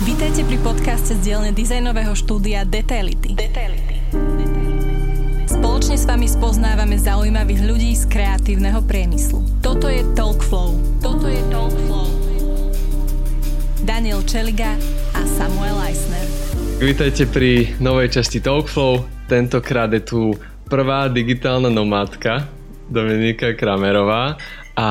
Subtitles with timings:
[0.00, 3.36] Vítajte pri podcaste z dielne dizajnového štúdia Detaility.
[3.36, 4.00] Detaility.
[5.44, 9.44] Spoločne s vami spoznávame zaujímavých ľudí z kreatívneho priemyslu.
[9.60, 10.80] Toto je Talk Flow.
[11.04, 12.08] Toto je Talk Flow.
[13.84, 14.80] Daniel Čeliga
[15.12, 16.24] a Samuel Eisner.
[16.80, 19.04] Vítajte pri novej časti Talkflow.
[19.28, 20.32] Tentokrát je tu
[20.64, 22.48] prvá digitálna nomádka
[22.88, 24.40] Dominika Kramerová
[24.80, 24.88] a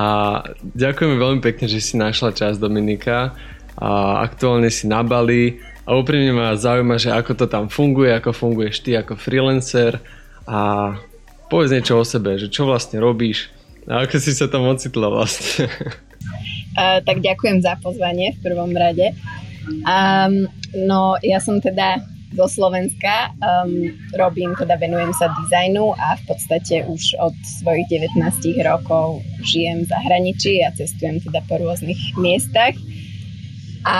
[0.77, 3.33] ďakujeme veľmi pekne, že si našla čas Dominika
[3.79, 8.35] a aktuálne si na Bali a úprimne ma zaujíma, že ako to tam funguje, ako
[8.35, 10.03] funguješ ty ako freelancer
[10.43, 10.93] a
[11.47, 13.55] povedz niečo o sebe, že čo vlastne robíš
[13.89, 15.65] a ako si sa tam ocitla vlastne.
[16.77, 19.17] Uh, tak ďakujem za pozvanie v prvom rade.
[19.87, 20.45] Um,
[20.77, 26.85] no ja som teda zo Slovenska, um, robím, teda venujem sa dizajnu a v podstate
[26.85, 28.21] už od svojich 19
[28.61, 32.77] rokov žijem v zahraničí a cestujem teda po rôznych miestach
[33.85, 33.97] a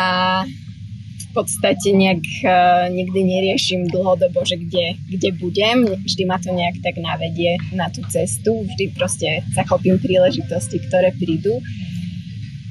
[1.20, 5.86] v podstate nejak uh, nikdy neriešim dlhodobo, že kde, kde budem.
[6.02, 8.66] Vždy ma to nejak tak navedie na tú cestu.
[8.66, 11.62] Vždy proste zachopím príležitosti, ktoré prídu.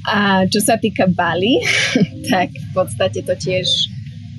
[0.03, 1.63] A čo sa týka Bali,
[2.31, 3.67] tak v podstate to tiež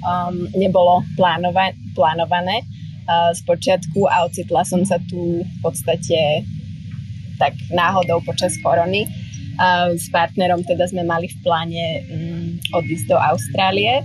[0.05, 2.61] um, nebolo plánova- plánované
[3.09, 6.45] uh, z počiatku a ocitla som sa tu v podstate
[7.41, 9.09] tak náhodou počas korony.
[9.93, 12.47] S partnerom teda sme mali v pláne um,
[12.81, 14.01] odísť do Austrálie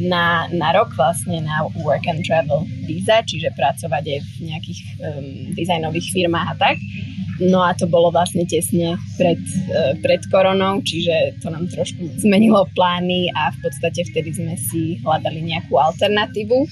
[0.00, 5.26] na, na rok vlastne na work and travel visa, čiže pracovať aj v nejakých um,
[5.56, 6.76] dizajnových firmách a tak.
[7.40, 9.40] No a to bolo vlastne tesne pred,
[9.72, 15.00] uh, pred koronou, čiže to nám trošku zmenilo plány a v podstate vtedy sme si
[15.00, 16.68] hľadali nejakú alternatívu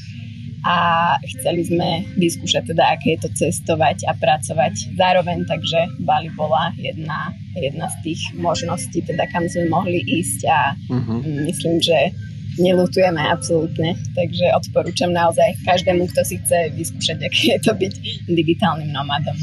[0.66, 0.76] a
[1.22, 7.30] chceli sme vyskúšať teda, aké je to cestovať a pracovať zároveň, takže Bali bola jedna,
[7.54, 11.18] jedna z tých možností, teda kam sme mohli ísť a uh-huh.
[11.46, 12.14] myslím, že
[12.58, 17.92] nelutujeme absolútne, takže odporúčam naozaj každému, kto si chce vyskúšať, aké je to byť
[18.26, 19.38] digitálnym nomadom.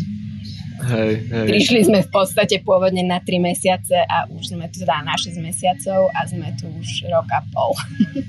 [0.76, 1.48] Hej, hej.
[1.48, 5.40] Prišli sme v podstate pôvodne na 3 mesiace a už sme tu teda na 6
[5.40, 7.72] mesiacov a sme tu už rok a pol.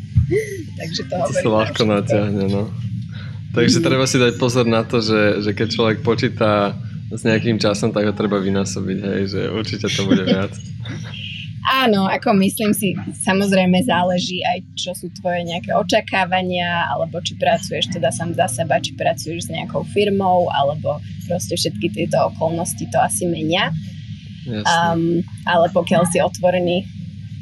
[0.79, 2.71] Takže to, to sa ľahko natiahne, no.
[3.55, 6.77] Takže treba si dať pozor na to, že, že keď človek počíta
[7.11, 10.53] s nejakým časom, tak ho treba vynásobiť, hej, že určite to bude viac.
[11.67, 12.95] Áno, ako myslím si,
[13.27, 18.79] samozrejme záleží aj, čo sú tvoje nejaké očakávania, alebo či pracuješ teda sám za seba,
[18.79, 23.75] či pracuješ s nejakou firmou, alebo proste všetky tieto okolnosti to asi menia.
[24.47, 26.87] Um, ale pokiaľ si otvorený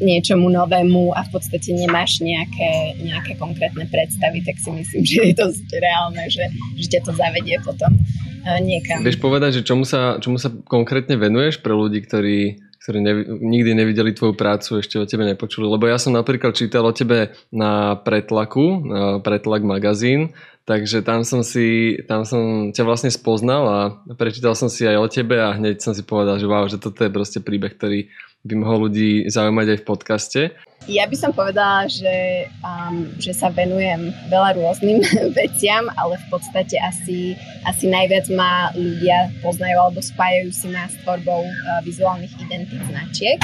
[0.01, 5.35] niečomu novému a v podstate nemáš nejaké, nejaké konkrétne predstavy, tak si myslím, že je
[5.37, 6.49] to reálne, že,
[6.81, 9.05] že ťa to zavedie potom uh, niekam.
[9.05, 13.73] Vieš povedať, že čomu sa, čomu sa konkrétne venuješ pre ľudí, ktorí ktorí nev, nikdy
[13.73, 15.65] nevideli tvoju prácu, ešte o tebe nepočuli.
[15.65, 20.37] Lebo ja som napríklad čítal o tebe na Pretlaku, na Pretlak magazín,
[20.69, 23.79] takže tam som si, tam som ťa vlastne spoznal a
[24.21, 27.01] prečítal som si aj o tebe a hneď som si povedal, že wow, že toto
[27.01, 28.13] je proste príbeh, ktorý
[28.45, 30.41] by mohol ľudí zaujímať aj v podcaste.
[30.85, 35.01] Ja by som povedala, že, um, že sa venujem veľa rôznym
[35.41, 37.33] veciam, ale v podstate asi,
[37.65, 43.41] asi najviac ma ľudia poznajú alebo spájajú si ma s tvorbou uh, vizuálnych identít značiek.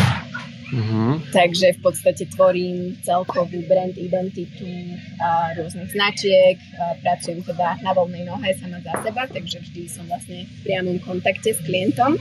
[0.71, 1.35] Mm-hmm.
[1.35, 8.29] Takže v podstate tvorím celkovú brand identitu uh, rôznych značiek, uh, pracujem teda na voľnej
[8.29, 12.21] nohe sama za seba, takže vždy som vlastne v priamom kontakte s klientom.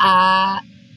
[0.00, 0.12] A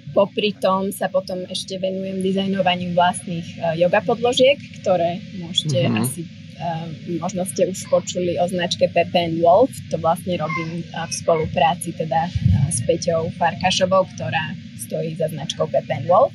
[0.09, 6.01] Popri tom sa potom ešte venujem dizajnovaniu vlastných uh, yoga podložiek, ktoré môžete mm-hmm.
[6.01, 6.21] asi
[6.57, 6.87] uh,
[7.21, 9.69] možno ste už počuli o značke Pepe Wolf.
[9.93, 12.25] To vlastne robím uh, v spolupráci teda
[12.73, 16.33] s Peťou Farkašovou, ktorá stojí za značkou Pepe Wolf.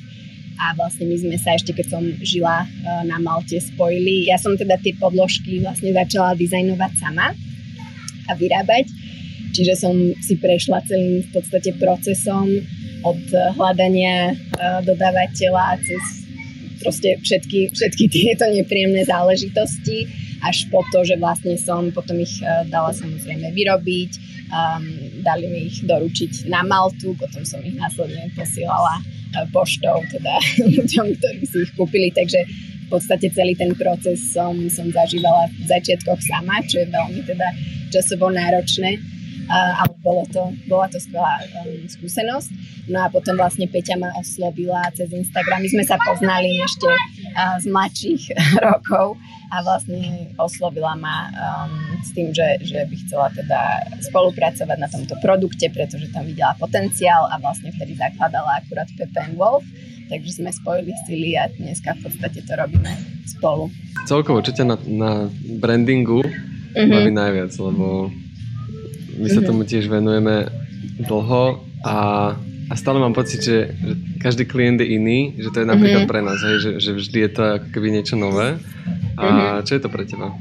[0.55, 2.63] A vlastne my sme sa ešte, keď som žila
[3.03, 4.31] na Malte, spojili.
[4.31, 7.35] Ja som teda tie podložky vlastne začala dizajnovať sama
[8.23, 8.87] a vyrábať.
[9.51, 9.91] Čiže som
[10.23, 12.47] si prešla celým v podstate procesom
[13.05, 13.21] od
[13.55, 16.03] hľadania eh, dodávateľa cez
[16.81, 20.09] proste všetky, všetky tieto nepríjemné záležitosti
[20.43, 24.11] až po to, že vlastne som potom ich eh, dala samozrejme vyrobiť,
[24.49, 24.85] um,
[25.21, 30.33] dali mi ich doručiť na Maltu, potom som ich následne posielala uh, poštou teda
[30.75, 32.45] ľuďom, ktorí si ich kúpili, takže
[32.85, 37.47] v podstate celý ten proces som, som zažívala v začiatkoch sama, čo je veľmi teda
[37.89, 39.14] časovo náročné
[39.51, 42.49] ale bolo to, bola to skvelá um, skúsenosť.
[42.89, 45.61] No a potom vlastne Peťa ma oslovila cez Instagram.
[45.61, 48.23] My sme sa poznali ešte uh, z mladších
[48.67, 49.17] rokov
[49.53, 53.61] a vlastne oslovila ma um, s tým, že, že by chcela teda
[54.09, 59.65] spolupracovať na tomto produkte, pretože tam videla potenciál a vlastne vtedy zakladala akurát Pepe Wolf
[60.05, 62.93] takže sme spojili sily a dneska v podstate to robíme
[63.25, 63.73] spolu.
[64.05, 65.11] Celkovo, čo ťa na, na
[65.57, 66.89] brandingu mm-hmm.
[66.89, 68.13] baví najviac, lebo
[69.15, 69.47] my sa mm-hmm.
[69.47, 70.51] tomu tiež venujeme
[71.01, 71.97] dlho a,
[72.69, 76.11] a stále mám pocit, že, že každý klient je iný, že to je napríklad mm-hmm.
[76.11, 78.59] pre nás, hej, že, že vždy je to ako keby niečo nové.
[79.15, 79.63] A mm-hmm.
[79.63, 80.35] čo je to pre teba?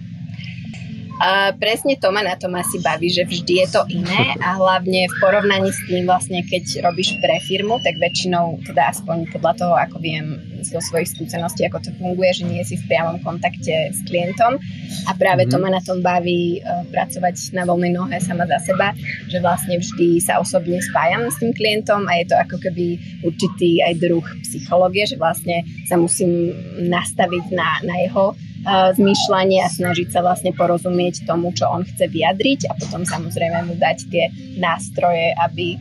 [1.23, 5.07] A presne to ma na tom asi baví, že vždy je to iné a hlavne
[5.07, 9.75] v porovnaní s tým vlastne, keď robíš pre firmu, tak väčšinou, teda aspoň podľa toho,
[9.79, 14.01] ako viem zo svojich skúseností, ako to funguje, že nie si v priamom kontakte s
[14.09, 14.59] klientom
[15.07, 15.53] a práve mm-hmm.
[15.53, 15.63] to mhm.
[15.63, 18.91] ma na tom baví uh, pracovať na voľnej nohe sama za seba,
[19.31, 23.85] že vlastne vždy sa osobne spájam s tým klientom a je to ako keby určitý
[23.87, 26.51] aj druh psychológie, že vlastne sa musím
[26.81, 28.35] nastaviť na, na jeho
[28.65, 33.75] zmýšľanie a snažiť sa vlastne porozumieť tomu, čo on chce vyjadriť a potom samozrejme mu
[33.77, 34.25] dať tie
[34.57, 35.77] nástroje, aby,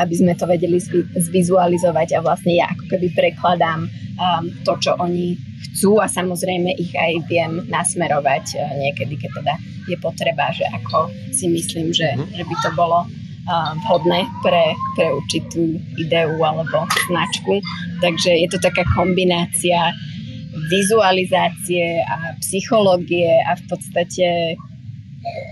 [0.00, 0.80] aby sme to vedeli
[1.20, 3.86] zvizualizovať a vlastne ja ako keby prekladám
[4.16, 5.36] um, to, čo oni
[5.68, 9.54] chcú a samozrejme ich aj viem nasmerovať uh, niekedy, keď teda
[9.84, 12.40] je potreba, že ako si myslím, že, mm.
[12.40, 17.60] že by to bolo uh, vhodné pre, pre určitú ideu alebo značku.
[18.00, 19.92] Takže je to taká kombinácia
[20.70, 24.56] vizualizácie a psychológie a v podstate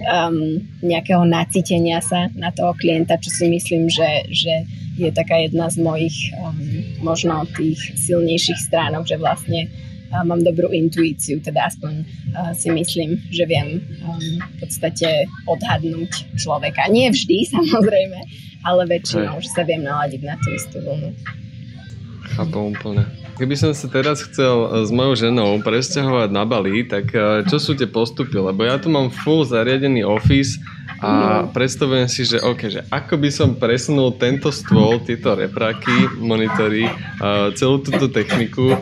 [0.07, 4.55] um, nejakého nacítenia sa na toho klienta, čo si myslím, že, že
[5.01, 6.57] je taká jedna z mojich um,
[7.01, 9.69] možno tých silnejších stránok, že vlastne
[10.13, 16.37] uh, mám dobrú intuíciu, teda aspoň uh, si myslím, že viem um, v podstate odhadnúť
[16.37, 16.87] človeka.
[16.93, 18.19] Nie vždy, samozrejme,
[18.63, 21.11] ale väčšinou, že sa viem naladiť na tú istú vlnu.
[22.39, 23.22] Chápem úplne.
[23.33, 27.57] Keby som sa teraz chcel e, s mojou ženou presťahovať na Bali, tak e, čo
[27.57, 28.37] sú tie postupy?
[28.37, 30.61] Lebo ja tu mám full zariadený office
[31.01, 31.57] a mm.
[31.57, 37.51] predstavujem si, že OK, že ako by som presunul tento stôl, tieto repráky, monitory, uh,
[37.59, 38.79] celú túto techniku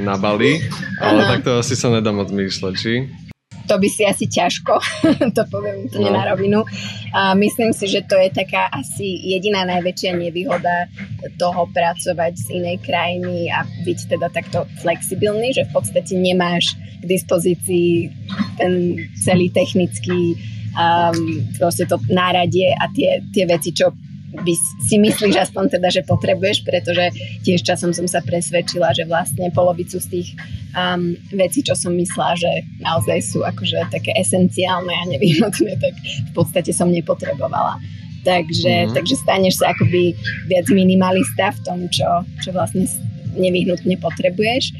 [0.00, 0.64] na Bali,
[0.96, 3.27] ale takto asi sa nedá moc myšľať, či?
[3.68, 4.80] To by si asi ťažko,
[5.36, 6.16] to poviem úplne no.
[6.16, 6.64] na rovinu.
[7.12, 10.88] A myslím si, že to je taká asi jediná najväčšia nevýhoda
[11.36, 17.04] toho pracovať z inej krajiny a byť teda takto flexibilný, že v podstate nemáš k
[17.04, 18.08] dispozícii
[18.56, 20.34] ten celý technický
[20.74, 23.92] um, proste to náradie a tie, tie veci, čo
[24.28, 24.52] by
[24.84, 27.10] si myslíš aspoň teda, že potrebuješ, pretože
[27.48, 30.28] tiež časom som sa presvedčila, že vlastne polovicu z tých
[30.76, 32.50] um, vecí, čo som myslela, že
[32.84, 35.94] naozaj sú akože také esenciálne a nevyhnutné, tak
[36.28, 37.80] v podstate som nepotrebovala.
[38.26, 38.94] Takže, mm-hmm.
[38.94, 40.12] takže staneš sa akoby
[40.50, 42.08] viac minimalista v tom, čo,
[42.44, 42.84] čo vlastne
[43.32, 44.76] nevyhnutne potrebuješ.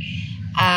[0.59, 0.69] A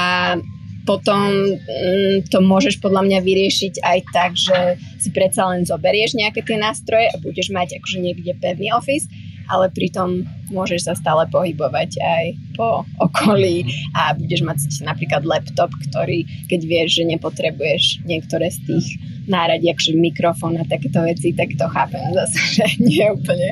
[0.86, 4.58] potom mm, to môžeš podľa mňa vyriešiť aj tak, že
[4.98, 9.06] si predsa len zoberieš nejaké tie nástroje a budeš mať akože niekde pevný office,
[9.52, 12.26] ale pritom môžeš sa stále pohybovať aj
[12.56, 18.88] po okolí a budeš mať napríklad laptop, ktorý, keď vieš, že nepotrebuješ niektoré z tých
[19.28, 23.50] náradí, akože mikrofón a takéto veci, tak to chápem zase, že nie je úplne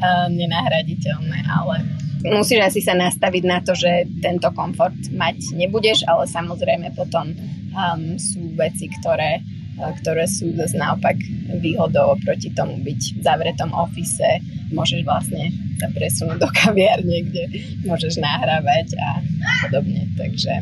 [0.00, 1.82] uh, nenahraditeľné, ale
[2.24, 8.02] musíš asi sa nastaviť na to, že tento komfort mať nebudeš, ale samozrejme potom um,
[8.20, 9.40] sú veci, ktoré,
[9.80, 11.16] uh, ktoré sú zase naopak
[11.60, 14.44] výhodou proti tomu byť v zavretom ofise.
[14.70, 15.50] Môžeš vlastne
[15.80, 17.44] sa presunúť do kaviarne, kde
[17.88, 19.24] môžeš nahrávať a
[19.64, 20.04] podobne.
[20.14, 20.54] Takže,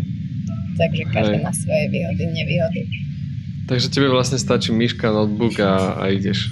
[0.78, 2.82] takže každý má svoje výhody, nevýhody.
[3.68, 6.48] Takže tebe vlastne stačí myška, notebook a, a ideš.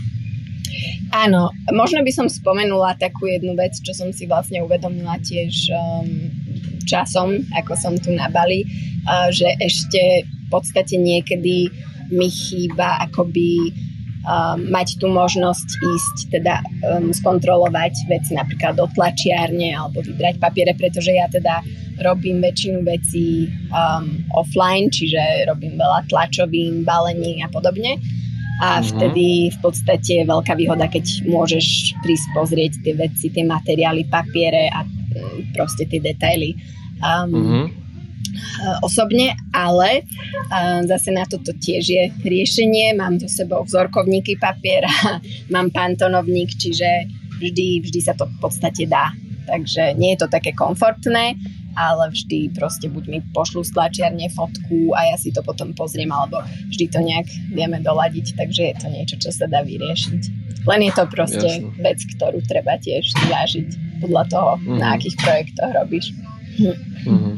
[1.14, 6.08] Áno, možno by som spomenula takú jednu vec, čo som si vlastne uvedomila tiež um,
[6.82, 8.66] časom, ako som tu na Bali,
[9.06, 11.70] uh, že ešte v podstate niekedy
[12.10, 13.70] mi chýba akoby
[14.26, 20.74] um, mať tú možnosť ísť, teda um, skontrolovať veci napríklad do tlačiarne alebo vybrať papiere,
[20.74, 21.62] pretože ja teda
[22.02, 27.98] robím väčšinu vecí um, offline, čiže robím veľa tlačovín, balení a podobne
[28.56, 28.88] a uh-huh.
[28.88, 34.72] vtedy v podstate je veľká výhoda, keď môžeš prísť pozrieť tie veci, tie materiály, papiere
[34.72, 36.56] a mm, proste tie detaily
[37.04, 37.66] um, uh-huh.
[38.80, 40.08] osobne, ale
[40.48, 42.96] uh, zase na toto tiež je riešenie.
[42.96, 44.88] Mám so sebou vzorkovníky papiera,
[45.54, 49.12] mám pantonovník, čiže vždy, vždy sa to v podstate dá.
[49.46, 51.38] Takže nie je to také komfortné,
[51.76, 56.08] ale vždy proste buď mi pošlú z tlačiarne fotku a ja si to potom pozriem,
[56.08, 56.40] alebo
[56.72, 60.22] vždy to nejak vieme doladiť, takže je to niečo, čo sa dá vyriešiť.
[60.66, 61.70] Len je to proste Jasne.
[61.78, 63.68] vec, ktorú treba tiež zvážiť
[64.02, 64.78] podľa toho, mm-hmm.
[64.82, 66.06] na akých projektoch robíš.
[67.06, 67.34] Mm-hmm.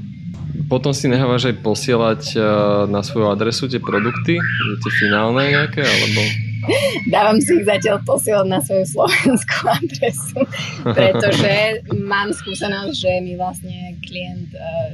[0.72, 2.42] Potom si nechávaš aj posielať uh,
[2.88, 4.40] na svoju adresu tie produkty,
[4.80, 6.47] tie finálne nejaké, alebo...
[7.14, 10.40] dávam si ich zatiaľ posielať na svoju slovenskú adresu,
[10.84, 14.92] pretože mám skúsenosť, že mi vlastne klient uh,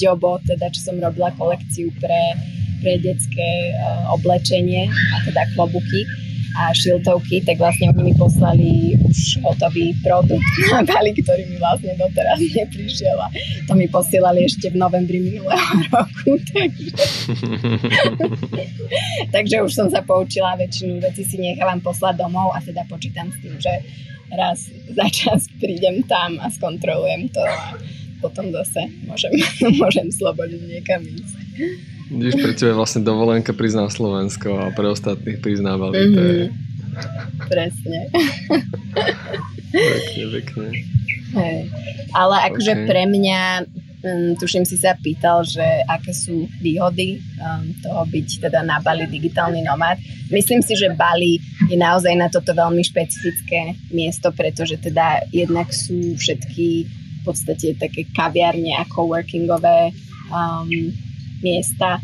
[0.00, 2.34] Jobo, teda čo som robila kolekciu pre,
[2.82, 6.02] pre detské uh, oblečenie a teda klobuky,
[6.54, 11.98] a šiltovky, tak vlastne oni mi poslali už hotový produkt na Bali, ktorý mi vlastne
[11.98, 13.28] doteraz neprišiel a
[13.66, 16.38] to mi posielali ešte v novembri minulého roku.
[16.54, 16.90] Takže,
[19.34, 23.36] takže už som sa poučila, väčšinu veci si nechávam poslať domov a teda počítam s
[23.42, 23.74] tým, že
[24.30, 27.74] raz za čas prídem tam a skontrolujem to a
[28.22, 29.34] potom zase môžem,
[29.76, 31.34] môžem slobodiť niekam ísť.
[32.12, 35.96] Vidíš, pre teba vlastne dovolenka prizná Slovensko a pre ostatných priznávali.
[35.96, 36.14] Mm-hmm.
[36.14, 36.44] To je...
[36.44, 36.74] Mhm.
[37.50, 37.98] Presne.
[39.74, 40.66] pekne, pekne.
[41.34, 41.58] Hej.
[42.14, 42.86] Ale akože okay.
[42.86, 43.40] pre mňa,
[44.06, 49.10] um, tuším si sa pýtal, že aké sú výhody um, toho byť teda na Bali
[49.10, 49.98] digitálny nomad.
[50.30, 56.14] Myslím si, že Bali je naozaj na toto veľmi špecifické miesto, pretože teda jednak sú
[56.14, 59.90] všetky v podstate také kaviarne a coworkingové
[60.30, 60.70] um,
[61.44, 62.00] miesta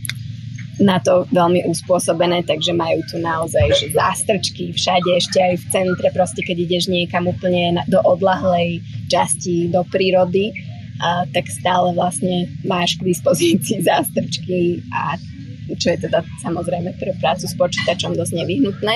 [0.81, 6.09] na to veľmi uspôsobené, takže majú tu naozaj že zástrčky všade, ešte aj v centre,
[6.09, 8.81] proste keď ideš niekam úplne do odlahlej
[9.13, 10.57] časti, do prírody,
[11.01, 15.21] a, tak stále vlastne máš k dispozícii zástrčky a
[15.77, 18.95] čo je teda samozrejme pre prácu s počítačom dosť nevyhnutné.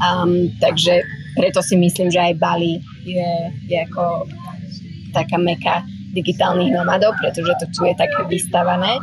[0.00, 1.04] Um, takže
[1.36, 3.30] preto si myslím, že aj Bali je,
[3.68, 4.24] je ako
[5.12, 5.84] taká meka
[6.16, 8.96] digitálnych nomadov, pretože to tu je tak vystavané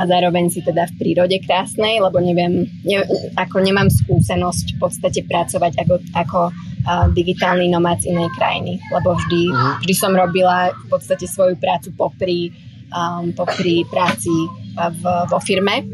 [0.00, 3.04] a zároveň si teda v prírode krásnej, lebo neviem, ne,
[3.36, 9.12] ako nemám skúsenosť v podstate pracovať ako, ako uh, digitálny nomad z inej krajiny, lebo
[9.12, 9.74] vždy, uh-huh.
[9.84, 12.48] vždy som robila v podstate svoju prácu popri,
[12.88, 14.32] um, popri práci
[14.72, 15.84] v, vo firme,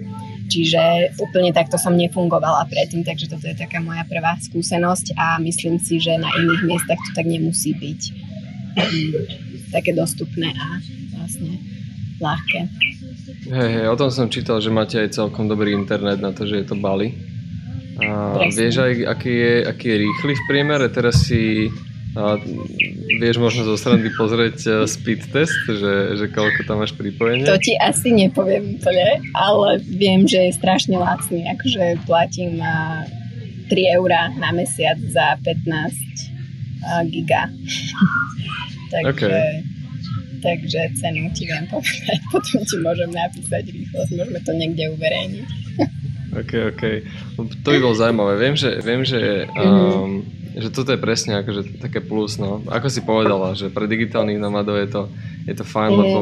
[0.47, 5.83] čiže úplne takto som nefungovala predtým, takže toto je taká moja prvá skúsenosť a myslím
[5.83, 8.01] si, že na iných miestach to tak nemusí byť
[8.79, 9.11] um,
[9.75, 10.79] také dostupné a
[11.19, 11.59] vlastne
[12.23, 12.61] ľahké.
[13.49, 16.61] Hej, hej, o tom som čítal, že máte aj celkom dobrý internet na to, že
[16.61, 17.17] je to Bali.
[17.97, 20.87] A vieš aj, aký je, aký je rýchly v priemere?
[20.93, 21.73] Teraz si
[22.19, 22.37] a
[23.21, 27.47] vieš možno zo strany pozrieť e, speed test, že, že koľko tam máš pripojenie?
[27.47, 31.47] To ti asi nepoviem úplne, ale viem, že je strašne lacný.
[31.47, 37.53] Akože platím 3 eurá na mesiac za 15 giga.
[38.93, 39.78] Takže okay
[40.43, 45.49] takže cenu ti viem povedať, potom ti môžem napísať rýchlosť, môžeme to niekde uverejniť.
[46.29, 46.83] OK, OK.
[47.65, 48.37] To by bolo zaujímavé.
[48.37, 50.61] Viem, že, viem, že, um, mm-hmm.
[50.61, 52.61] že toto je presne akože také plus, no.
[52.69, 55.03] Ako si povedala, že pre digitálnych nomadov je to,
[55.49, 56.03] je to fajn, mm-hmm.
[56.05, 56.21] lebo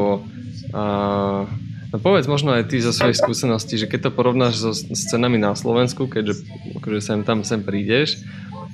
[0.71, 1.43] uh,
[1.91, 5.35] no povedz možno aj ty zo svojej skúsenosti, že keď to porovnáš so, s cenami
[5.35, 6.47] na Slovensku, keďže
[6.79, 8.23] akože sem tam sem prídeš,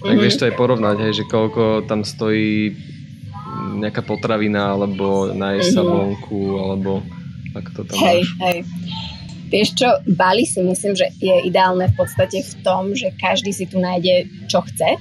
[0.03, 0.21] tak mm-hmm.
[0.21, 2.77] vieš to aj porovnať, hej, že koľko tam stojí
[3.77, 5.77] nejaká potravina, alebo nájsť mm-hmm.
[5.77, 5.92] sa mhm.
[5.92, 6.92] vonku, alebo
[7.53, 8.30] ako to tam Hej, máš?
[8.50, 8.60] hej.
[9.53, 13.70] Vieš čo, Bali si myslím, že je ideálne v podstate v tom, že každý si
[13.70, 14.98] tu nájde, čo chce.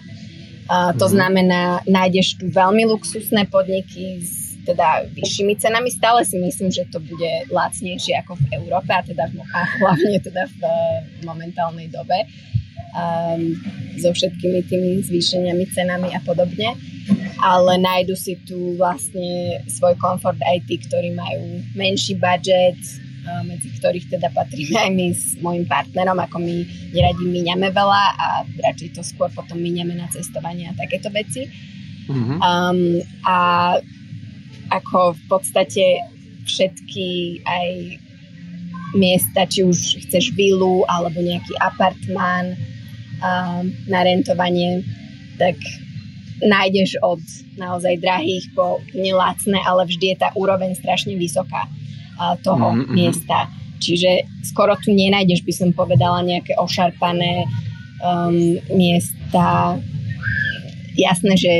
[0.68, 1.16] A to mm-hmm.
[1.16, 5.90] znamená, nájdeš tu veľmi luxusné podniky s teda vyššími cenami.
[5.90, 10.18] Stále si myslím, že to bude lacnejšie ako v Európe a, teda v, a hlavne
[10.22, 10.60] teda v
[11.26, 12.61] momentálnej dobe um,
[13.96, 16.76] so všetkými tými zvýšeniami cenami a podobne
[17.42, 22.78] ale nájdu si tu vlastne svoj komfort aj tí, ktorí majú menší budget,
[23.42, 26.62] medzi ktorých teda patríme aj my s môjim partnerom, ako my
[26.94, 28.26] neradi míňame veľa a
[28.70, 31.50] radšej to skôr potom míňame na cestovanie a takéto veci.
[32.06, 32.38] Mm-hmm.
[32.38, 33.38] Um, a
[34.70, 35.84] ako v podstate
[36.46, 37.68] všetky aj
[38.98, 42.58] miesta, či už chceš vilu alebo nejaký apartmán
[43.22, 44.82] um, na rentovanie,
[45.38, 45.56] tak
[46.42, 47.22] nájdeš od
[47.54, 51.70] naozaj drahých po nelacné, ale vždy je tá úroveň strašne vysoká
[52.42, 52.92] toho mm-hmm.
[52.92, 53.50] miesta.
[53.82, 57.46] Čiže skoro tu nenájdeš, by som povedala, nejaké ošarpané
[57.98, 59.78] um, miesta.
[60.94, 61.52] Jasné, že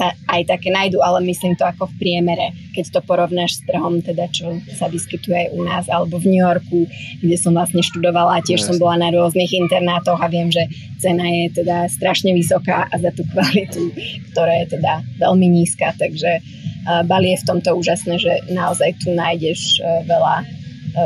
[0.00, 4.00] sa aj také nájdú, ale myslím to ako v priemere, keď to porovnáš s trhom,
[4.00, 6.88] teda čo sa vyskytuje aj u nás, alebo v New Yorku,
[7.20, 10.64] kde som vlastne študovala a tiež som bola na rôznych internátoch a viem, že
[10.96, 13.92] cena je teda strašne vysoká a za tú kvalitu,
[14.32, 16.40] ktorá je teda veľmi nízka, takže
[17.04, 20.44] Bali je v tomto úžasné, že naozaj tu nájdeš e, veľa e,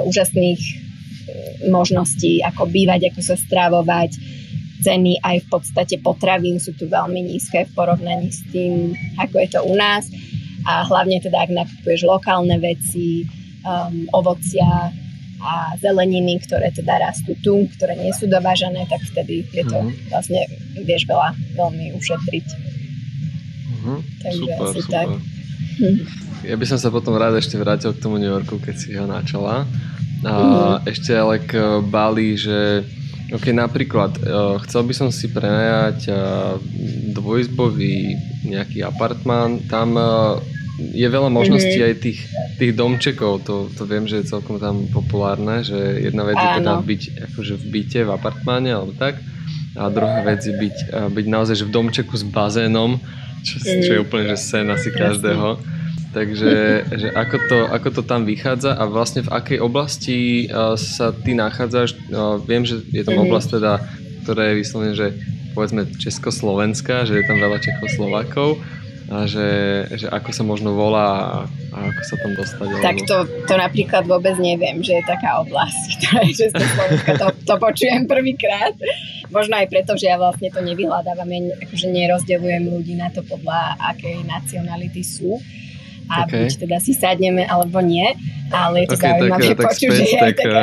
[0.06, 0.72] úžasných e,
[1.66, 4.14] možností, ako bývať, ako sa stravovať,
[4.84, 9.48] ceny aj v podstate potravín sú tu veľmi nízke v porovnaní s tým, ako je
[9.48, 10.12] to u nás.
[10.68, 13.24] A hlavne teda, ak nakupuješ lokálne veci,
[13.64, 14.92] um, ovocia,
[15.44, 20.08] a zeleniny, ktoré teda rastú tu, ktoré nie sú dovážané, tak vtedy je to mm-hmm.
[20.08, 20.40] vlastne,
[20.80, 22.46] vieš veľa veľmi ušetriť.
[23.68, 23.98] Mm-hmm.
[24.24, 24.92] Takže super, asi super.
[24.92, 25.08] tak.
[26.44, 29.08] Ja by som sa potom rád ešte vrátil k tomu New Yorku, keď si ho
[29.08, 29.64] načala.
[30.28, 30.92] A mm-hmm.
[30.92, 32.84] ešte ale k Bali, že
[33.32, 36.58] ok, napríklad uh, chcel by som si prenajať uh,
[37.14, 40.36] dvojizbový nejaký apartmán, tam uh,
[40.74, 41.94] je veľa možností mm-hmm.
[41.94, 42.20] aj tých,
[42.58, 46.44] tých domčekov, to, to viem, že je celkom tam populárne, že jedna vec Áno.
[46.44, 49.22] je teda byť akože v byte, v apartmáne alebo tak
[49.74, 50.76] a druhá vec je byť,
[51.10, 53.02] byť naozaj že v domčeku s bazénom,
[53.42, 53.82] čo, mm.
[53.82, 55.58] čo je úplne že sen asi každého.
[56.14, 56.50] Takže
[56.94, 61.34] že ako, to, ako to tam vychádza a vlastne v akej oblasti uh, sa ty
[61.34, 61.98] nachádzaš?
[62.06, 63.26] Uh, viem, že je tam mm-hmm.
[63.26, 63.72] oblasť teda,
[64.22, 65.10] ktorá je vyslovene, že
[65.58, 68.62] povedzme Československá, že je tam veľa Čechoslovákov
[69.04, 69.48] a že,
[70.00, 72.66] že ako sa možno volá a, ako sa tam dostať.
[72.80, 77.10] Tak to, to napríklad vôbec neviem, že je taká oblasť, ktorá je Československá.
[77.18, 78.72] To, to počujem prvýkrát.
[79.34, 83.74] Možno aj preto, že ja vlastne to nevyhľadávam, ja akože nerozdeľujem ľudí na to podľa
[83.82, 85.42] akej nacionality sú
[86.10, 86.44] a okay.
[86.44, 88.04] buď teda si sadneme alebo nie,
[88.52, 90.62] ale je to okay, zaujímavé tak, počuť, že je aj taká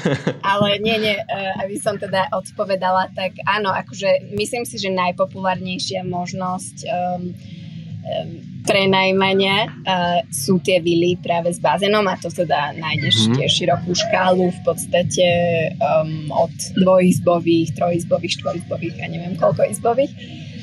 [0.52, 6.02] Ale nie, nie, uh, aby som teda odpovedala, tak áno, akože myslím si, že najpopulárnejšia
[6.02, 8.30] možnosť um, um,
[8.66, 13.34] prenajmania uh, sú tie vily práve s bazénom a to teda nájdeš mm-hmm.
[13.40, 15.26] tiež širokú škálu v podstate
[15.80, 20.12] um, od dvojizbových, trojizbových, štvorizbových a neviem koľko izbových.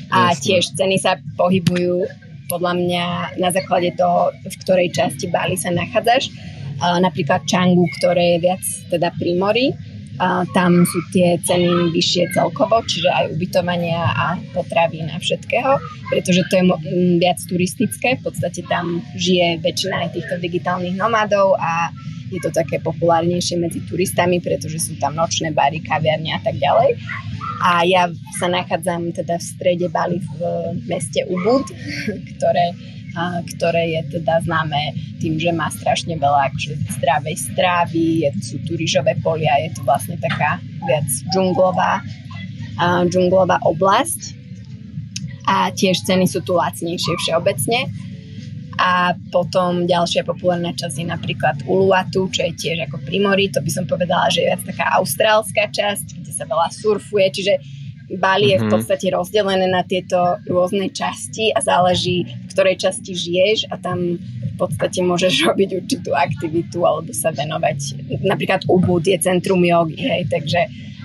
[0.08, 0.40] A Jasne.
[0.40, 3.04] tiež ceny sa pohybujú podľa mňa
[3.38, 6.32] na základe toho, v ktorej časti Bali sa nachádzaš.
[6.80, 9.66] Napríklad Changu, ktoré je viac teda pri mori,
[10.50, 15.78] tam sú tie ceny vyššie celkovo, čiže aj ubytovania a potravín a všetkého,
[16.10, 16.64] pretože to je
[17.22, 21.94] viac turistické, v podstate tam žije väčšina aj týchto digitálnych nomadov a
[22.28, 27.00] je to také populárnejšie medzi turistami, pretože sú tam nočné bary, kaviarne a tak ďalej.
[27.58, 28.06] A ja
[28.38, 30.38] sa nachádzam teda v strede Bali v
[30.86, 31.66] meste Ubud,
[32.36, 32.76] ktoré
[33.56, 38.78] ktoré je teda známe tým, že má strašne veľa akože zdravej strávy, je, sú tu
[38.78, 42.04] rýžové polia, je to vlastne taká viac džunglová,
[43.10, 44.38] džunglová oblasť
[45.48, 47.88] a tiež ceny sú tu lacnejšie všeobecne.
[48.78, 53.70] A potom ďalšia populárna časť je napríklad Uluatu, čo je tiež ako Primory, to by
[53.74, 57.54] som povedala, že je viac taká austrálska časť, kde sa veľa surfuje, čiže
[58.08, 58.72] Bali je v mhm.
[58.72, 64.54] podstate rozdelené na tieto rôzne časti a záleží, v ktorej časti žiješ a tam v
[64.56, 68.00] podstate môžeš robiť určitú aktivitu alebo sa venovať.
[68.24, 70.60] Napríklad Ubud je centrum jogy, hej, takže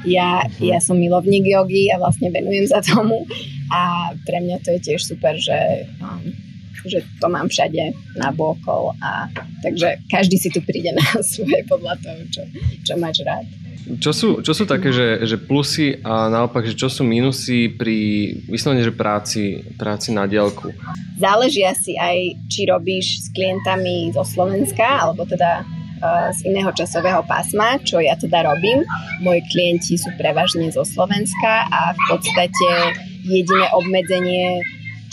[0.07, 0.63] ja, mhm.
[0.63, 3.27] ja som milovník jogy a vlastne venujem za tomu
[3.71, 6.23] a pre mňa to je tiež super, že, um,
[6.85, 9.29] že to mám všade na bokol a
[9.63, 12.41] takže každý si tu príde na svoje podľa toho, čo,
[12.83, 13.45] čo máš rád.
[13.83, 18.31] Čo sú, čo sú také, že, že plusy a naopak, že čo sú minusy pri
[18.47, 20.71] vyslovene, že práci, práci na dielku?
[21.19, 27.27] Záleží asi aj, či robíš s klientami zo Slovenska, alebo teda uh, z iného časového
[27.27, 28.87] pásma, čo ja teda robím.
[29.19, 32.67] Moji klienti sú prevažne zo Slovenska a v podstate
[33.27, 34.63] jediné obmedzenie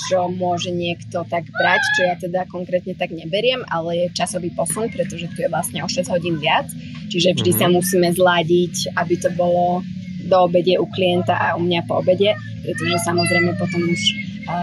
[0.09, 4.89] čo môže niekto tak brať, čo ja teda konkrétne tak neberiem, ale je časový posun,
[4.89, 6.71] pretože tu je vlastne o 6 hodín viac,
[7.13, 7.61] čiže vždy mm-hmm.
[7.61, 7.75] sa mhm.
[7.77, 9.83] musíme zladiť, aby to bolo
[10.21, 14.01] do obede u klienta a u mňa po obede, pretože samozrejme potom už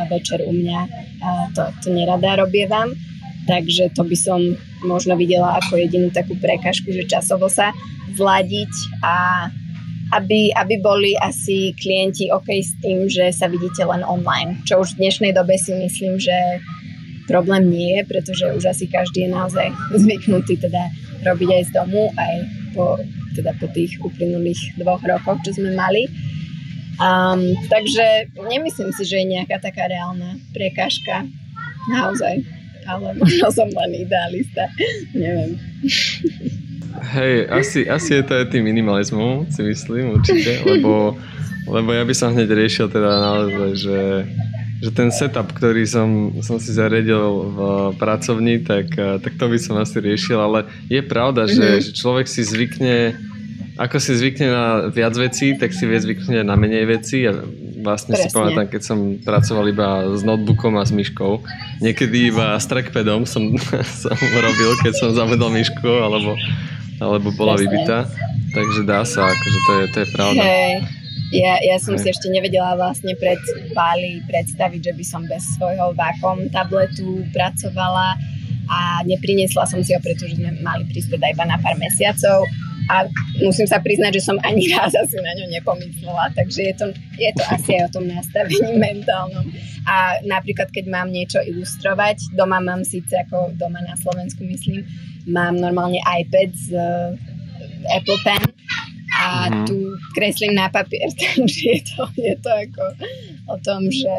[0.10, 0.80] večer u mňa
[1.56, 2.93] to, to nerada robievam.
[3.47, 4.39] Takže to by som
[4.84, 7.71] možno videla ako jedinú takú prekažku, že časovo sa
[8.12, 9.47] zladiť a
[10.15, 14.63] aby, aby boli asi klienti OK s tým, že sa vidíte len online.
[14.63, 16.63] Čo už v dnešnej dobe si myslím, že
[17.28, 20.88] problém nie je, pretože už asi každý je naozaj zvyknutý teda
[21.28, 22.36] robiť aj z domu, aj
[22.72, 22.96] po,
[23.36, 26.08] teda po tých uplynulých dvoch rokoch, čo sme mali.
[26.98, 31.28] Um, takže nemyslím si, že je nejaká taká reálna prekážka.
[31.91, 32.41] Naozaj.
[32.88, 34.72] Ale možno som len idealista.
[35.12, 35.60] Neviem.
[37.01, 41.13] Hej, asi, asi je to aj tým minimalizmom, si myslím určite, lebo,
[41.69, 44.01] lebo ja by som hneď riešil teda naozaj, že,
[44.81, 47.57] že ten setup, ktorý som, som si zariadil v
[48.01, 51.57] pracovni, tak, tak to by som asi riešil, ale je pravda, mm-hmm.
[51.57, 51.81] že, mhm.
[51.86, 52.97] že človek si zvykne
[53.77, 57.45] ako si zvykne na viac vecí, tak si vie zvyknúť na menej vecí a
[57.86, 58.25] vlastne Presne.
[58.25, 61.45] si pamätám, keď som pracoval iba s notebookom a s myškou.
[61.86, 63.53] Niekedy iba s trackpadom som,
[64.01, 66.33] som robil, keď som zavedol myšku alebo
[66.97, 67.63] alebo bola Jasne.
[67.67, 67.97] vybitá.
[68.53, 70.41] Takže dá sa, akože to je, to je pravda.
[70.41, 70.73] Hej.
[71.36, 72.01] Ja, ja som Hej.
[72.01, 73.38] si ešte nevedela vlastne pred
[73.75, 78.15] Bali predstaviť, že by som bez svojho Wacom tabletu pracovala
[78.71, 82.47] a nepriniesla som si ho, pretože sme mali prísť teda iba na pár mesiacov
[82.88, 83.08] a
[83.43, 86.86] musím sa priznať, že som ani raz asi na ňo nepomyslela, takže je to,
[87.19, 89.45] je to asi aj o tom nastavení mentálnom.
[89.88, 94.84] A napríklad, keď mám niečo ilustrovať, doma mám síce ako doma na Slovensku myslím,
[95.28, 97.15] mám normálne iPad z uh,
[97.91, 98.43] Apple Pen
[99.17, 99.65] a mm-hmm.
[99.67, 99.76] tu
[100.15, 102.84] kreslím na papier, takže je to, je to ako
[103.52, 104.15] o tom, že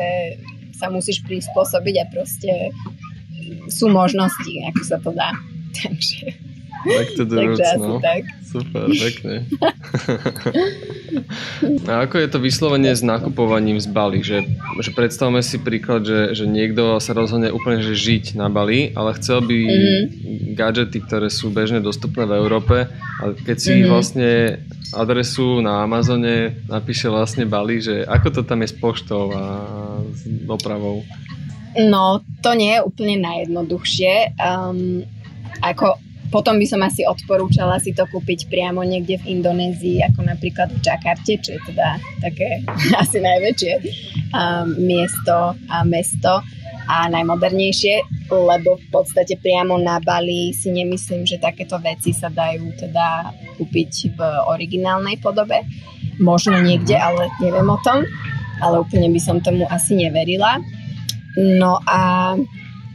[0.73, 2.53] sa musíš prispôsobiť a proste
[3.69, 5.33] sú možnosti, ako sa to dá.
[5.75, 6.48] Takže
[6.87, 7.99] Back to the roots, no.
[7.99, 8.23] Tak.
[8.47, 9.45] Super, pekne.
[11.91, 14.25] A ako je to vyslovene s nakupovaním z Bali?
[14.25, 14.49] Že,
[14.81, 19.13] že predstavme si príklad, že, že niekto sa rozhodne úplne že žiť na Bali, ale
[19.21, 20.03] chcel by mm-hmm.
[20.57, 22.89] gadžety, ktoré sú bežne dostupné v Európe,
[23.21, 23.91] ale keď si mm-hmm.
[23.91, 24.31] vlastne
[24.97, 29.45] adresu na Amazone napíše vlastne Bali, že ako to tam je s poštou a
[30.15, 31.05] s dopravou?
[31.77, 34.41] No, to nie je úplne najjednoduchšie.
[34.41, 35.05] Um,
[35.61, 40.69] ako potom by som asi odporúčala si to kúpiť priamo niekde v Indonézii, ako napríklad
[40.73, 42.61] v Jakarte, čo je teda také
[43.03, 43.73] asi najväčšie
[44.37, 46.45] um, miesto a mesto
[46.89, 48.01] a najmodernejšie,
[48.33, 53.29] lebo v podstate priamo na Bali si nemyslím, že takéto veci sa dajú teda
[53.61, 55.69] kúpiť v originálnej podobe.
[56.17, 58.09] Možno niekde, ale neviem o tom,
[58.65, 60.65] ale úplne by som tomu asi neverila.
[61.37, 62.35] No a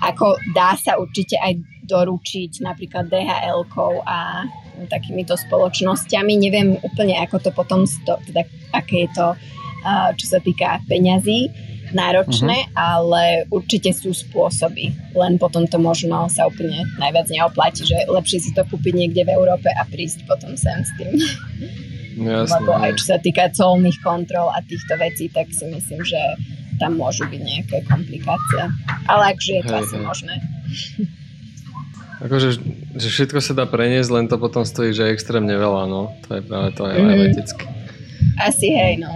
[0.02, 4.50] ako dá sa určite aj doručiť napríklad DHL-kou a
[4.90, 6.34] takýmito spoločnosťami.
[6.42, 9.28] Neviem úplne, ako to potom, sto, teda aké je to,
[10.18, 11.54] čo sa týka peňazí,
[11.94, 12.98] náročné, uh-huh.
[12.98, 14.98] ale určite sú spôsoby.
[15.14, 19.34] Len potom to možno sa úplne najviac neoplatí, že lepšie si to kúpiť niekde v
[19.38, 21.14] Európe a prísť potom sem s tým.
[22.14, 26.18] Jasne, Lebo aj čo sa týka colných kontrol a týchto vecí, tak si myslím, že
[26.82, 28.64] tam môžu byť nejaké komplikácie.
[29.06, 30.06] Ale akže je to hej, asi hej.
[30.06, 30.36] možné.
[32.24, 32.56] Akože
[32.96, 36.16] že všetko sa dá preniesť, len to potom stojí, že extrémne veľa, no.
[36.30, 37.20] To je práve to aj mm.
[37.20, 37.66] letecky.
[38.40, 39.12] Asi hej, no.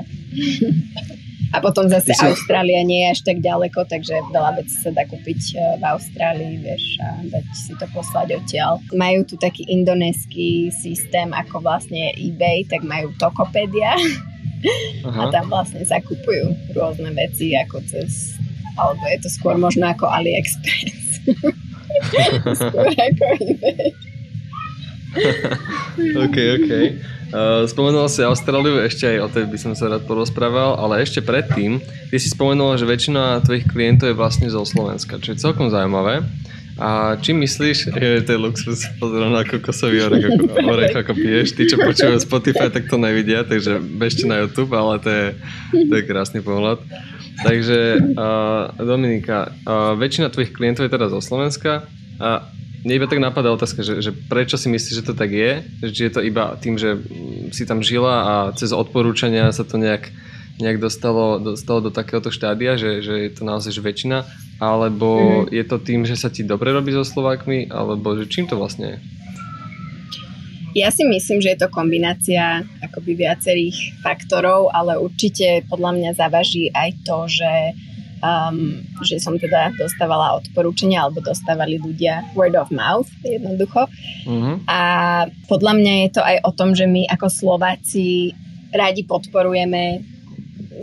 [1.56, 2.20] A potom zase si...
[2.20, 6.60] Austrália nie je až tak ďaleko, takže veľa vecí sa dá kúpiť e, v Austrálii,
[6.60, 8.84] vieš, a dať si to poslať odtiaľ.
[8.91, 13.96] Majú tu taký indonésky systém ako vlastne eBay, tak majú Tokopedia
[15.08, 15.32] Aha.
[15.32, 18.36] a tam vlastne zakupujú rôzne veci ako cez,
[18.76, 21.24] alebo je to skôr možno ako AliExpress.
[22.56, 22.88] Skôr
[26.28, 26.71] OK, OK.
[27.28, 31.19] Uh, spomenula si Austráliu, ešte aj o tej by som sa rád porozprával, ale ešte
[31.19, 35.67] predtým, ty si spomenula, že väčšina tvojich klientov je vlastne zo Slovenska, čo je celkom
[35.67, 36.23] zaujímavé.
[36.78, 41.58] A či myslíš, je to je luxus, pozriem na kokosový orech, ako, orech, ako piješ.
[41.58, 45.26] Tí, čo počúvajú Spotify, tak to nevidia, takže bežte na YouTube, ale to je,
[45.74, 46.82] to je krásny pohľad.
[47.42, 51.86] Takže uh, Dominika, uh, väčšina tvojich klientov je teda zo Slovenska
[52.18, 52.50] a
[52.88, 55.66] mne iba tak napadá otázka, že, že prečo si myslíš, že to tak je?
[55.82, 56.96] Že je to iba tým, že
[57.52, 60.08] si tam žila a cez odporúčania sa to nejak,
[60.58, 64.26] nejak dostalo, dostalo do takéhoto štádia, že, že je to naozaj že väčšina?
[64.58, 65.54] Alebo mm.
[65.54, 67.70] je to tým, že sa ti dobre robí so Slovákmi?
[67.70, 69.00] Alebo že čím to vlastne je?
[70.78, 76.70] Ja si myslím, že je to kombinácia akoby viacerých faktorov, ale určite podľa mňa zavaží
[76.70, 77.54] aj to, že
[78.22, 83.89] um, že som teda dostávala odporúčania alebo dostávali ľudia word of mouth jednoducho.
[84.26, 84.56] Mm-hmm.
[84.70, 84.82] A
[85.50, 88.34] podľa mňa je to aj o tom, že my ako Slováci
[88.74, 90.16] radi podporujeme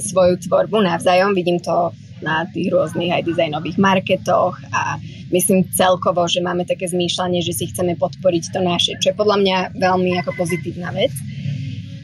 [0.01, 1.35] svoju tvorbu navzájom.
[1.35, 4.97] Vidím to na tých rôznych aj dizajnových marketoch a
[5.29, 9.37] myslím celkovo, že máme také zmýšľanie, že si chceme podporiť to naše, čo je podľa
[9.45, 11.13] mňa veľmi ako pozitívna vec.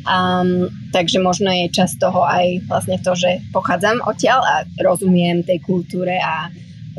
[0.00, 5.60] Um, takže možno je čas toho aj vlastne to, že pochádzam odtiaľ a rozumiem tej
[5.60, 6.48] kultúre a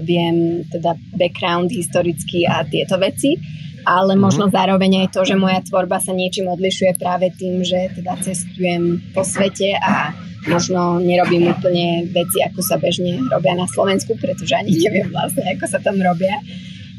[0.06, 3.36] viem teda background historický a tieto veci,
[3.86, 4.24] ale mm-hmm.
[4.24, 9.02] možno zároveň aj to, že moja tvorba sa niečím odlišuje práve tým, že teda cestujem
[9.12, 10.14] po svete a
[10.50, 15.66] možno nerobím úplne veci, ako sa bežne robia na Slovensku, pretože ani neviem vlastne, ako
[15.70, 16.42] sa tam robia.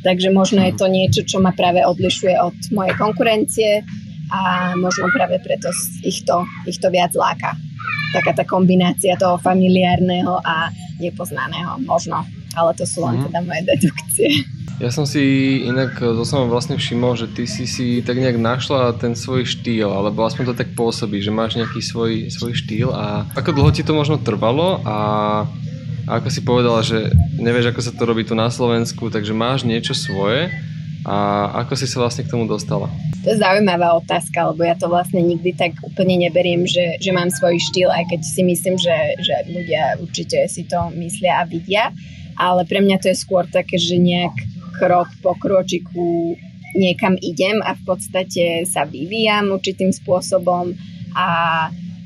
[0.02, 3.70] Takže možno je to niečo, čo ma práve odlišuje od mojej konkurencie
[4.34, 5.70] a možno práve preto
[6.02, 7.54] ich to, ich to viac láka.
[8.12, 12.26] Taká tá kombinácia toho familiárneho a nepoznaného, možno.
[12.56, 13.24] Ale to sú len mhm.
[13.30, 14.28] teda moje dedukcie.
[14.82, 15.22] Ja som si
[15.62, 19.86] inak to som vlastne všimol, že ty si si tak nejak našla ten svoj štýl,
[19.86, 23.86] alebo aspoň to tak pôsobí, že máš nejaký svoj, svoj štýl a ako dlho ti
[23.86, 24.98] to možno trvalo a,
[26.08, 29.62] a ako si povedala, že nevieš, ako sa to robí tu na Slovensku, takže máš
[29.62, 30.50] niečo svoje
[31.06, 32.90] a ako si sa vlastne k tomu dostala?
[33.22, 37.30] To je zaujímavá otázka, lebo ja to vlastne nikdy tak úplne neberiem, že, že mám
[37.30, 41.94] svoj štýl, aj keď si myslím, že, že ľudia určite si to myslia a vidia,
[42.36, 44.34] ale pre mňa to je skôr také, že nejak
[44.80, 46.36] krok po kročiku
[46.72, 50.72] niekam idem a v podstate sa vyvíjam určitým spôsobom
[51.12, 51.28] a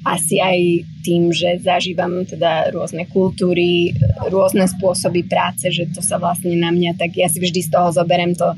[0.07, 3.95] asi aj tým, že zažívam teda rôzne kultúry,
[4.31, 7.91] rôzne spôsoby práce, že to sa vlastne na mňa, tak ja si vždy z toho
[7.91, 8.55] zoberiem to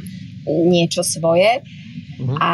[0.48, 1.64] niečo svoje
[2.20, 2.36] uh-huh.
[2.40, 2.52] a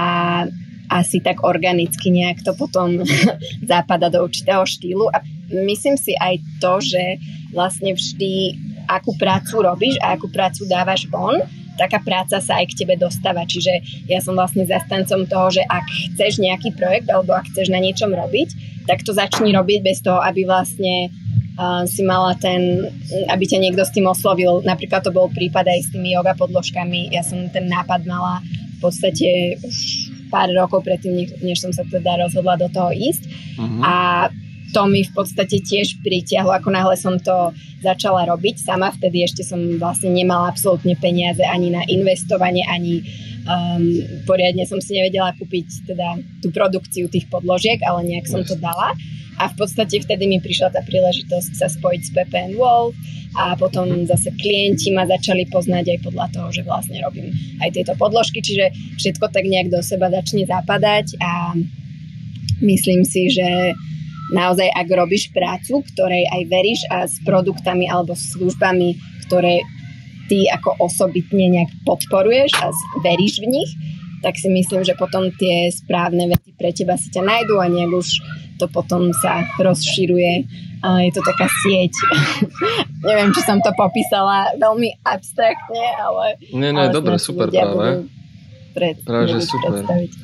[0.91, 3.03] asi tak organicky nejak to potom
[3.71, 7.19] zapada do určitého štýlu a myslím si aj to, že
[7.51, 8.55] vlastne vždy
[8.87, 11.41] akú prácu robíš a akú prácu dávaš von,
[11.75, 13.43] taká práca sa aj k tebe dostáva.
[13.47, 17.83] Čiže ja som vlastne zastancom toho, že ak chceš nejaký projekt alebo ak chceš na
[17.83, 18.49] niečom robiť,
[18.87, 21.09] tak to začni robiť bez toho, aby vlastne
[21.59, 22.87] uh, si mala ten,
[23.33, 24.63] aby ťa niekto s tým oslovil.
[24.63, 27.11] Napríklad to bol prípad aj s tými yoga podložkami.
[27.11, 28.45] Ja som ten nápad mala
[28.79, 29.77] v podstate už
[30.29, 33.23] pár rokov predtým, než som sa teda rozhodla do toho ísť.
[33.55, 33.81] Uh-huh.
[33.87, 33.95] A
[34.75, 39.47] to mi v podstate tiež pritiahlo, ako náhle som to začala robiť sama, vtedy ešte
[39.47, 43.07] som vlastne nemala absolútne peniaze ani na investovanie, ani
[43.47, 43.85] um,
[44.27, 48.99] poriadne som si nevedela kúpiť teda tú produkciu tých podložiek, ale nejak som to dala.
[49.35, 52.95] A v podstate vtedy mi prišla tá príležitosť sa spojiť s and Wolf
[53.35, 57.99] a potom zase klienti ma začali poznať aj podľa toho, že vlastne robím aj tieto
[57.99, 61.59] podložky, čiže všetko tak nejak do seba začne zapadať a
[62.63, 63.75] myslím si, že
[64.33, 68.97] naozaj, ak robíš prácu, ktorej aj veríš a s produktami alebo službami,
[69.29, 69.61] ktoré
[70.29, 72.73] ty ako osobitne nejak podporuješ a
[73.05, 73.71] veríš v nich,
[74.25, 77.93] tak si myslím, že potom tie správne veci pre teba si ťa nájdú a nejak
[77.93, 78.09] už
[78.57, 80.49] to potom sa rozširuje.
[80.85, 81.93] A je to taká sieť.
[83.09, 86.41] Neviem, či som to popísala veľmi abstraktne, ale...
[86.53, 88.09] Nie, nie, dobre, super práve.
[88.73, 89.81] Pred, práve, že super.
[89.81, 90.24] Predstaviť.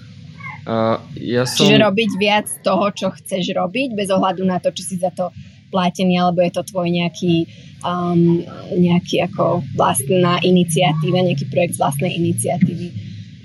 [0.71, 1.67] Uh, ja som...
[1.67, 5.35] Čiže robiť viac toho, čo chceš robiť, bez ohľadu na to, či si za to
[5.75, 7.51] platený, alebo je to tvoj nejaký,
[7.83, 8.47] um,
[8.79, 12.87] nejaký ako vlastná iniciatíva, nejaký projekt z vlastnej iniciatívy.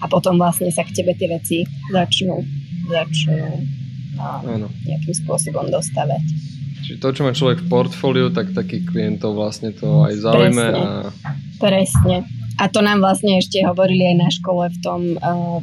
[0.02, 1.58] A potom vlastne sa k tebe tie veci
[1.90, 2.46] začnú,
[2.94, 3.66] začnú
[4.22, 6.22] um, nejakým spôsobom dostavať.
[6.86, 10.62] Čiže to, čo má človek v portfóliu, tak takých klientov vlastne to aj zaujme.
[10.62, 10.78] Presne.
[10.78, 11.30] A...
[11.58, 12.18] Presne.
[12.56, 15.60] A to nám vlastne ešte hovorili aj na škole v tom, uh,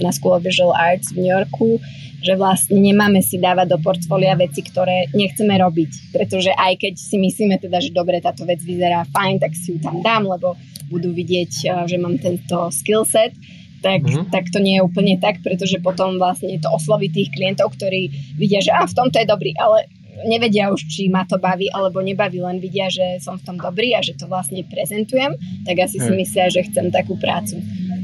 [0.00, 1.76] na School of Visual Arts v New Yorku,
[2.20, 6.12] že vlastne nemáme si dávať do portfólia veci, ktoré nechceme robiť.
[6.16, 9.78] Pretože aj keď si myslíme teda, že dobre, táto vec vyzerá fajn, tak si ju
[9.80, 10.56] tam dám, lebo
[10.88, 13.36] budú vidieť, uh, že mám tento skill set,
[13.80, 14.28] tak, mm-hmm.
[14.28, 18.60] tak to nie je úplne tak, pretože potom vlastne to osloví tých klientov, ktorí vidia,
[18.60, 19.88] že a v tomto je dobrý, ale
[20.26, 23.94] nevedia už, či ma to baví alebo nebaví, len vidia, že som v tom dobrý
[23.96, 27.60] a že to vlastne prezentujem, tak asi si myslia, že chcem takú prácu.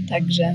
[0.07, 0.47] Takže...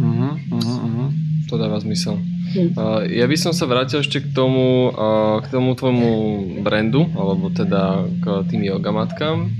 [0.00, 1.08] Uh-huh, uh-huh, uh-huh.
[1.50, 2.14] To dáva zmysel.
[2.50, 2.74] Hm.
[2.74, 6.10] Uh, ja by som sa vrátil ešte k tomu, uh, k tomu tvojmu
[6.62, 9.50] brandu, alebo teda k tým jogamatkám.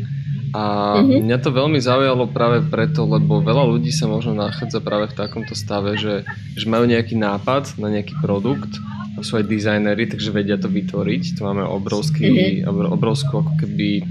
[0.50, 1.22] A uh-huh.
[1.22, 5.54] mňa to veľmi zaujalo práve preto, lebo veľa ľudí sa možno nachádza práve v takomto
[5.54, 6.26] stave, že,
[6.58, 8.74] že majú nejaký nápad na nejaký produkt
[9.20, 11.22] sú aj dizajnery, takže vedia to vytvoriť.
[11.36, 12.88] Tu máme obrovský, mm-hmm.
[12.88, 14.06] obrovskú ako keby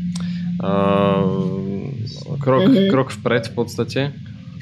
[0.62, 1.23] uh,
[2.38, 2.89] krok, mm-hmm.
[2.93, 4.02] krok vpred v podstate.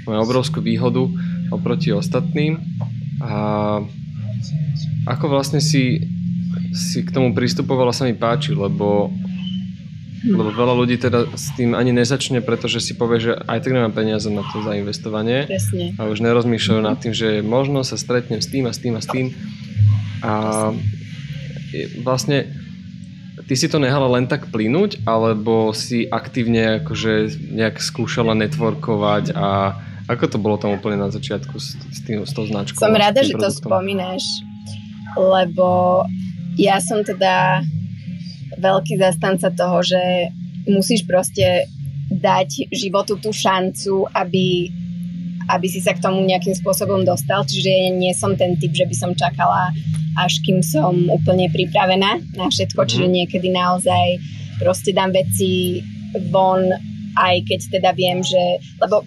[0.08, 1.04] Máme obrovskú výhodu
[1.52, 2.64] oproti ostatným.
[3.20, 3.84] A
[5.08, 6.08] ako vlastne si,
[6.72, 9.12] si k tomu pristupovala sa mi páči, lebo
[10.28, 13.96] lebo veľa ľudí teda s tým ani nezačne, pretože si povie, že aj tak nemám
[13.96, 15.48] peniaze na to zainvestovanie.
[15.48, 15.96] Presne.
[15.96, 19.02] A už nerozmýšľajú nad tým, že možno sa stretnem s tým a s tým a
[19.02, 19.26] s tým
[20.22, 20.34] a
[22.02, 22.50] vlastne
[23.46, 29.78] ty si to nehala len tak plynúť, alebo si aktívne akože nejak skúšala networkovať a
[30.08, 32.80] ako to bolo tam úplne na začiatku s, s, tým, s tou značkou?
[32.80, 33.52] Som rada, že produktom?
[33.52, 34.24] to spomínaš,
[35.20, 36.02] lebo
[36.56, 37.62] ja som teda
[38.58, 40.34] veľký zastanca toho, že
[40.68, 41.70] musíš proste
[42.08, 44.72] dať životu tú šancu, aby,
[45.52, 47.44] aby si sa k tomu nejakým spôsobom dostal.
[47.44, 49.72] Čiže nie som ten typ, že by som čakala
[50.18, 52.88] až kým som úplne pripravená na všetko, mm.
[52.90, 53.14] čiže mhm.
[53.22, 54.18] niekedy naozaj
[54.58, 55.86] proste dám veci
[56.34, 56.66] von,
[57.14, 59.06] aj keď teda viem, že, lebo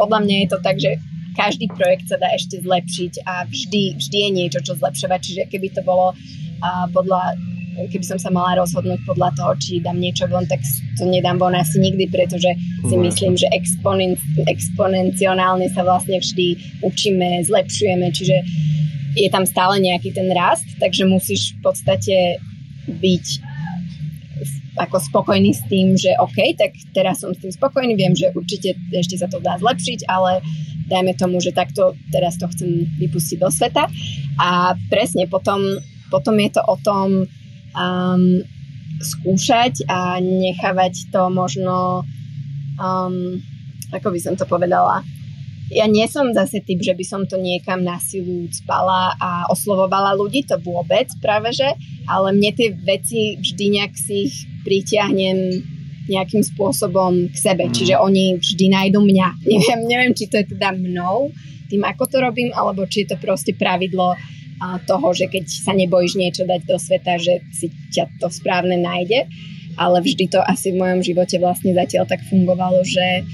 [0.00, 0.96] podľa mňa je to tak, že
[1.36, 5.68] každý projekt sa dá ešte zlepšiť a vždy, vždy je niečo, čo zlepšovať, čiže keby
[5.76, 6.16] to bolo
[6.62, 7.36] uh, podľa
[7.76, 10.64] keby som sa mala rozhodnúť podľa toho, či dám niečo von, tak
[10.96, 12.48] to nedám von asi nikdy, pretože
[12.88, 14.16] si myslím, že exponen-
[14.48, 18.36] exponenciálne sa vlastne vždy učíme, zlepšujeme, čiže
[19.16, 22.16] je tam stále nejaký ten rast, takže musíš v podstate
[22.88, 23.26] byť
[24.76, 28.76] ako spokojný s tým, že OK, tak teraz som s tým spokojný, viem, že určite
[28.92, 30.44] ešte sa to dá zlepšiť, ale
[30.86, 33.88] dajme tomu, že takto teraz to chcem vypustiť do sveta.
[34.36, 35.64] A presne potom,
[36.10, 37.08] potom je to o tom
[37.76, 38.24] um,
[39.00, 42.06] skúšať a nechávať to možno,
[42.80, 43.38] um,
[43.92, 45.04] ako by som to povedala,
[45.66, 50.14] ja nie som zase typ, že by som to niekam na silu spala a oslovovala
[50.14, 51.66] ľudí, to vôbec práve že,
[52.06, 55.66] ale mne tie veci vždy nejak si ich pritiahnem
[56.06, 57.72] nejakým spôsobom k sebe, mm.
[57.74, 59.28] čiže oni vždy nájdu mňa.
[59.50, 61.34] Neviem, neviem, či to je teda mnou,
[61.66, 64.14] tým ako to robím, alebo či je to proste pravidlo
[64.88, 69.28] toho, že keď sa nebojíš niečo dať do sveta, že si ťa to správne nájde.
[69.76, 73.28] Ale vždy to asi v mojom živote vlastne zatiaľ tak fungovalo, že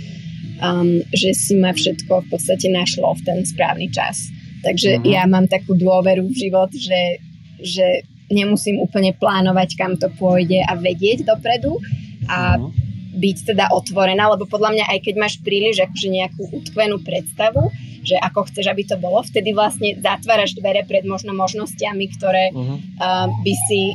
[0.63, 4.31] um, že si ma všetko v podstate našlo v ten správny čas.
[4.63, 5.11] Takže uh-huh.
[5.11, 7.19] ja mám takú dôveru v život, že,
[7.59, 11.83] že nemusím úplne plánovať, kam to pôjde a vedieť dopredu
[12.31, 12.71] a uh-huh.
[13.19, 17.69] byť teda otvorená, lebo podľa mňa aj keď máš príliš akože nejakú utkvenú predstavu,
[18.03, 22.77] že ako chceš, aby to bolo, vtedy vlastne zatváraš dvere pred možno možnosťami, ktoré uh-huh.
[22.99, 23.95] uh, by si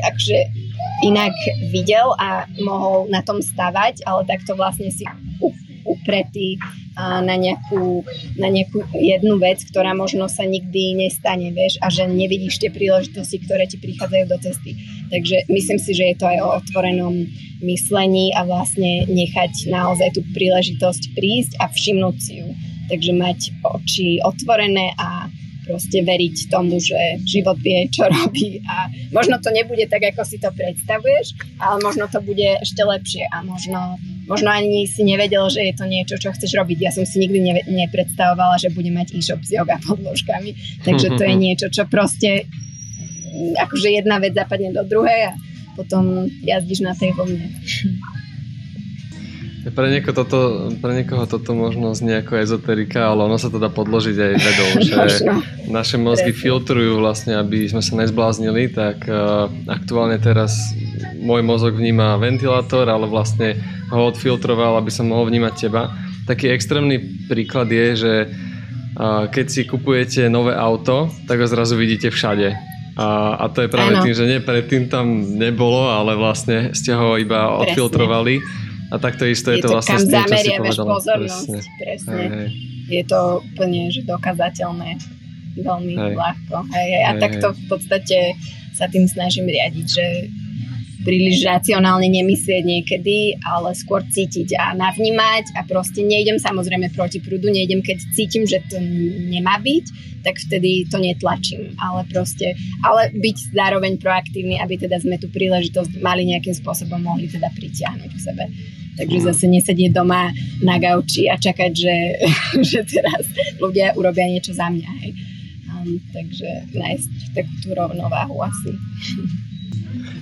[0.00, 0.38] akože
[1.04, 1.34] inak
[1.72, 5.04] videl a mohol na tom stavať, ale takto vlastne si
[5.86, 6.56] upretý
[6.96, 8.08] na nejakú,
[8.40, 13.36] na nejakú jednu vec, ktorá možno sa nikdy nestane, vieš, a že nevidíš tie príležitosti,
[13.44, 14.80] ktoré ti prichádzajú do cesty.
[15.12, 17.14] Takže myslím si, že je to aj o otvorenom
[17.60, 22.48] myslení a vlastne nechať naozaj tú príležitosť prísť a všimnúť si ju.
[22.86, 25.26] Takže mať oči otvorené a
[25.66, 30.38] proste veriť tomu, že život vie, čo robí a možno to nebude tak, ako si
[30.38, 33.98] to predstavuješ, ale možno to bude ešte lepšie a možno,
[34.30, 36.78] možno ani si nevedel, že je to niečo, čo chceš robiť.
[36.78, 40.54] Ja som si nikdy ne, nepredstavovala, že budem mať e-shop s yoga podložkami,
[40.86, 42.46] takže to je niečo, čo proste
[43.58, 45.36] akože jedna vec zapadne do druhej a
[45.76, 47.52] potom jazdíš na tej vlne.
[49.66, 53.66] Pre, nieko toto, pre niekoho toto možno znie ako ezoterika, ale ono sa to dá
[53.66, 54.98] podložiť aj vedou, že
[55.66, 60.54] naše mozgy filtrujú vlastne, aby sme sa nezbláznili, tak uh, aktuálne teraz
[61.18, 63.58] môj mozog vníma ventilátor, ale vlastne
[63.90, 65.90] ho odfiltroval, aby som mohol vnímať teba.
[66.30, 72.14] Taký extrémny príklad je, že uh, keď si kupujete nové auto, tak ho zrazu vidíte
[72.14, 72.54] všade.
[72.96, 74.02] A, a to je práve ano.
[74.06, 77.60] tým, že nie predtým tam nebolo, ale vlastne ste ho iba Presne.
[77.66, 78.34] odfiltrovali
[78.90, 81.46] a takto isto je, je to, to vlastne kam zameriavaš pozornosť.
[81.46, 81.60] Presne.
[81.82, 82.12] presne.
[82.14, 82.48] Hej, hej.
[82.86, 84.90] Je to úplne že dokazateľné
[85.58, 86.14] veľmi hej.
[86.14, 86.56] ľahko.
[86.70, 87.02] Hej, hej.
[87.02, 87.56] A hej, takto hej.
[87.58, 88.18] v podstate
[88.76, 90.06] sa tým snažím riadiť, že
[91.06, 97.46] príliš racionálne nemyslieť niekedy, ale skôr cítiť a navnímať a proste nejdem samozrejme proti prúdu,
[97.46, 98.82] nejdem keď cítim, že to
[99.30, 99.86] nemá byť,
[100.26, 106.02] tak vtedy to netlačím, ale proste, ale byť zároveň proaktívny, aby teda sme tú príležitosť
[106.02, 108.44] mali nejakým spôsobom mohli teda pritiahnuť k sebe.
[108.96, 109.26] Takže mhm.
[109.30, 111.96] zase nesedieť doma na gauči a čakať, že,
[112.74, 113.22] že teraz
[113.62, 114.90] ľudia urobia niečo za mňa.
[115.06, 115.12] Hej.
[115.70, 118.74] Um, takže nájsť takú tú rovnováhu asi.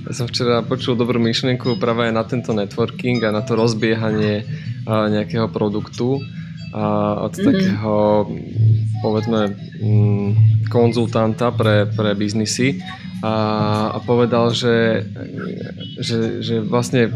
[0.04, 4.44] Ja som včera počul dobrú myšlienku práve aj na tento networking a na to rozbiehanie
[4.84, 6.20] nejakého produktu
[6.74, 7.46] a od mm-hmm.
[7.46, 7.94] takého
[9.00, 9.40] povedzme
[9.80, 10.30] mm,
[10.68, 12.82] konzultanta pre, pre biznisy
[13.24, 13.34] a,
[13.94, 15.06] a povedal, že,
[16.00, 17.14] že, že vlastne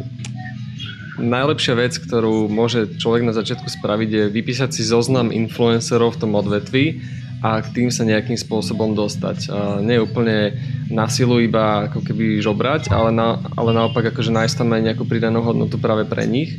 [1.18, 6.32] najlepšia vec, ktorú môže človek na začiatku spraviť je vypísať si zoznam influencerov v tom
[6.38, 7.02] odvetvi
[7.38, 9.38] a k tým sa nejakým spôsobom dostať.
[9.50, 10.58] A nie úplne
[10.90, 15.04] na silu iba ako keby žobrať, ale, na, ale naopak akože nájsť tam aj nejakú
[15.06, 16.58] pridanú hodnotu práve pre nich.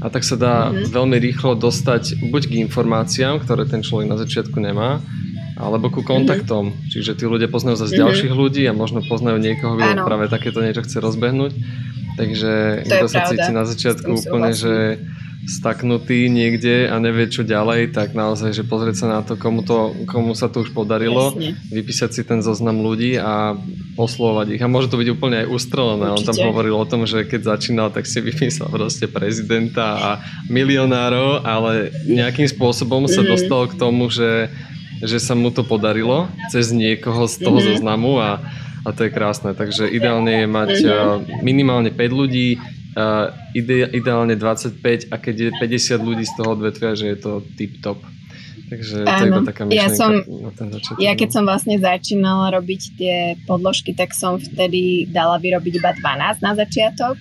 [0.00, 0.96] A tak sa dá mm-hmm.
[0.96, 5.02] veľmi rýchlo dostať buď k informáciám, ktoré ten človek na začiatku nemá,
[5.60, 6.72] alebo ku kontaktom.
[6.72, 6.90] Mm-hmm.
[6.90, 8.02] Čiže tí ľudia poznajú zase mm-hmm.
[8.08, 11.52] ďalších ľudí a možno poznajú niekoho, kto práve takéto niečo chce rozbehnúť.
[12.18, 12.52] Takže
[12.88, 15.00] kto sa cíti na začiatku úplne, že
[15.48, 19.96] staknutý niekde a nevie čo ďalej, tak naozaj, že pozrieť sa na to, komu, to,
[20.04, 21.56] komu sa to už podarilo, Jasne.
[21.72, 23.56] vypísať si ten zoznam ľudí a
[23.96, 24.62] oslovať ich.
[24.62, 26.12] A môže to byť úplne aj ustrelené.
[26.12, 30.10] On tam hovoril o tom, že keď začínal, tak si vypísal proste prezidenta a
[30.52, 33.32] milionárov, ale nejakým spôsobom sa mm-hmm.
[33.32, 34.52] dostal k tomu, že,
[35.00, 37.70] že sa mu to podarilo cez niekoho z toho mm-hmm.
[37.76, 38.30] zoznamu a
[38.80, 39.52] a to je krásne.
[39.52, 41.44] Takže ideálne je mať mm-hmm.
[41.44, 42.56] minimálne 5 ľudí,
[42.90, 47.38] Uh, ide, ideálne 25 a keď je 50 ľudí z toho odvetvia, že je to
[47.54, 48.02] tip top.
[48.66, 50.98] Takže to je taká myšlenka ja som, na ten začiatok.
[50.98, 51.34] Ja keď no.
[51.38, 57.14] som vlastne začínala robiť tie podložky, tak som vtedy dala vyrobiť iba 12 na začiatok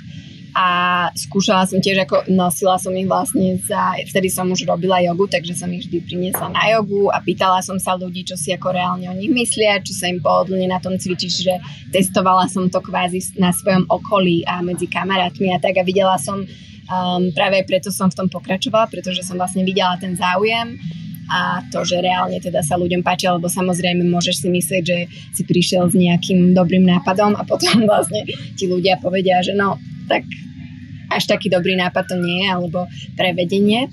[0.58, 0.68] a
[1.14, 5.54] skúšala som tiež, ako nosila som ich vlastne za, vtedy som už robila jogu, takže
[5.54, 9.06] som ich vždy priniesla na jogu a pýtala som sa ľudí, čo si ako reálne
[9.06, 11.54] o nich myslia, čo sa im pohodlne na tom cvičiť, že
[11.94, 16.42] testovala som to kvázi na svojom okolí a medzi kamarátmi a tak a videla som,
[16.42, 20.82] um, práve preto som v tom pokračovala, pretože som vlastne videla ten záujem
[21.30, 24.98] a to, že reálne teda sa ľuďom páči, alebo samozrejme môžeš si myslieť, že
[25.38, 28.26] si prišiel s nejakým dobrým nápadom a potom vlastne
[28.58, 29.78] ti ľudia povedia, že no,
[30.10, 30.26] tak
[31.10, 32.86] až taký dobrý nápad to nie je, alebo
[33.18, 33.90] prevedenie.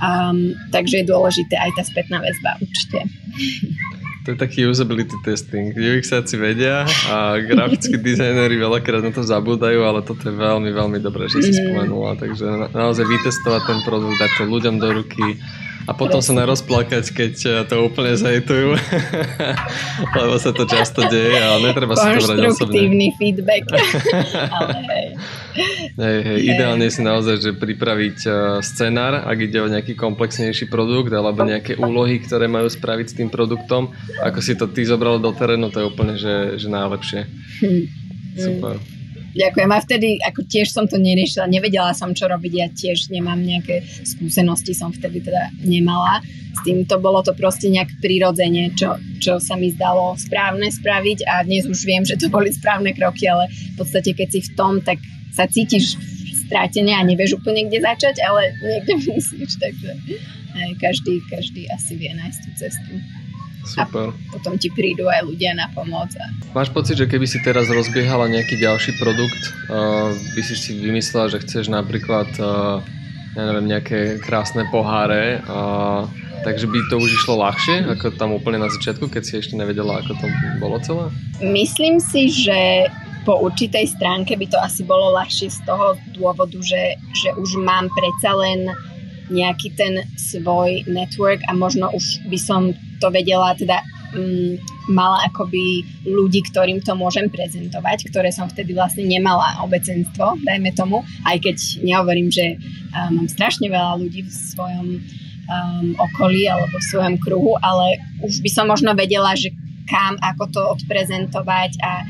[0.00, 3.04] Um, takže je dôležité aj tá spätná väzba určite.
[4.28, 5.72] To je taký usability testing.
[5.72, 11.28] UXáci vedia a grafickí dizajneri veľakrát na to zabúdajú, ale toto je veľmi, veľmi dobré,
[11.28, 11.56] že si mm.
[11.56, 12.10] spomenula.
[12.20, 15.40] Takže na, naozaj vytestovať ten produkt, dať to ľuďom do ruky,
[15.90, 18.78] a potom sa nerozplakať, keď eh, to úplne zajtujú,
[20.22, 23.10] lebo sa to často deje, ale netreba si to brať osobne.
[23.18, 23.66] feedback.
[24.62, 25.06] ale hej.
[25.98, 31.10] Hej, hej, ideálne si naozaj, že pripraviť uh, scenár, ak ide o nejaký komplexnejší produkt
[31.10, 33.90] alebo nejaké úlohy, ktoré majú spraviť s tým produktom.
[34.22, 37.26] Ako si to ty zobral do terénu, to je úplne, že, že najlepšie.
[37.66, 37.82] Hm.
[38.38, 38.99] Super.
[39.30, 39.70] Ďakujem.
[39.70, 43.86] A vtedy, ako tiež som to neriešila, nevedela som, čo robiť, ja tiež nemám nejaké
[44.02, 46.18] skúsenosti, som vtedy teda nemala.
[46.50, 51.22] S tým to bolo to proste nejak prirodzene, čo, čo sa mi zdalo správne spraviť
[51.30, 54.50] a dnes už viem, že to boli správne kroky, ale v podstate keď si v
[54.58, 54.98] tom, tak
[55.30, 55.94] sa cítiš
[56.50, 59.94] strátené a nevieš úplne kde začať, ale niekde musíš, takže
[60.58, 62.92] aj každý, každý asi vie nájsť tú cestu.
[63.64, 64.10] Super.
[64.10, 66.10] A potom ti prídu aj ľudia na pomoc.
[66.16, 66.24] A...
[66.56, 71.28] Máš pocit, že keby si teraz rozbiehala nejaký ďalší produkt, uh, by si si vymyslela,
[71.28, 72.80] že chceš napríklad uh,
[73.36, 76.08] ja neviem, nejaké krásne poháre, uh,
[76.42, 80.02] takže by to už išlo ľahšie, ako tam úplne na začiatku, keď si ešte nevedela,
[80.02, 80.26] ako to
[80.58, 81.04] bolo celé?
[81.38, 82.90] Myslím si, že
[83.22, 87.92] po určitej stránke by to asi bolo ľahšie z toho dôvodu, že, že už mám
[87.92, 88.72] predsa len
[89.30, 93.80] nejaký ten svoj network a možno už by som to vedela teda
[94.14, 100.70] um, mala akoby ľudí, ktorým to môžem prezentovať, ktoré som vtedy vlastne nemala obecenstvo, dajme
[100.74, 102.58] tomu, aj keď nehovorím, že
[102.92, 104.86] um, mám strašne veľa ľudí v svojom
[105.50, 109.50] um, okolí alebo v svojom kruhu, ale už by som možno vedela, že
[109.90, 112.06] kam, ako to odprezentovať a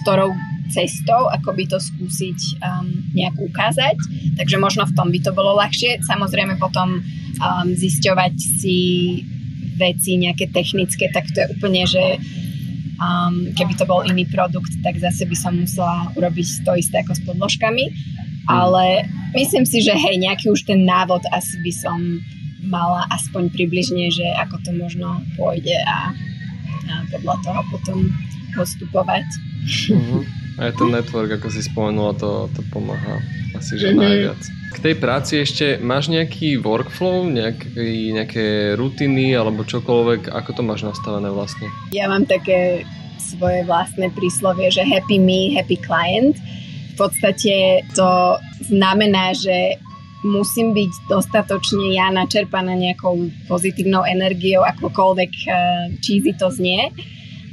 [0.00, 0.32] ktorou
[0.68, 3.96] cestou, ako by to skúsiť um, nejak ukázať.
[4.36, 6.04] Takže možno v tom by to bolo ľahšie.
[6.04, 8.78] Samozrejme potom um, zisťovať si
[9.78, 12.18] veci nejaké technické, tak to je úplne, že
[12.98, 17.14] um, keby to bol iný produkt, tak zase by som musela urobiť to isté ako
[17.14, 17.84] s podložkami.
[17.88, 18.48] Mm.
[18.48, 19.06] Ale
[19.38, 21.98] myslím si, že hej, nejaký už ten návod asi by som
[22.64, 26.10] mala aspoň približne, že ako to možno pôjde a,
[26.90, 27.98] a podľa toho potom
[28.52, 29.24] postupovať.
[29.94, 30.26] Uh-huh.
[30.58, 33.22] Aj ten network, ako si spomenula, to, to pomáha
[33.58, 34.02] asi že mm-hmm.
[34.02, 34.40] najviac.
[34.68, 38.46] K tej práci ešte máš nejaký workflow, nejaký, nejaké
[38.78, 41.66] rutiny alebo čokoľvek, ako to máš nastavené vlastne?
[41.90, 42.86] Ja mám také
[43.18, 46.38] svoje vlastné príslovie, že happy me, happy client.
[46.94, 48.38] V podstate to
[48.70, 49.78] znamená, že
[50.22, 55.54] musím byť dostatočne ja načerpaná nejakou pozitívnou energiou, akokoľvek eh,
[56.02, 56.90] cheesy to znie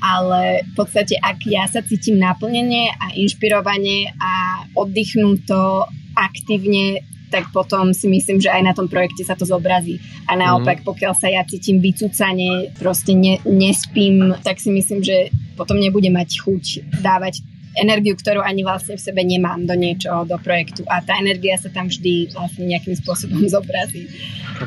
[0.06, 7.02] ale v podstate ak ja sa cítim naplnenie a inšpirovanie a oddychnuto aktívne
[7.34, 10.00] tak potom si myslím, že aj na tom projekte sa to zobrazí.
[10.30, 10.86] A naopak, mm.
[10.88, 16.40] pokiaľ sa ja cítim vycúcane, proste ne, nespím, tak si myslím, že potom nebude mať
[16.46, 16.64] chuť
[17.02, 17.44] dávať
[17.76, 20.88] energiu, ktorú ani vlastne v sebe nemám do niečoho, do projektu.
[20.88, 24.08] A tá energia sa tam vždy vlastne nejakým spôsobom zobrazí.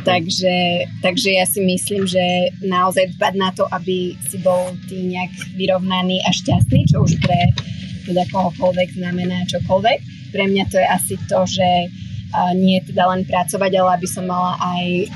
[0.05, 5.33] Takže, takže ja si myslím, že naozaj dbať na to, aby si bol ty nejak
[5.57, 7.57] vyrovnaný a šťastný, čo už pre
[8.09, 9.99] teda kohokoľvek znamená čokoľvek.
[10.33, 11.69] Pre mňa to je asi to, že
[12.57, 15.09] nie teda len pracovať, ale aby som mala aj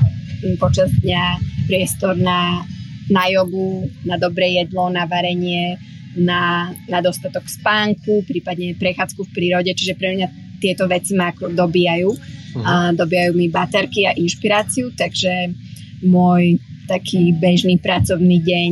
[0.57, 2.65] počas dňa priestor na,
[3.13, 5.77] na jogu, na dobré jedlo, na varenie,
[6.17, 10.29] na, na dostatok spánku, prípadne prechádzku v prírode, čiže pre mňa
[10.61, 12.11] tieto veci ma ako dobíjajú.
[12.13, 12.63] Uh-huh.
[12.63, 15.57] A dobíjajú mi baterky a inšpiráciu, takže
[16.05, 18.71] môj taký bežný pracovný deň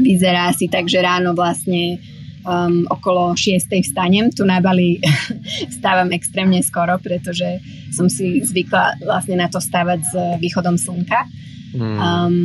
[0.00, 2.00] vyzerá asi tak, že ráno vlastne
[2.46, 3.68] um, okolo 6.
[3.84, 4.32] vstanem.
[4.32, 5.00] Tu na Bali
[5.76, 7.60] stávam extrémne skoro, pretože
[7.92, 11.28] som si zvykla vlastne na to stávať s východom slnka.
[11.76, 11.96] Mm.
[12.00, 12.36] Um,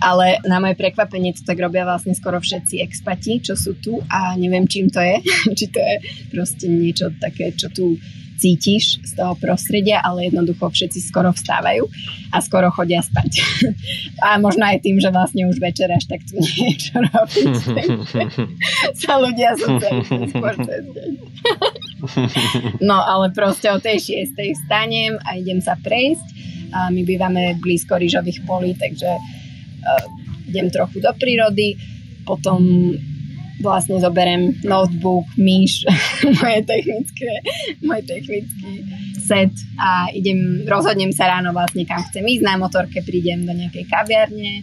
[0.00, 4.36] ale na moje prekvapenie to tak robia vlastne skoro všetci expati, čo sú tu a
[4.36, 5.20] neviem, čím to je.
[5.58, 5.94] Či to je
[6.32, 7.96] proste niečo také, čo tu
[8.34, 11.86] cítiš z toho prostredia, ale jednoducho všetci skoro vstávajú
[12.34, 13.40] a skoro chodia spať.
[14.24, 17.54] A možno aj tým, že vlastne už večer až tak tu niečo robiť.
[18.96, 21.10] sa ľudia sociálne skôr cez deň.
[22.82, 26.26] No ale proste o tej šiestej vstanem a idem sa prejsť.
[26.74, 29.06] A my bývame blízko rýžových polí, takže
[30.48, 31.76] idem trochu do prírody,
[32.24, 32.92] potom
[33.62, 35.86] vlastne zoberiem notebook, myš,
[36.40, 37.30] moje technické,
[37.80, 38.84] môj technický
[39.24, 43.88] set a idem, rozhodnem sa ráno vlastne kam chcem ísť, na motorke prídem do nejakej
[43.88, 44.60] kaviarne,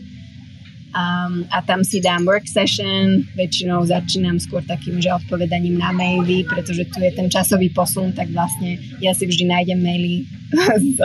[0.92, 6.44] Um, a tam si dám work session, väčšinou začínam skôr takým, že odpovedaním na maily,
[6.44, 10.28] pretože tu je ten časový posun, tak vlastne ja si vždy nájdem maily
[10.84, 11.00] z,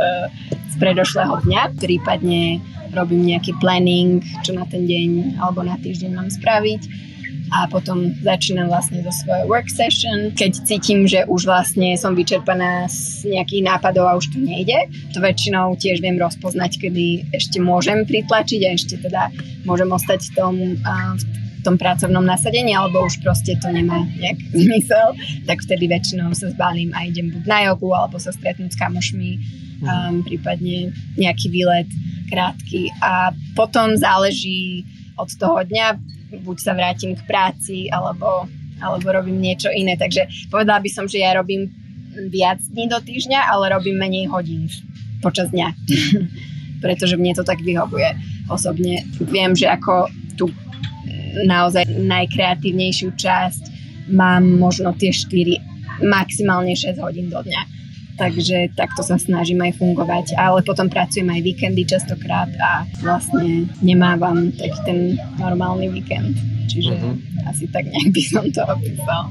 [0.51, 2.59] z predošlého dňa, prípadne
[2.91, 7.15] robím nejaký planning, čo na ten deň alebo na týždeň mám spraviť
[7.55, 10.35] a potom začínam vlastne zo svojej work session.
[10.35, 15.23] Keď cítim, že už vlastne som vyčerpaná z nejakých nápadov a už to nejde, to
[15.23, 19.31] väčšinou tiež viem rozpoznať, kedy ešte môžem pritlačiť a ešte teda
[19.63, 25.15] môžem ostať v tom, v tom pracovnom nasadení, alebo už proste to nemá nejak zmysel,
[25.47, 29.31] tak vtedy väčšinou sa zbalím a idem buď na jogu, alebo sa stretnúť s kamošmi,
[29.83, 31.91] um, prípadne nejaký výlet
[32.27, 32.91] krátky.
[33.03, 34.83] A potom záleží
[35.17, 38.49] od toho dňa, buď sa vrátim k práci, alebo,
[38.83, 39.95] alebo robím niečo iné.
[39.95, 41.71] Takže povedala by som, že ja robím
[42.33, 44.67] viac dní do týždňa, ale robím menej hodín
[45.21, 45.69] počas dňa.
[46.85, 48.13] Pretože mne to tak vyhovuje.
[48.49, 50.53] Osobne viem, že ako tú
[51.45, 53.63] naozaj najkreatívnejšiu časť
[54.13, 57.76] mám možno tie 4, maximálne 6 hodín do dňa
[58.17, 60.35] takže takto sa snažím aj fungovať.
[60.37, 64.99] Ale potom pracujem aj víkendy častokrát a vlastne nemávam taký ten
[65.39, 66.37] normálny víkend.
[66.67, 67.15] Čiže uh-huh.
[67.49, 69.23] asi tak nejak by som to opísal.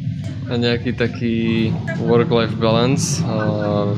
[0.46, 1.36] A nejaký taký
[2.06, 3.92] work-life balance uh,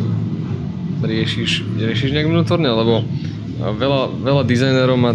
[1.03, 3.03] riešiš, riešiš nejak vnútorne, lebo
[3.59, 5.11] veľa, veľa dizajnerov má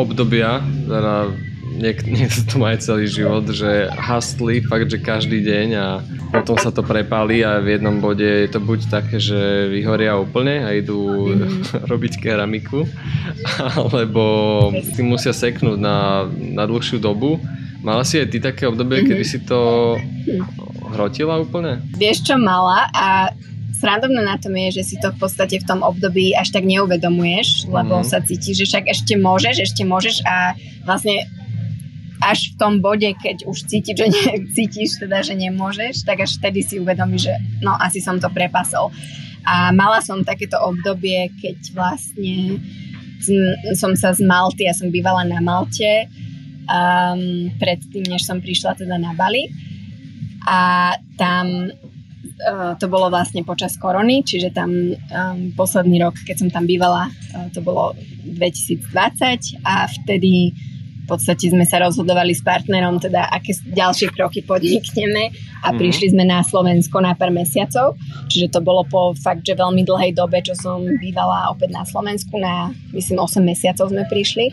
[0.00, 1.28] obdobia, teda
[1.72, 5.86] niek- niekto to má aj celý život, že hustli fakt, že každý deň a
[6.30, 10.62] potom sa to prepálí a v jednom bode je to buď také, že vyhoria úplne
[10.62, 11.32] a idú
[11.90, 12.84] robiť keramiku,
[13.76, 14.24] alebo
[14.92, 17.40] si musia seknúť na, na dlhšiu dobu.
[17.82, 19.10] Mala si aj ty také obdobie, mm-hmm.
[19.10, 19.58] kedy si to
[20.94, 21.82] hrotila úplne?
[21.98, 23.34] Vieš čo, mala a
[23.82, 27.66] srandovné na tom je, že si to v podstate v tom období až tak neuvedomuješ,
[27.66, 28.06] lebo mm.
[28.06, 30.54] sa cítiš, že však ešte môžeš, ešte môžeš a
[30.86, 31.26] vlastne
[32.22, 36.38] až v tom bode, keď už cítiš, že ne, cítiš teda, že nemôžeš, tak až
[36.38, 38.94] vtedy si uvedomíš, že no asi som to prepasol.
[39.42, 42.62] A mala som takéto obdobie, keď vlastne
[43.74, 46.10] som sa z Malty, ja som bývala na Malte
[46.66, 49.50] um, predtým, než som prišla teda na Bali.
[50.42, 56.48] A tam uh, to bolo vlastne počas korony, čiže tam um, posledný rok, keď som
[56.50, 57.94] tam bývala, uh, to bolo
[58.26, 60.50] 2020 a vtedy
[61.12, 65.28] podstate sme sa rozhodovali s partnerom, teda aké ďalšie kroky podnikneme
[65.60, 65.76] a mm.
[65.76, 68.00] prišli sme na Slovensko na pár mesiacov,
[68.32, 72.40] čiže to bolo po fakt, že veľmi dlhej dobe, čo som bývala opäť na Slovensku,
[72.40, 74.48] na myslím 8 mesiacov sme prišli.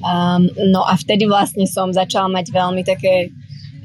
[0.00, 3.30] Um, no a vtedy vlastne som začala mať veľmi také,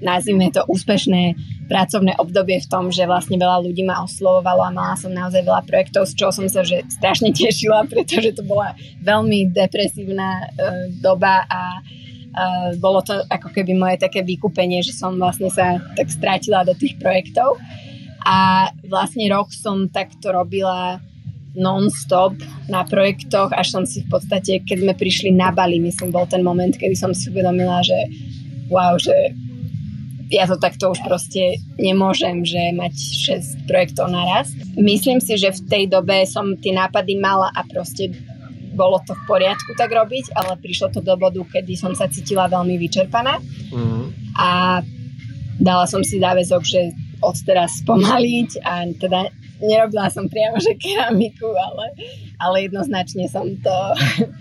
[0.01, 1.35] nazvime to, úspešné
[1.65, 5.65] pracovné obdobie v tom, že vlastne veľa ľudí ma oslovovalo a mala som naozaj veľa
[5.65, 11.45] projektov, z čoho som sa že strašne tešila, pretože to bola veľmi depresívna uh, doba
[11.49, 16.61] a uh, bolo to ako keby moje také vykúpenie, že som vlastne sa tak strátila
[16.63, 17.57] do tých projektov.
[18.25, 20.97] A vlastne rok som takto robila
[21.55, 22.35] non-stop
[22.67, 26.43] na projektoch, až som si v podstate, keď sme prišli na Bali, myslím, bol ten
[26.43, 27.95] moment, kedy som si uvedomila, že
[28.67, 29.13] wow, že
[30.33, 32.93] ja to takto už proste nemôžem, že mať
[33.65, 34.49] 6 projektov naraz.
[34.73, 38.09] Myslím si, že v tej dobe som tie nápady mala a proste
[38.75, 42.51] bolo to v poriadku tak robiť, ale prišlo to do bodu, kedy som sa cítila
[42.51, 43.39] veľmi vyčerpaná
[43.71, 44.35] mm.
[44.35, 44.81] a
[45.55, 46.91] dala som si záväzok, že
[47.25, 51.85] od teraz spomaliť a teda nerobila som priamo, že keramiku, ale,
[52.39, 53.77] ale jednoznačne som to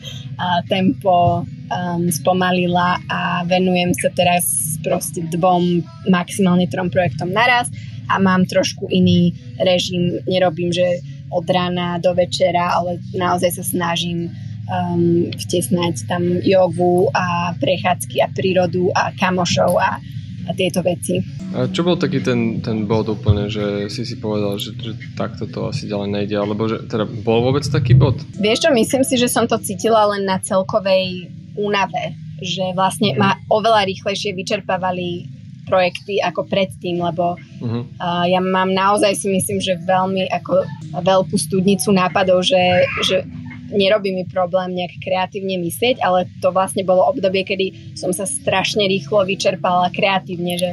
[0.72, 5.80] tempo um, spomalila a venujem sa teraz proste dvom,
[6.10, 7.72] maximálne trom projektom naraz
[8.10, 11.00] a mám trošku iný režim, nerobím, že
[11.32, 14.28] od rána do večera, ale naozaj sa snažím
[14.68, 19.98] um, vtesnať tam jogu a prechádzky a prírodu a kamošov a
[20.44, 21.20] a tieto veci.
[21.56, 25.48] A čo bol taký ten, ten bod úplne, že si si povedal, že, že takto
[25.48, 28.20] to asi ďalej nejde, alebo že teda bol vôbec taký bod?
[28.36, 33.38] Vieš čo, myslím si, že som to cítila len na celkovej únave, že vlastne ma
[33.48, 35.30] oveľa rýchlejšie vyčerpávali
[35.64, 37.82] projekty ako predtým, lebo uh-huh.
[37.96, 40.60] uh, ja mám naozaj si myslím, že veľmi ako
[41.00, 43.24] veľkú studnicu nápadov, že, že
[43.72, 48.84] nerobí mi problém nejak kreatívne myslieť, ale to vlastne bolo obdobie, kedy som sa strašne
[48.84, 50.70] rýchlo vyčerpala kreatívne, že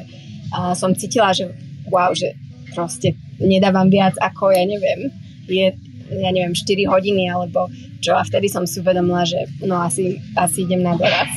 [0.51, 1.51] uh, som cítila, že
[1.87, 2.35] wow, že
[2.71, 5.11] proste nedávam viac ako, ja neviem,
[5.47, 5.75] je,
[6.11, 7.67] ja neviem, 4 hodiny alebo
[8.01, 11.29] čo a vtedy som si uvedomila, že no asi, asi idem na doraz.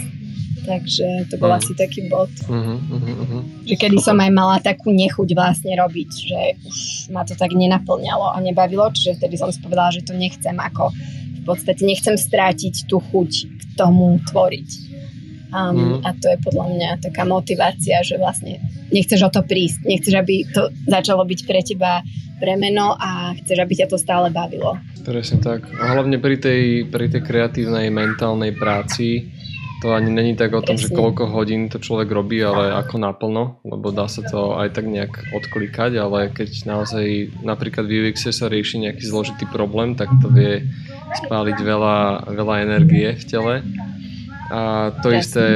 [0.65, 1.61] Takže to bol uh-huh.
[1.61, 2.33] asi taký bod.
[2.49, 3.45] Uh-huh, uh-huh.
[3.69, 6.77] Že kedy som aj mala takú nechuť vlastne robiť, že už
[7.13, 10.89] ma to tak nenaplňalo a nebavilo, čiže vtedy som si povedala, že to nechcem ako
[11.45, 14.97] v podstate nechcem strátiť tú chuť k tomu tvoriť.
[15.55, 16.09] Um, mm.
[16.09, 18.59] A to je podľa mňa taká motivácia, že vlastne
[18.91, 22.03] nechceš o to prísť, nechceš, aby to začalo byť pre teba
[22.43, 24.75] premeno a chceš, aby ťa to stále bavilo.
[25.07, 25.69] Presne tak.
[25.79, 29.31] A hlavne pri tej, pri tej kreatívnej mentálnej práci
[29.85, 30.89] to ani není tak o tom, Presne.
[30.89, 34.89] že koľko hodín to človek robí, ale ako naplno, lebo dá sa to aj tak
[34.89, 40.33] nejak odklikať, ale keď naozaj napríklad v UX sa rieši nejaký zložitý problém, tak to
[40.33, 40.65] vie
[41.29, 43.55] spáliť veľa, veľa energie v tele
[44.53, 45.21] a to Jasne.
[45.25, 45.47] isté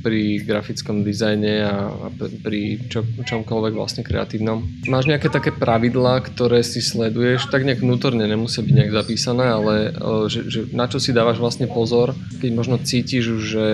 [0.00, 1.74] pri grafickom dizajne a,
[2.40, 4.64] pri čo, čomkoľvek vlastne kreatívnom.
[4.88, 9.74] Máš nejaké také pravidlá, ktoré si sleduješ, tak nejak vnútorne nemusia byť nejak zapísané, ale
[10.32, 13.66] že, že na čo si dávaš vlastne pozor, keď možno cítiš už, že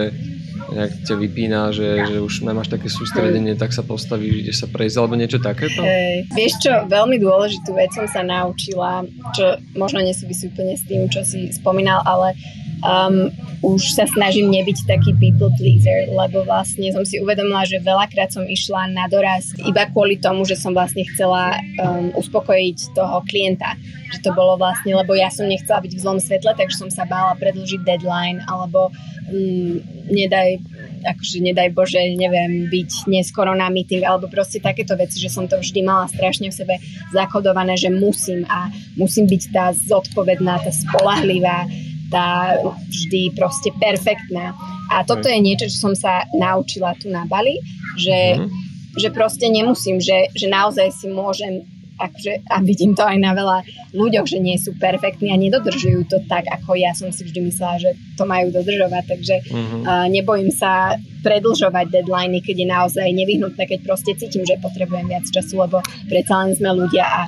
[0.68, 4.96] nejak ťa vypína, že, že už nemáš také sústredenie, tak sa postavíš, ideš sa prejsť,
[5.00, 5.80] alebo niečo takéto?
[5.80, 11.08] Hey, vieš čo, veľmi dôležitú vec som sa naučila, čo možno nesúvisí úplne s tým,
[11.08, 12.36] čo si spomínal, ale
[12.82, 18.30] um, už sa snažím nebyť taký people pleaser, lebo vlastne som si uvedomila, že veľakrát
[18.30, 23.74] som išla na doraz iba kvôli tomu, že som vlastne chcela um, uspokojiť toho klienta.
[24.14, 27.02] Že to bolo vlastne, lebo ja som nechcela byť v zlom svetle, takže som sa
[27.04, 28.94] bála predlžiť deadline, alebo
[29.28, 30.62] um, nedaj
[30.98, 35.58] akože nedaj Bože, neviem, byť neskoro na meeting, alebo proste takéto veci, že som to
[35.60, 36.74] vždy mala strašne v sebe
[37.14, 41.70] zakodované, že musím a musím byť tá zodpovedná, tá spolahlivá,
[42.08, 42.56] tá
[42.88, 44.56] vždy proste perfektná.
[44.88, 47.60] A toto je niečo, čo som sa naučila tu na Bali,
[48.00, 48.48] že, mm.
[48.96, 53.66] že proste nemusím, že, že naozaj si môžem akože, a vidím to aj na veľa
[53.90, 57.82] ľuďoch, že nie sú perfektní a nedodržujú to tak, ako ja som si vždy myslela,
[57.82, 59.82] že to majú dodržovať, takže mm-hmm.
[59.82, 60.94] uh, nebojím sa
[61.26, 66.46] predlžovať deadliny, keď je naozaj nevyhnutné, keď proste cítim, že potrebujem viac času, lebo predsa
[66.46, 67.20] len sme ľudia a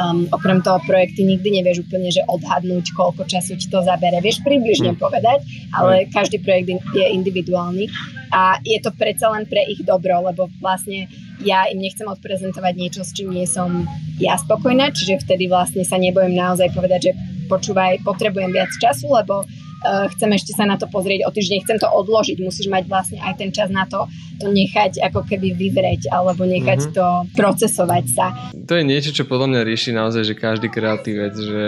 [0.00, 4.24] Um, okrem toho projekty nikdy nevieš úplne, že odhadnúť, koľko času ti to zabere.
[4.24, 4.98] Vieš približne mm.
[4.98, 5.44] povedať,
[5.76, 6.16] ale mm.
[6.16, 7.84] každý projekt je individuálny
[8.32, 11.04] a je to predsa len pre ich dobro, lebo vlastne
[11.44, 13.84] ja im nechcem odprezentovať niečo, s čím nie som
[14.16, 17.12] ja spokojná, čiže vtedy vlastne sa nebojím naozaj povedať, že
[17.50, 19.44] počúvaj, potrebujem viac času, lebo
[19.84, 23.34] chcem ešte sa na to pozrieť o týždeň, chcem to odložiť, musíš mať vlastne aj
[23.40, 24.04] ten čas na to,
[24.36, 26.96] to nechať ako keby vyvrieť alebo nechať mm-hmm.
[26.96, 27.06] to
[27.36, 28.26] procesovať sa.
[28.56, 31.66] To je niečo, čo podľa mňa rieši naozaj, že každý kreatívec, že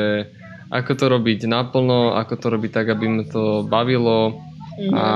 [0.72, 4.38] ako to robiť naplno, ako to robiť tak, aby ma to bavilo,
[4.72, 4.96] Mm-hmm.
[4.96, 5.06] A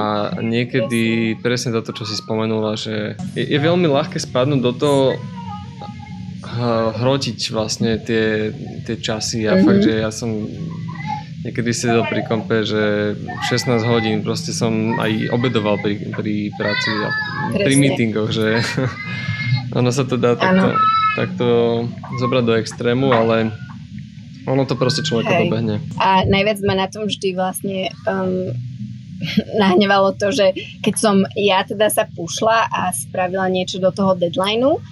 [0.45, 5.05] niekedy presne toto, čo si spomenula, že je, je veľmi ľahké spadnúť do toho
[7.01, 8.53] hrotiť vlastne tie,
[8.85, 9.65] tie časy a mm-hmm.
[9.65, 10.45] fakt, že ja som
[11.47, 13.15] niekedy sedel pri kompe, že
[13.49, 17.09] 16 hodín proste som aj obedoval pri, pri práci a
[17.55, 17.65] Presne.
[17.65, 18.59] pri meetingoch, že
[19.79, 20.69] ono sa to dá takto,
[21.15, 21.47] takto
[22.19, 23.55] zobrať do extrému, ale
[24.47, 25.41] ono to proste človeka Hej.
[25.47, 25.77] dobehne.
[26.03, 28.51] A najviac ma na tom vždy vlastne um,
[29.63, 34.83] nahnevalo to, že keď som ja teda sa pušla a spravila niečo do toho deadlineu,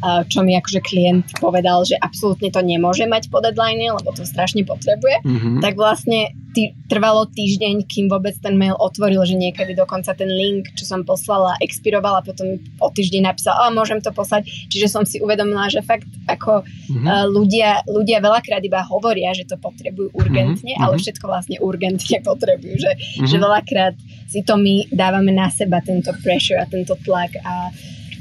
[0.00, 4.64] čo mi akože klient povedal, že absolútne to nemôže mať po deadline, lebo to strašne
[4.64, 5.60] potrebuje, mm-hmm.
[5.60, 10.72] tak vlastne tý, trvalo týždeň, kým vôbec ten mail otvoril, že niekedy dokonca ten link,
[10.74, 14.48] čo som poslala, expirovala, potom o týždeň napísal, a môžem to poslať.
[14.72, 17.06] Čiže som si uvedomila, že fakt ako mm-hmm.
[17.30, 20.84] ľudia, ľudia veľakrát iba hovoria, že to potrebujú urgentne, mm-hmm.
[20.84, 23.28] ale všetko vlastne urgentne potrebujú, že, mm-hmm.
[23.28, 23.94] že veľakrát
[24.30, 27.70] si to my dávame na seba, tento pressure a tento tlak a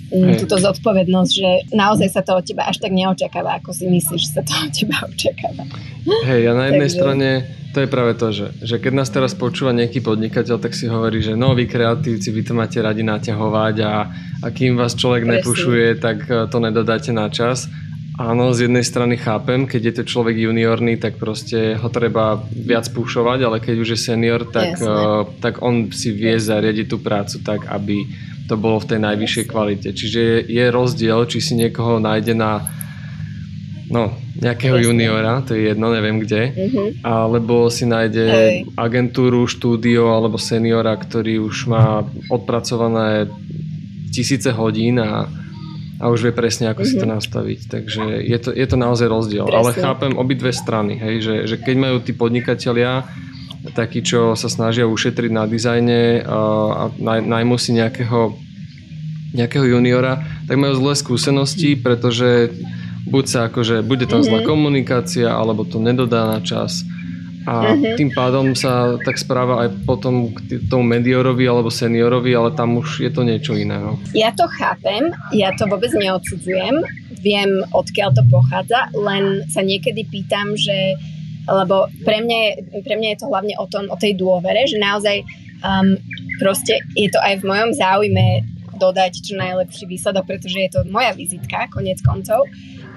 [0.10, 4.22] Mm, túto zodpovednosť, že naozaj sa to od teba až tak neočakáva, ako si myslíš,
[4.26, 5.64] že sa to od teba očakáva.
[6.26, 6.98] Hej, a na jednej Takže...
[6.98, 7.30] strane
[7.70, 11.22] to je práve to, že, že keď nás teraz počúva nejaký podnikateľ, tak si hovorí,
[11.22, 13.94] že no vy kreatívci, vy to máte radi naťahovať a,
[14.42, 15.36] a kým vás človek Presne.
[15.46, 17.70] nepušuje, tak e, to nedodáte na čas.
[18.20, 22.90] Áno, z jednej strany chápem, keď je to človek juniorný, tak proste ho treba viac
[22.92, 27.40] pušovať, ale keď už je senior, tak, uh, tak on si vie zariadiť tú prácu
[27.40, 28.12] tak, aby
[28.50, 29.90] to bolo v tej najvyššej kvalite.
[29.94, 32.66] Čiže je, je rozdiel, či si niekoho nájde na
[33.94, 34.88] no, nejakého Jasne.
[34.90, 36.88] juniora, to je jedno, neviem kde, mm-hmm.
[37.06, 38.56] alebo si nájde Hej.
[38.78, 43.30] agentúru, štúdio alebo seniora, ktorý už má odpracované
[44.14, 45.26] tisíce hodín a,
[45.98, 46.98] a už vie presne, ako mm-hmm.
[46.98, 47.14] si to mhm.
[47.18, 47.60] nastaviť.
[47.70, 49.46] Takže je to, je to naozaj rozdiel.
[49.46, 49.58] Presne.
[49.58, 53.10] Ale chápem obidve strany, hej, že, že keď majú tí podnikatelia
[53.80, 56.92] takí, čo sa snažia ušetriť na dizajne a
[57.24, 58.36] najmú si nejakého,
[59.32, 62.52] nejakého juniora, tak majú zlé skúsenosti, pretože
[63.08, 64.48] buď sa akože, bude tam zlá mhm.
[64.48, 66.84] komunikácia, alebo to nedodá na čas.
[67.48, 67.98] A uh-huh.
[67.98, 73.02] tým pádom sa tak správa aj potom k tomu mediorovi alebo seniorovi, ale tam už
[73.02, 73.98] je to niečo iného.
[74.14, 76.84] Ja to chápem, ja to vôbec neodsudzujem,
[77.24, 81.00] viem odkiaľ to pochádza, len sa niekedy pýtam, že
[81.50, 82.52] lebo pre mňa, je,
[82.86, 85.26] pre mňa je to hlavne o, tom, o tej dôvere, že naozaj
[85.66, 85.98] um,
[86.38, 88.46] proste je to aj v mojom záujme
[88.80, 92.48] dodať čo najlepší výsledok, pretože je to moja vizitka, konec koncov.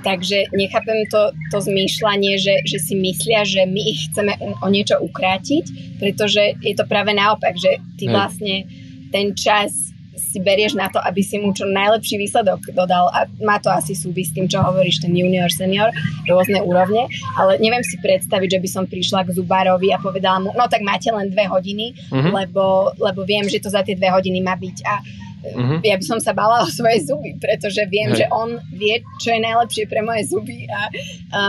[0.03, 4.99] Takže nechápem to, to zmýšľanie, že, že si myslia, že my ich chceme o niečo
[4.99, 8.67] ukrátiť, pretože je to práve naopak, že ty vlastne
[9.15, 13.09] ten čas si berieš na to, aby si mu čo najlepší výsledok dodal.
[13.13, 15.89] A má to asi súvisť s tým, čo hovoríš, ten junior, senior,
[16.29, 20.51] rôzne úrovne, ale neviem si predstaviť, že by som prišla k zubárovi a povedala mu,
[20.53, 22.33] no tak máte len dve hodiny, uh-huh.
[22.33, 24.77] lebo, lebo viem, že to za tie dve hodiny má byť.
[24.85, 24.95] A
[25.43, 25.83] Uh-huh.
[25.83, 28.25] Ja by som sa bala o svoje zuby, pretože viem, Hej.
[28.25, 30.81] že on vie, čo je najlepšie pre moje zuby a, a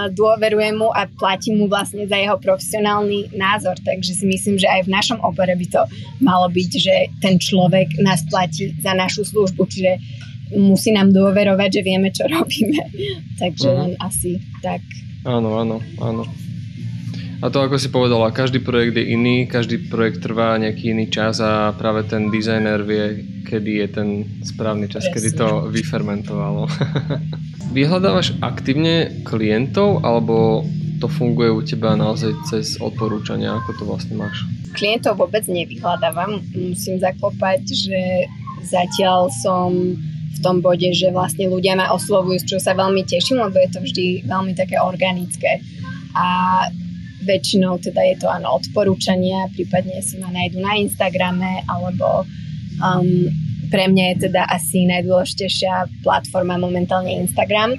[0.10, 3.78] dôverujem mu a platím mu vlastne za jeho profesionálny názor.
[3.86, 5.82] Takže si myslím, že aj v našom obore by to
[6.26, 10.02] malo byť, že ten človek nás platí za našu službu, čiže
[10.58, 12.82] musí nám dôverovať, že vieme, čo robíme.
[13.41, 13.82] Takže uh-huh.
[13.86, 14.82] len asi tak.
[15.24, 16.26] Áno, áno, áno.
[17.44, 21.44] A to ako si povedala, každý projekt je iný, každý projekt trvá nejaký iný čas
[21.44, 24.10] a práve ten dizajner vie, kedy je ten
[24.48, 25.16] správny čas, Presne.
[25.20, 26.72] kedy to vyfermentovalo.
[27.76, 30.64] Vyhľadávaš aktívne klientov alebo
[31.04, 33.60] to funguje u teba naozaj cez odporúčania?
[33.60, 34.48] Ako to vlastne máš?
[34.72, 36.39] Klientov vôbec nevyhľadávam.
[36.56, 38.00] Musím zaklopať, že
[38.64, 40.00] zatiaľ som
[40.32, 43.80] v tom bode, že vlastne ľudia ma oslovujú, čo sa veľmi teším, lebo je to
[43.84, 45.60] vždy veľmi také organické.
[46.16, 46.26] A
[47.24, 52.28] väčšinou teda je to áno odporúčania, prípadne si ma nájdu na Instagrame alebo
[52.80, 53.32] um,
[53.74, 57.74] pre mňa je teda asi najdôležitejšia platforma momentálne Instagram.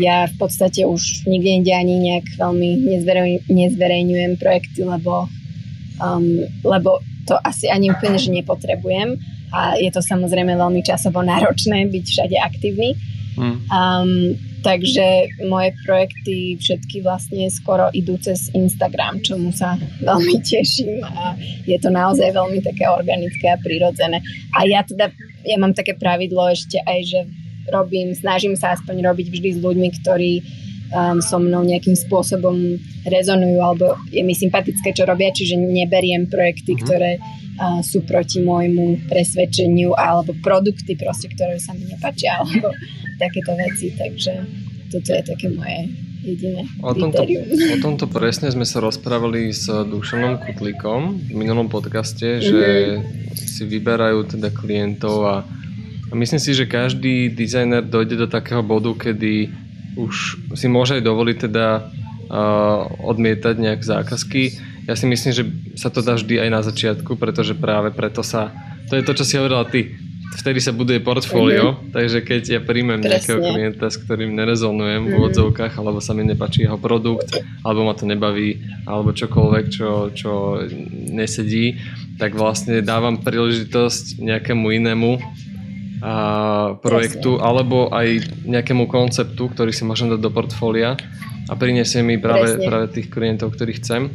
[0.00, 5.28] Ja v podstate už nikde inde ani nejak veľmi nezverej, nezverejňujem projekty, lebo,
[6.00, 9.20] um, lebo to asi ani úplne, že nepotrebujem
[9.52, 12.96] a je to samozrejme veľmi časovo náročné byť všade aktívny.
[13.36, 13.56] Mm.
[13.68, 14.12] Um,
[14.64, 21.36] Takže moje projekty všetky vlastne skoro idú cez Instagram, čomu sa veľmi teším a
[21.68, 24.24] je to naozaj veľmi také organické a prirodzené.
[24.56, 25.12] A ja teda,
[25.44, 27.20] ja mám také pravidlo ešte aj, že
[27.70, 30.32] robím, snažím sa aspoň robiť vždy s ľuďmi, ktorí
[30.92, 36.74] um, so mnou nejakým spôsobom rezonujú alebo je mi sympatické, čo robia, čiže neberiem projekty,
[36.74, 36.84] mm-hmm.
[36.86, 42.70] ktoré uh, sú proti môjmu presvedčeniu alebo produkty proste, ktoré sa mi nepačia alebo
[43.16, 44.32] takéto veci, takže
[44.92, 45.90] toto je také moje
[46.26, 52.42] jediné o tomto, o tomto presne sme sa rozprávali s Dušanom Kutlíkom v minulom podcaste,
[52.42, 52.42] mm-hmm.
[52.42, 52.62] že
[53.38, 55.36] si vyberajú teda klientov a,
[56.10, 59.65] a myslím si, že každý dizajner dojde do takého bodu, kedy
[59.96, 60.14] už
[60.54, 61.66] si môže aj dovoliť teda
[62.28, 64.56] uh, odmietať nejak zákazky.
[64.86, 65.44] Ja si myslím, že
[65.74, 68.54] sa to dá vždy aj na začiatku, pretože práve preto sa,
[68.86, 69.98] to je to, čo si hovorila ty,
[70.36, 71.90] vtedy sa buduje portfólio, mm-hmm.
[71.96, 73.12] takže keď ja príjmem Presne.
[73.16, 75.14] nejakého klienta, s ktorým nerezonujem mm-hmm.
[75.14, 75.80] v úvodzovkách, mhm.
[75.80, 77.32] alebo sa mi nepačí jeho produkt,
[77.64, 80.62] alebo ma to nebaví, alebo čokoľvek, čo, čo
[81.10, 81.80] nesedí,
[82.20, 85.18] tak vlastne dávam príležitosť nejakému inému
[86.04, 86.14] a
[86.80, 87.46] projektu, Presne.
[87.46, 88.08] alebo aj
[88.44, 90.96] nejakému konceptu, ktorý si môžem dať do portfólia
[91.48, 94.12] a priniesie mi práve, práve tých klientov, ktorých chcem.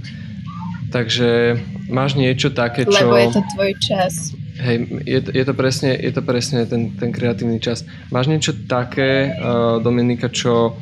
[0.92, 1.56] Takže
[1.88, 3.08] máš niečo také, čo...
[3.08, 4.36] Lebo je to tvoj čas.
[4.60, 4.78] Hej,
[5.08, 7.88] je, je, to presne, je to presne ten, ten kreatívny čas.
[8.12, 10.76] Máš niečo také, uh, Dominika, čo,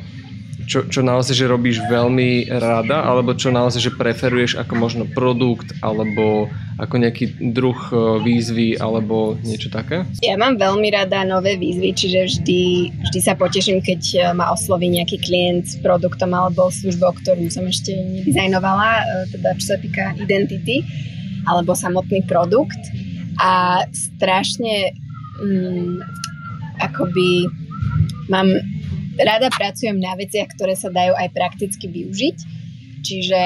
[0.66, 5.72] čo, čo naozaj, že robíš veľmi rada, alebo čo naozaj, že preferuješ ako možno produkt,
[5.84, 6.48] alebo
[6.80, 10.08] ako nejaký druh uh, výzvy, alebo niečo také?
[10.24, 12.60] Ja mám veľmi rada nové výzvy, čiže vždy,
[13.10, 17.68] vždy sa poteším, keď uh, ma osloví nejaký klient s produktom alebo službou, ktorú som
[17.68, 20.80] ešte nedizajnovala, uh, teda čo sa týka identity
[21.48, 22.80] alebo samotný produkt
[23.40, 24.92] a strašne
[25.40, 26.00] mm,
[26.80, 27.48] akoby
[28.28, 28.48] mám
[29.24, 32.36] rada pracujem na veciach, ktoré sa dajú aj prakticky využiť.
[33.00, 33.42] Čiže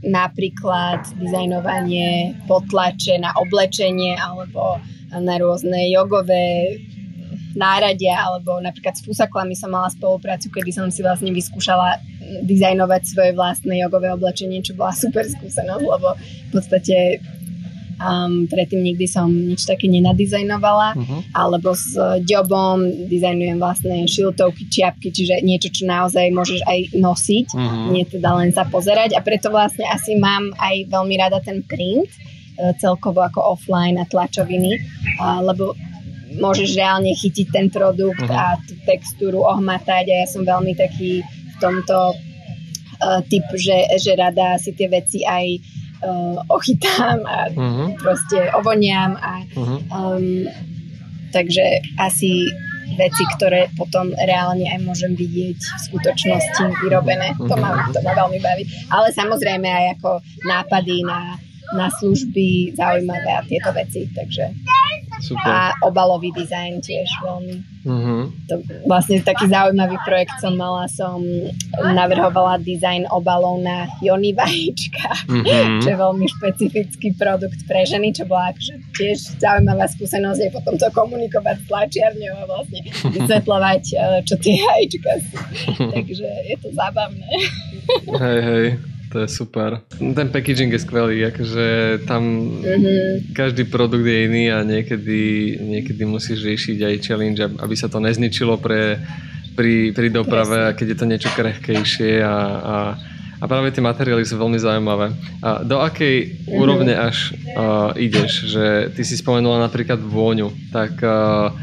[0.00, 4.80] napríklad dizajnovanie potlače na oblečenie alebo
[5.12, 6.80] na rôzne jogové
[7.54, 12.02] náradia alebo napríklad s fusaklami som mala spoluprácu, kedy som si vlastne vyskúšala
[12.48, 17.22] dizajnovať svoje vlastné jogové oblečenie, čo bola super skúsenosť, lebo v podstate
[17.94, 21.20] Um, predtým nikdy som nič také nenadizajnovala, uh-huh.
[21.30, 21.94] alebo s
[22.26, 27.94] jobom dizajnujem vlastné šiltovky, čiapky, čiže niečo, čo naozaj môžeš aj nosiť, uh-huh.
[27.94, 32.10] nie teda len sa pozerať a preto vlastne asi mám aj veľmi rada ten print,
[32.10, 34.74] e, celkovo ako offline a tlačoviny,
[35.46, 35.78] lebo
[36.34, 38.58] môžeš reálne chytiť ten produkt uh-huh.
[38.58, 44.18] a tú textúru ohmatať a ja som veľmi taký v tomto uh, typ, že, že
[44.18, 45.62] rada si tie veci aj
[46.04, 47.96] uh, ochytám a uh-huh.
[47.96, 49.78] proste ovoniam a uh-huh.
[49.88, 50.44] um,
[51.32, 52.46] takže asi
[52.94, 57.34] veci, ktoré potom reálne aj môžem vidieť v skutočnosti vyrobené.
[57.40, 58.62] To ma, to ma veľmi baví.
[58.92, 61.34] Ale samozrejme aj ako nápady na
[61.74, 64.54] na služby zaujímavé a tieto veci, takže
[65.22, 65.46] Super.
[65.46, 67.56] a obalový dizajn tiež veľmi.
[67.84, 68.32] Uh-huh.
[68.50, 68.54] To
[68.88, 71.20] vlastne taký zaujímavý projekt som mala, som
[71.78, 75.80] navrhovala dizajn obalov na jony vajíčka, uh-huh.
[75.84, 80.74] čo je veľmi špecifický produkt pre ženy, čo bola akože tiež zaujímavá skúsenosť je potom
[80.80, 82.80] to komunikovať s tlačiarňou a vlastne
[83.14, 85.36] vysvetľovať, eh, čo tie vajíčka sú.
[85.94, 87.28] Takže je to zábavné.
[88.18, 88.93] hej, hej.
[89.14, 89.78] To je super.
[89.94, 93.30] Ten packaging je skvelý, akože tam mm-hmm.
[93.30, 98.58] každý produkt je iný a niekedy, niekedy musíš riešiť aj challenge, aby sa to nezničilo
[98.58, 98.98] pre,
[99.54, 102.76] pri, pri doprave, a keď je to niečo krehkejšie a, a,
[103.38, 105.14] a práve tie materiály sú veľmi zaujímavé.
[105.46, 106.58] A do akej mm-hmm.
[106.58, 108.50] úrovne až uh, ideš?
[108.50, 111.54] Že ty si spomenula napríklad vôňu, tak uh,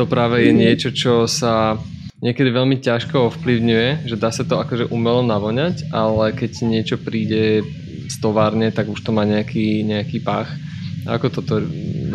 [0.00, 0.64] to práve je mm-hmm.
[0.64, 1.76] niečo, čo sa
[2.24, 7.60] niekedy veľmi ťažko ovplyvňuje, že dá sa to akože umelo navoňať, ale keď niečo príde
[8.08, 10.48] z továrne, tak už to má nejaký, nejaký pách.
[11.04, 11.60] A ako toto?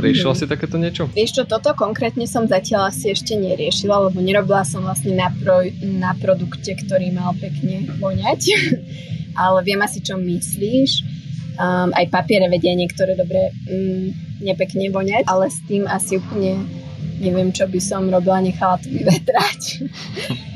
[0.02, 1.06] Riešila si takéto niečo?
[1.14, 5.62] Vieš čo, toto konkrétne som zatiaľ asi ešte neriešila, lebo nerobila som vlastne na, pro,
[5.78, 8.42] na produkte, ktorý mal pekne voňať.
[9.46, 11.06] ale viem asi, čo myslíš.
[11.60, 16.64] Um, aj papiere vedia niektoré dobre um, nepekne voňať, ale s tým asi úplne
[17.20, 19.62] neviem, čo by som robila, nechala to vyvetrať.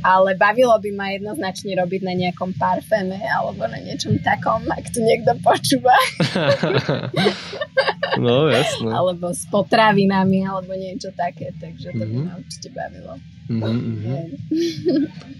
[0.00, 5.04] Ale bavilo by ma jednoznačne robiť na nejakom parféme alebo na niečom takom, ak to
[5.04, 5.92] niekto počúva.
[8.24, 8.88] no, jasné.
[8.88, 12.16] Alebo s potravinami alebo niečo také, takže to mm-hmm.
[12.16, 12.26] by mhm.
[12.32, 13.12] ma určite bavilo.
[13.50, 14.24] Mm-hmm.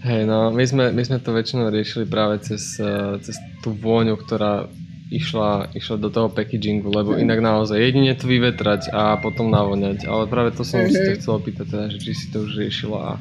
[0.03, 4.13] Hej, no, my sme, my sme to väčšinou riešili práve cez, eh, cez tú vôňu,
[4.13, 4.69] ktorá
[5.11, 10.07] išla, išla do toho packagingu, lebo inak naozaj jedine to vyvetrať a potom navoňať.
[10.07, 10.95] Ale práve to som mm-hmm.
[10.95, 13.13] si to chcel opýtať, teda, že či si to už riešila a,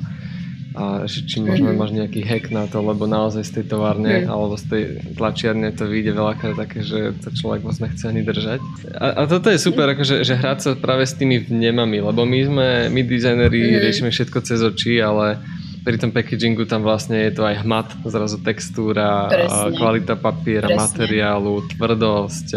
[0.78, 1.82] a že či možno mm-hmm.
[1.82, 4.30] máš nejaký hack na to, lebo naozaj z tej továrne mm-hmm.
[4.30, 4.82] alebo z tej
[5.18, 8.62] tlačiarne to vyjde veľakrát také, že to človek moc nechce ani držať.
[8.94, 12.40] A, a toto je super, akože, že hrať sa práve s tými vnemami, lebo my
[12.46, 15.42] sme, my dizajneri riešime všetko cez oči, ale
[15.90, 19.74] pri tom packagingu tam vlastne je to aj hmat, zrazu textúra, Presne.
[19.74, 20.86] kvalita papiera, Presne.
[20.86, 22.54] materiálu, tvrdosť,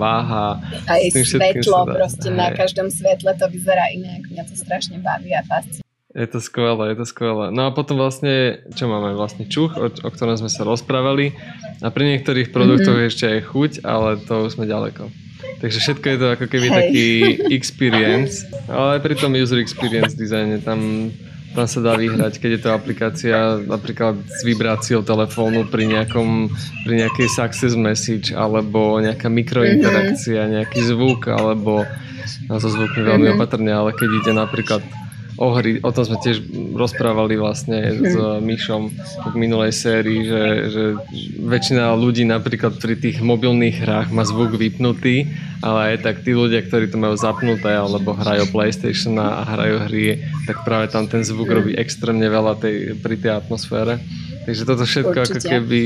[0.00, 0.64] váha.
[0.88, 2.40] Aj svetlo, proste aj.
[2.40, 4.24] na každom svetle to vyzerá inak.
[4.32, 5.84] Mňa to strašne baví a fascinuje.
[6.16, 7.52] Je to skvelé, je to skvelé.
[7.52, 9.12] No a potom vlastne, čo máme?
[9.12, 11.36] Vlastne čuch, o, o ktorom sme sa rozprávali.
[11.84, 13.10] A pri niektorých produktoch mm-hmm.
[13.12, 15.12] ešte aj chuť, ale to už sme ďaleko.
[15.60, 16.76] Takže všetko je to ako keby Hej.
[16.80, 17.08] taký
[17.60, 21.12] experience, ale aj pri tom user experience dizajne tam
[21.50, 23.36] tam sa dá vyhrať, keď je to aplikácia
[23.66, 26.46] napríklad s vibráciou telefónu pri, nejakom,
[26.86, 30.50] pri nejakej success message alebo nejaká mikrointerakcia, mhm.
[30.56, 31.82] nejaký zvuk alebo
[32.46, 33.40] no, so zvukmi veľmi mm-hmm.
[33.40, 34.82] opatrne, ale keď ide napríklad
[35.40, 36.44] o hry, o tom sme tiež
[36.76, 38.12] rozprávali vlastne s.
[38.44, 38.82] Myšom
[39.32, 40.84] v minulej sérii, že, že
[41.40, 45.32] väčšina ľudí napríklad pri tých mobilných hrách má zvuk vypnutý,
[45.64, 50.20] ale aj tak tí ľudia, ktorí to majú zapnuté alebo hrajú PlayStation a hrajú hry,
[50.44, 53.96] tak práve tam ten zvuk robí extrémne veľa tej, pri tej atmosfére.
[54.44, 55.40] Takže toto všetko Určite.
[55.40, 55.82] ako keby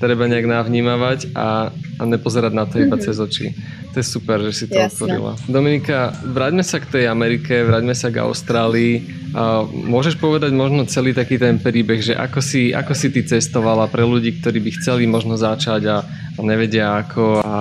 [0.00, 3.04] treba nejak navnímavať a, a nepozerať na to iba mm-hmm.
[3.04, 3.52] cez oči.
[3.92, 4.96] To je super, že si to Jasne.
[4.96, 5.32] otvorila.
[5.44, 9.04] Dominika, vráťme sa k tej Amerike, vráťme sa k Austrálii.
[9.36, 13.90] A môžeš povedať možno celý taký ten príbeh, že ako si, ako si ty cestovala
[13.92, 17.56] pre ľudí, ktorí by chceli možno začať a, a nevedia ako a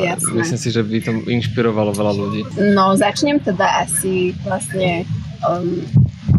[0.00, 0.42] Jasne.
[0.42, 2.40] myslím si, že by to inšpirovalo veľa ľudí.
[2.74, 5.04] No, začnem teda asi vlastne
[5.44, 5.84] um,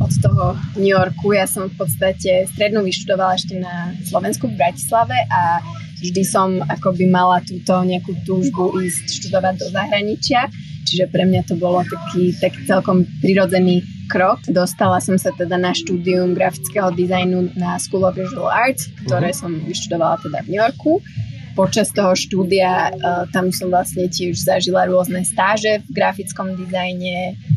[0.07, 0.45] od toho
[0.79, 1.35] New Yorku.
[1.35, 5.59] Ja som v podstate strednú vyštudovala ešte na Slovensku v Bratislave a
[5.99, 10.47] vždy som akoby mala túto nejakú túžbu ísť študovať do zahraničia.
[10.87, 14.39] Čiže pre mňa to bolo taký tak celkom prirodzený krok.
[14.47, 19.43] Dostala som sa teda na štúdium grafického dizajnu na School of Visual Arts, ktoré uh-huh.
[19.43, 21.03] som vyštudovala teda v New Yorku
[21.57, 27.56] počas toho štúdia uh, tam som vlastne tiež zažila rôzne stáže v grafickom dizajne, Eh,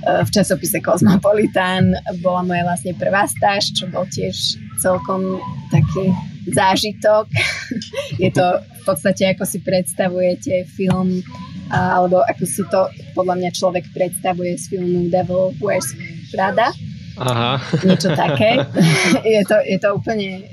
[0.00, 1.92] v časopise Cosmopolitan
[2.24, 5.36] bola moja vlastne prvá stáž, čo bol tiež celkom
[5.68, 6.08] taký
[6.48, 7.28] zážitok.
[8.22, 11.20] Je to v podstate, ako si predstavujete film,
[11.68, 15.92] alebo ako si to podľa mňa človek predstavuje z filmu Devil Wears
[16.32, 16.72] Prada.
[17.20, 17.60] Aha.
[17.84, 18.56] Niečo také.
[19.36, 20.48] je, to, je to úplne,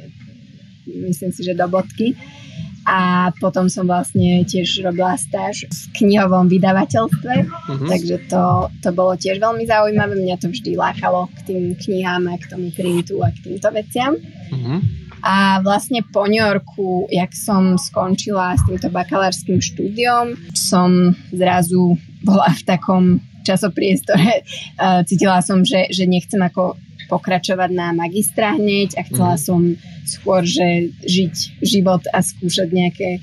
[0.85, 2.19] myslím si, že do bodky
[2.87, 7.87] a potom som vlastne tiež robila stáž v knihovom vydavateľstve, uh-huh.
[7.91, 12.39] takže to, to bolo tiež veľmi zaujímavé, mňa to vždy lákalo k tým knihám a
[12.39, 14.15] k tomu printu a k týmto veciam.
[14.15, 14.79] Uh-huh.
[15.19, 22.47] A vlastne po New Yorku, jak som skončila s týmto bakalárským štúdiom, som zrazu bola
[22.55, 23.03] v takom
[23.43, 24.47] časopriestore.
[25.11, 29.41] Cítila som, že, že nechcem ako pokračovať na magistra hneď a chcela mm.
[29.41, 29.61] som
[30.07, 33.19] skôr, že žiť život a skúšať nejaké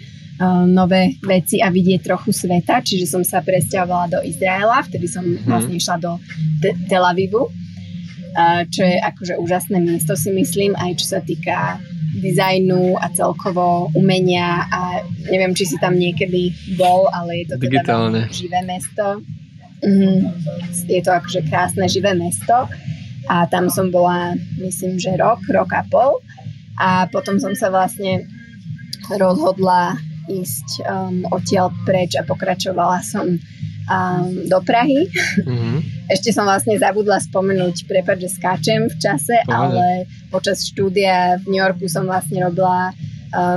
[0.66, 5.46] nové veci a vidieť trochu sveta, čiže som sa presťahovala do Izraela, vtedy som mm.
[5.46, 6.18] vlastne išla do
[6.58, 11.78] Te- Tel Avivu, uh, čo je akože úžasné miesto si myslím, aj čo sa týka
[12.18, 17.82] dizajnu a celkovo umenia a neviem, či si tam niekedy bol, ale je to teda
[17.82, 18.20] Digitálne.
[18.30, 19.22] živé mesto.
[19.82, 20.32] Mm,
[20.88, 22.70] je to akože krásne živé mesto
[23.28, 26.20] a tam som bola, myslím, že rok, rok a pol
[26.76, 28.26] a potom som sa vlastne
[29.16, 29.96] rozhodla
[30.28, 35.08] ísť um, odtiaľ preč a pokračovala som um, do Prahy.
[35.44, 35.76] Mm-hmm.
[36.14, 39.56] Ešte som vlastne zabudla spomenúť, prepáč, že skáčem v čase, Pohľadne.
[39.56, 39.86] ale
[40.28, 42.92] počas štúdia v New Yorku som vlastne robila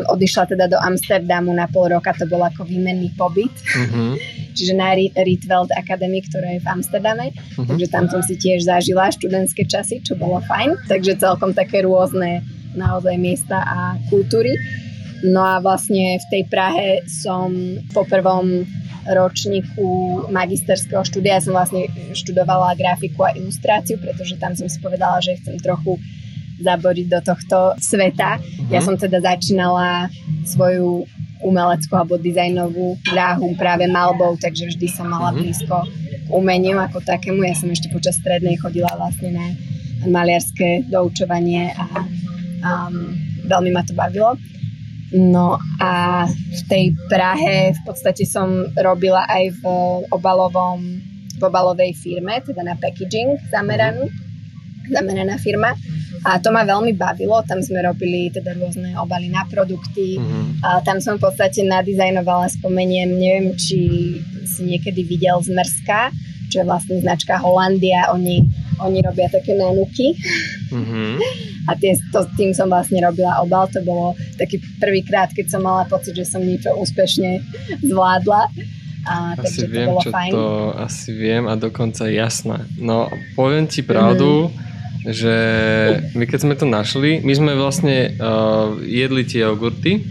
[0.09, 3.53] odišla teda do Amsterdamu na pol roka, to bol ako výmenný pobyt.
[3.53, 4.11] Mm-hmm.
[4.57, 7.25] Čiže na Rietveld Academy, ktorá je v Amsterdame.
[7.29, 7.67] Mm-hmm.
[7.69, 10.89] Takže tam som si tiež zažila študentské časy, čo bolo fajn.
[10.89, 12.41] Takže celkom také rôzne
[12.73, 14.53] naozaj miesta a kultúry.
[15.25, 17.49] No a vlastne v tej Prahe som
[17.89, 18.65] po prvom
[19.07, 25.39] ročníku magisterského štúdia som vlastne študovala grafiku a ilustráciu, pretože tam som si povedala, že
[25.39, 25.95] chcem trochu
[26.61, 28.37] zaboriť do tohto sveta.
[28.37, 28.73] Uh-huh.
[28.73, 30.09] Ja som teda začínala
[30.45, 31.05] svoju
[31.45, 35.41] umeleckú alebo dizajnovú dráhu práve malbou, takže vždy som mala uh-huh.
[35.41, 35.85] blízko
[36.33, 37.45] umeniu ako takému.
[37.45, 39.45] Ja som ešte počas strednej chodila vlastne na
[40.05, 41.85] maliarské doučovanie a
[42.61, 43.15] um,
[43.47, 44.35] veľmi ma to bavilo.
[45.15, 49.63] No a v tej Prahe v podstate som robila aj v
[50.11, 50.99] obalovom,
[51.39, 54.11] v obalovej firme, teda na packaging zameranú,
[54.91, 55.75] zameraná firma.
[56.25, 60.17] A to ma veľmi bavilo, tam sme robili teda rôzne obaly na produkty.
[60.17, 60.65] Mm-hmm.
[60.65, 63.79] A tam som v podstate nadizajnovala, spomeniem, neviem, či
[64.43, 66.11] si niekedy videl z Mrska,
[66.47, 68.43] čo je vlastne značka Holandia, oni,
[68.81, 70.15] oni robia také nanuky.
[70.73, 71.11] Mm-hmm.
[71.67, 73.67] A tie, to, tým som vlastne robila obal.
[73.75, 77.43] To bolo taký prvýkrát, keď som mala pocit, že som niečo úspešne
[77.83, 78.47] zvládla.
[79.07, 80.31] A, asi takže viem, to bolo čo fajn.
[80.35, 80.45] to
[80.83, 82.67] asi viem a dokonca jasné.
[82.75, 83.07] No,
[83.39, 84.76] poviem ti pravdu, mm-hmm.
[85.07, 85.35] Že
[86.11, 90.03] my keď sme to našli, my sme vlastne uh, jedli tie jogurty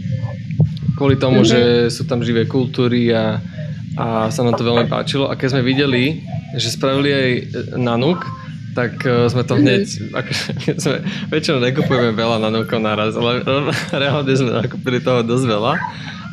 [0.97, 1.53] kvôli tomu, mm-hmm.
[1.53, 3.37] že sú tam živé kultúry a,
[3.93, 5.29] a sa nám to veľmi páčilo.
[5.29, 6.25] A keď sme videli,
[6.57, 7.29] že spravili aj
[7.77, 8.25] nanuk,
[8.73, 10.17] tak uh, sme to hneď, mm-hmm.
[10.17, 10.45] akože,
[10.83, 10.97] sme,
[11.29, 13.45] väčšinou nekupujeme veľa na nuko naraz, ale
[13.93, 15.73] reálne sme nakúpili toho dosť veľa.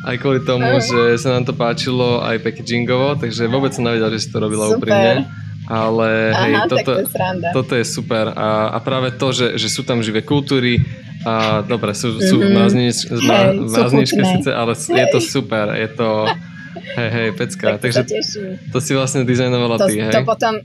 [0.05, 4.25] Aj kvôli tomu, že sa nám to páčilo aj packagingovo, takže vôbec som nevedel, že
[4.25, 4.89] si to robila super.
[4.89, 5.44] úprimne.
[5.65, 7.05] Ale Aha, hej, toto, to je
[7.53, 8.29] toto je super.
[8.37, 10.85] A, a práve to, že, že sú tam živé kultúry,
[11.25, 12.53] a dobre, sú, sú mm-hmm.
[12.53, 14.93] máznič, hey, mázničke síce, ale hey.
[15.01, 16.09] je to super, je to
[17.01, 17.65] hej, hej, pecka.
[17.75, 18.15] Tak Takže to,
[18.71, 20.13] to si vlastne dizajnovala to, ty, hej?
[20.13, 20.61] To potom,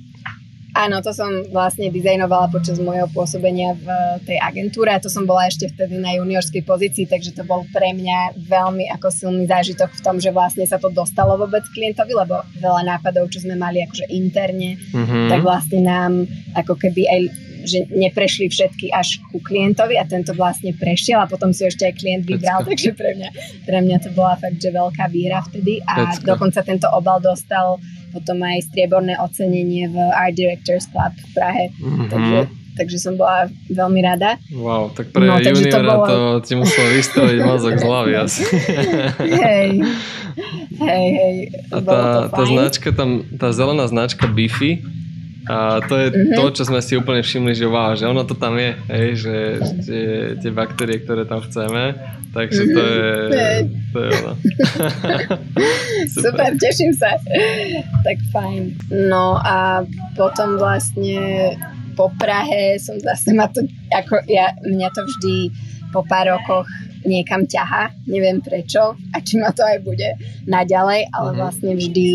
[0.71, 3.89] Áno, to som vlastne dizajnovala počas môjho pôsobenia v
[4.23, 7.91] tej agentúre a to som bola ešte vtedy na juniorskej pozícii, takže to bol pre
[7.91, 12.47] mňa veľmi ako silný zážitok v tom, že vlastne sa to dostalo vôbec klientovi, lebo
[12.63, 15.27] veľa nápadov, čo sme mali akože interne, mm-hmm.
[15.27, 16.13] tak vlastne nám
[16.55, 17.21] ako keby aj
[17.65, 21.95] že neprešli všetky až ku klientovi a tento vlastne prešiel a potom si ešte aj
[21.97, 22.69] klient vybral, Pecka.
[22.73, 23.31] takže pre mňa,
[23.65, 26.37] pre mňa to bola fakt, že veľká víra vtedy a Pecka.
[26.37, 27.81] dokonca tento obal dostal
[28.11, 31.65] potom aj strieborné ocenenie v Art Directors Club v Prahe.
[31.79, 32.09] Mm-hmm.
[32.11, 32.39] Takže,
[32.75, 34.37] takže som bola veľmi rada.
[34.51, 36.07] Wow, tak pre no, juniora to, bolo...
[36.07, 38.43] to ti muselo vystrojiť mozog z hlavy asi.
[39.23, 39.71] hej,
[40.75, 41.37] hej, hej.
[41.71, 44.83] A tá, tá značka tam, tá zelená značka Biffy,
[45.49, 46.37] a to je mm-hmm.
[46.37, 49.35] to, čo sme si úplne všimli, že wow, že ono to tam je, hej, že
[49.89, 51.97] tie, tie baktérie, ktoré tam chceme,
[52.37, 53.09] takže to je,
[53.89, 54.33] to je ono.
[56.13, 56.23] Super.
[56.29, 57.17] Super, teším sa.
[58.05, 58.63] Tak fajn.
[59.09, 59.83] No a
[60.13, 61.57] potom vlastne
[61.97, 65.37] po Prahe som zase ma to, ako ja, mňa to vždy
[65.91, 66.69] po pár rokoch
[67.03, 71.41] niekam ťaha, neviem prečo a či ma to aj bude naďalej, ale mm-hmm.
[71.41, 72.09] vlastne vždy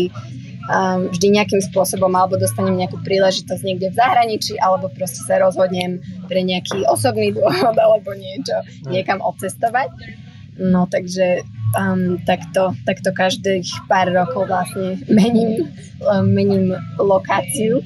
[0.66, 6.02] um, vždy nejakým spôsobom alebo dostanem nejakú príležitosť niekde v zahraničí alebo proste sa rozhodnem
[6.26, 9.90] pre nejaký osobný dôvod alebo niečo niekam odcestovať.
[10.56, 11.44] No takže
[11.76, 15.68] um, takto, takto každých pár rokov vlastne mením,
[16.00, 17.84] um, mením lokáciu.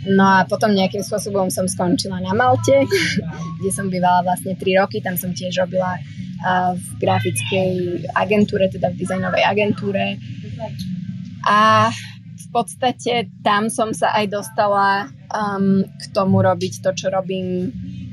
[0.00, 2.88] No a potom nejakým spôsobom som skončila na Malte,
[3.60, 7.70] kde som bývala vlastne 3 roky, tam som tiež robila uh, v grafickej
[8.16, 10.20] agentúre, teda v dizajnovej agentúre.
[11.48, 11.88] A
[12.52, 17.70] podstate tam som sa aj dostala um, k tomu robiť to, čo robím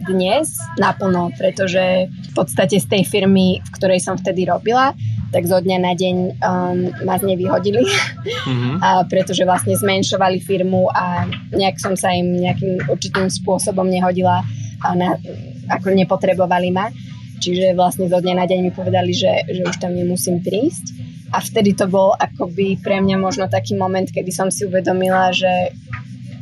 [0.08, 4.94] dnes naplno, pretože v podstate z tej firmy, v ktorej som vtedy robila,
[5.36, 8.80] tak zo dňa na deň um, ma z nej vyhodili, mm-hmm.
[8.86, 14.46] a pretože vlastne zmenšovali firmu a nejak som sa im nejakým určitým spôsobom nehodila
[14.86, 15.20] a na,
[15.68, 16.88] ako nepotrebovali ma.
[17.38, 21.17] Čiže vlastne zo dňa na deň mi povedali, že, že už tam nemusím prísť.
[21.36, 25.76] A vtedy to bol akoby pre mňa možno taký moment, kedy som si uvedomila, že,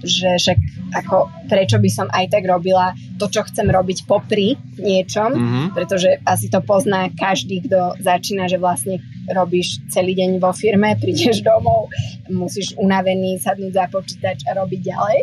[0.06, 0.60] že však
[0.96, 5.66] ako prečo by som aj tak robila to, čo chcem robiť popri niečom, mm-hmm.
[5.76, 11.42] pretože asi to pozná každý, kto začína, že vlastne robíš celý deň vo firme, prídeš
[11.42, 11.92] domov,
[12.32, 15.20] musíš unavený sadnúť za počítač a robiť ďalej.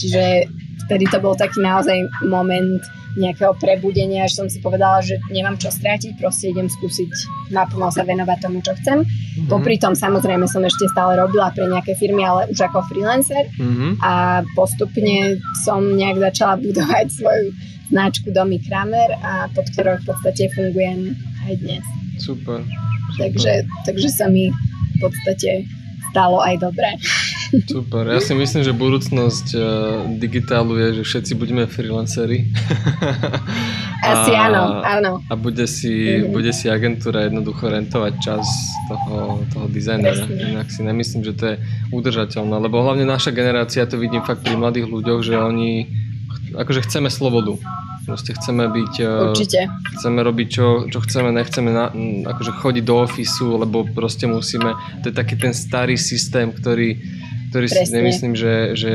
[0.00, 0.22] Čiže
[0.90, 2.82] vtedy to bol taký naozaj moment
[3.14, 7.10] nejakého prebudenia, že som si povedala, že nemám čo strátiť, proste idem skúsiť
[7.54, 9.02] naplno sa venovať tomu, čo chcem.
[9.06, 9.46] Mm-hmm.
[9.50, 14.02] Popri tom samozrejme som ešte stále robila pre nejaké firmy, ale už ako freelancer mm-hmm.
[14.02, 17.46] a postupne som nejak začala budovať svoju
[17.90, 21.14] značku Domy Kramer a pod ktorou v podstate fungujem
[21.50, 21.84] aj dnes.
[22.18, 22.62] Super.
[22.62, 23.18] super.
[23.18, 25.66] Takže, takže sa mi v podstate
[26.10, 26.94] stalo aj dobre.
[27.50, 29.62] Super, ja si myslím, že budúcnosť uh,
[30.22, 32.46] digitálu je, že všetci budeme freelanceri.
[34.06, 35.12] Asi a, áno, áno.
[35.26, 36.30] A bude si, mm-hmm.
[36.30, 38.46] bude si agentúra jednoducho rentovať čas
[38.86, 40.30] toho, toho dizajnera.
[40.30, 41.54] Inak si nemyslím, že to je
[41.90, 45.90] udržateľné, lebo hlavne naša generácia, to vidím fakt pri mladých ľuďoch, že oni
[46.54, 47.58] akože chceme slobodu.
[48.08, 48.92] Proste chceme byť...
[49.04, 49.60] E, Určite.
[50.00, 51.92] Chceme robiť, čo, čo chceme, nechceme na,
[52.26, 54.74] akože chodiť do ofisu, lebo proste musíme...
[55.04, 56.98] To je taký ten starý systém, ktorý
[57.50, 57.86] ktorý Presne.
[57.86, 58.92] si nemyslím, že, že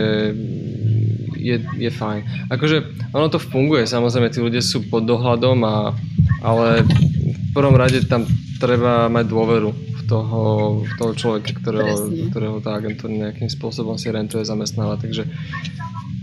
[1.35, 2.49] je, je fajn.
[2.49, 2.77] Akože
[3.13, 5.93] ono to funguje, samozrejme, tí ľudia sú pod dohľadom, a,
[6.41, 8.25] ale v prvom rade tam
[8.57, 10.43] treba mať dôveru v toho,
[10.81, 11.95] v toho človeka, ktorého,
[12.33, 14.97] ktorého tá agentúra nejakým spôsobom si rentuje, zamestnáva.
[14.97, 15.29] Takže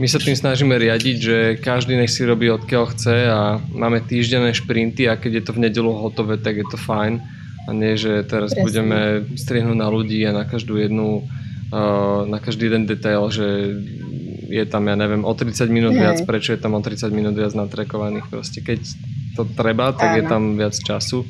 [0.02, 4.50] my sa tým snažíme riadiť, že každý nech si robí odkiaľ chce a máme týždenné
[4.56, 7.22] šprinty a keď je to v nedelu hotové, tak je to fajn.
[7.62, 8.64] A nie, že teraz Presne.
[8.66, 8.98] budeme
[9.38, 11.30] strihnúť na ľudí a na každú jednu
[12.28, 13.72] na každý jeden detail, že
[14.52, 17.56] je tam, ja neviem, o 30 minút viac, prečo je tam o 30 minút viac
[17.56, 18.28] natrekovaných.
[18.28, 18.84] Proste keď
[19.32, 20.18] to treba, tak Áno.
[20.20, 21.24] je tam viac času.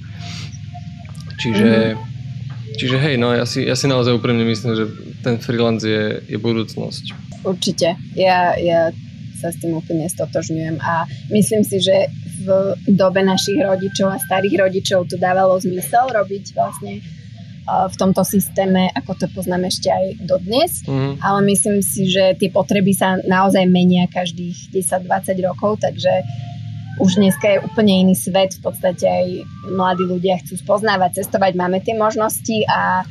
[1.38, 2.74] Čiže, mm-hmm.
[2.74, 4.84] čiže hej, no ja si, ja si naozaj úprimne myslím, že
[5.22, 7.14] ten freelance je, je budúcnosť.
[7.46, 7.94] Určite.
[8.18, 8.90] Ja, ja
[9.38, 12.10] sa s tým úplne stotožňujem a myslím si, že
[12.42, 16.98] v dobe našich rodičov a starých rodičov to dávalo zmysel robiť vlastne
[17.66, 20.82] v tomto systéme, ako to poznáme ešte aj dodnes.
[20.84, 21.22] Mm.
[21.22, 26.10] Ale myslím si, že tie potreby sa naozaj menia každých 10-20 rokov, takže
[27.00, 28.58] už dneska je úplne iný svet.
[28.58, 29.26] V podstate aj
[29.72, 33.06] mladí ľudia chcú spoznávať, cestovať, máme tie možnosti a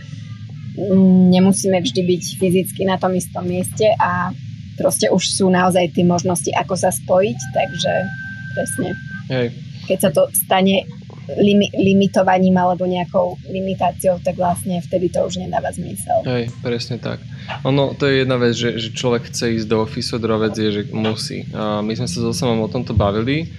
[1.32, 4.32] nemusíme vždy byť fyzicky na tom istom mieste a
[4.80, 7.94] proste už sú naozaj tie možnosti, ako sa spojiť, takže
[8.56, 8.90] presne.
[9.28, 9.48] Hej.
[9.90, 10.88] Keď sa to stane
[11.40, 16.24] limi- limitovaním alebo nejakou limitáciou, tak vlastne vtedy to už nedáva zmysel.
[16.28, 17.24] Hej, presne tak.
[17.64, 20.70] Ono, to je jedna vec, že, že človek chce ísť do ofisu, druhá vec je,
[20.72, 21.48] že musí.
[21.56, 23.52] A my sme sa so samom o tomto bavili,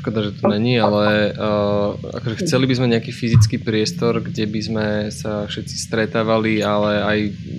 [0.00, 4.60] škoda, že to není, ale uh, akože chceli by sme nejaký fyzický priestor, kde by
[4.62, 7.18] sme sa všetci stretávali, ale aj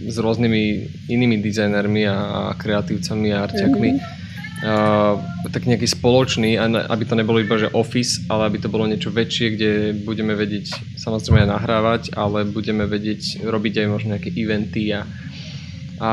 [0.09, 0.63] s rôznymi
[1.11, 2.17] inými dizajnermi a,
[2.51, 3.91] a kreatívcami a arťakmi.
[3.93, 4.20] Mm-hmm
[4.63, 5.17] uh,
[5.49, 9.47] tak nejaký spoločný, aby to nebolo iba že office, ale aby to bolo niečo väčšie,
[9.57, 9.71] kde
[10.05, 15.03] budeme vedieť samozrejme aj nahrávať, ale budeme vedieť robiť aj možno nejaké eventy a,
[16.01, 16.11] a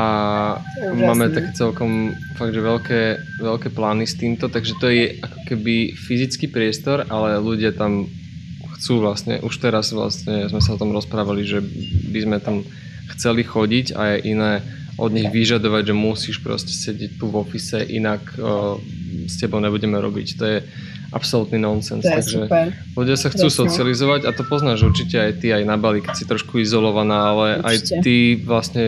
[0.93, 3.01] máme také celkom fakt, že veľké,
[3.41, 8.09] veľké plány s týmto, takže to je ako keby fyzický priestor, ale ľudia tam
[8.79, 11.59] chcú vlastne, už teraz vlastne sme sa o tom rozprávali, že
[12.09, 12.63] by sme tam
[13.11, 14.51] chceli chodiť a aj iné
[14.99, 18.75] od nich vyžadovať, že musíš proste sedieť tu v ofise, inak uh,
[19.25, 20.27] s tebou nebudeme robiť.
[20.37, 20.57] To je
[21.09, 22.05] absolútny nonsens.
[22.05, 22.69] To Takže super.
[22.93, 23.59] ľudia sa chcú Presne.
[23.65, 27.47] socializovať a to poznáš určite aj ty, aj na Bali, keď si trošku izolovaná, ale
[27.63, 27.97] určite.
[27.97, 28.85] aj ty vlastne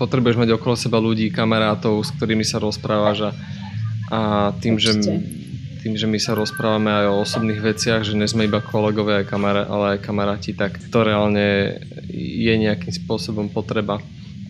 [0.00, 3.30] potrebuješ mať okolo seba ľudí, kamarátov, s ktorými sa rozprávaš a,
[4.08, 4.20] a
[4.56, 4.96] tým, že
[5.86, 9.94] tým, že my sa rozprávame aj o osobných veciach, že nie sme iba kolegovia, ale
[9.94, 11.78] aj kamaráti, tak to reálne
[12.10, 14.02] je nejakým spôsobom potreba.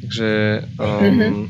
[0.02, 0.30] Takže
[0.76, 1.44] um, mm-hmm.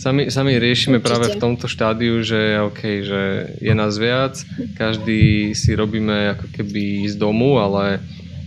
[0.00, 1.08] sami, sami riešime Určite.
[1.08, 3.22] práve v tomto štádiu, že OK, že
[3.60, 4.40] je nás viac,
[4.78, 8.00] každý si robíme ako keby z domu, ale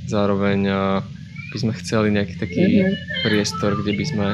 [0.09, 0.59] zároveň
[1.49, 3.25] by sme chceli nejaký taký mm-hmm.
[3.25, 4.27] priestor, kde by sme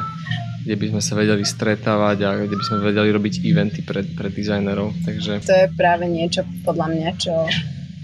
[0.65, 4.33] kde by sme sa vedeli stretávať a kde by sme vedeli robiť eventy pre, pre
[4.33, 4.97] dizajnerov.
[5.05, 5.45] Takže...
[5.45, 7.45] To je práve niečo podľa mňa, čo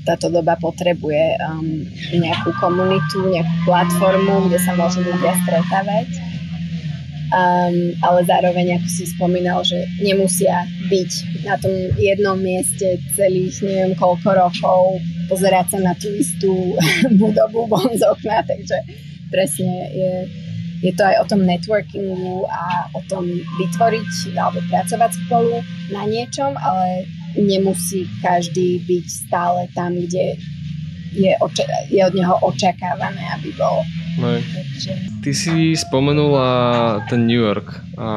[0.06, 1.82] táto doba potrebuje um,
[2.14, 6.31] nejakú komunitu, nejakú platformu, kde sa môžu ľudia stretávať
[7.32, 11.12] Um, ale zároveň, ako si spomínal, že nemusia byť
[11.48, 15.00] na tom jednom mieste celých neviem koľko rokov,
[15.32, 16.76] pozerať sa na tú istú
[17.24, 18.76] budovu von z okna, takže
[19.32, 20.14] presne je,
[20.84, 25.64] je to aj o tom networkingu a o tom vytvoriť alebo pracovať spolu
[25.96, 27.08] na niečom, ale
[27.40, 30.36] nemusí každý byť stále tam, kde
[31.16, 33.84] je, oča- je od neho očakávané, aby bol.
[34.20, 34.40] No.
[35.24, 36.50] Ty si spomenula
[37.08, 37.80] ten New York.
[37.96, 38.10] A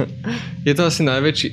[0.66, 1.48] je to asi najväčší,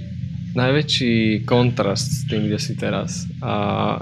[0.56, 3.30] najväčší kontrast s tým, kde si teraz.
[3.42, 4.00] A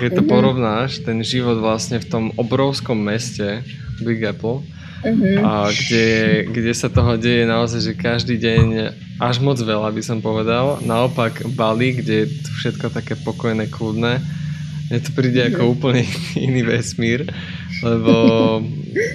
[0.00, 0.32] keď to mm-hmm.
[0.32, 3.64] porovnáš, ten život vlastne v tom obrovskom meste
[4.00, 4.64] Big Apple,
[5.04, 5.36] mm-hmm.
[5.44, 6.08] a kde,
[6.48, 8.64] kde sa toho deje naozaj, že každý deň
[9.20, 10.80] až moc veľa by som povedal.
[10.82, 12.32] Naopak Bali, kde je
[12.62, 14.18] všetko také pokojné, kľudné,
[14.90, 16.04] mne to príde ako úplne
[16.46, 17.24] iný vesmír,
[17.80, 18.14] lebo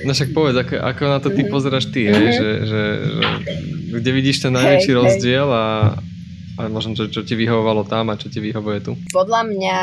[0.05, 1.51] no však povedz, ako, ako na to ty mhm.
[1.51, 2.35] pozeráš ty, hej, mhm.
[2.35, 3.27] že, že, že
[3.99, 5.97] kde vidíš ten najväčší hey, rozdiel a,
[6.57, 8.91] a možno čo, čo ti vyhovovalo tam a čo ti vyhovuje tu?
[9.09, 9.77] Podľa mňa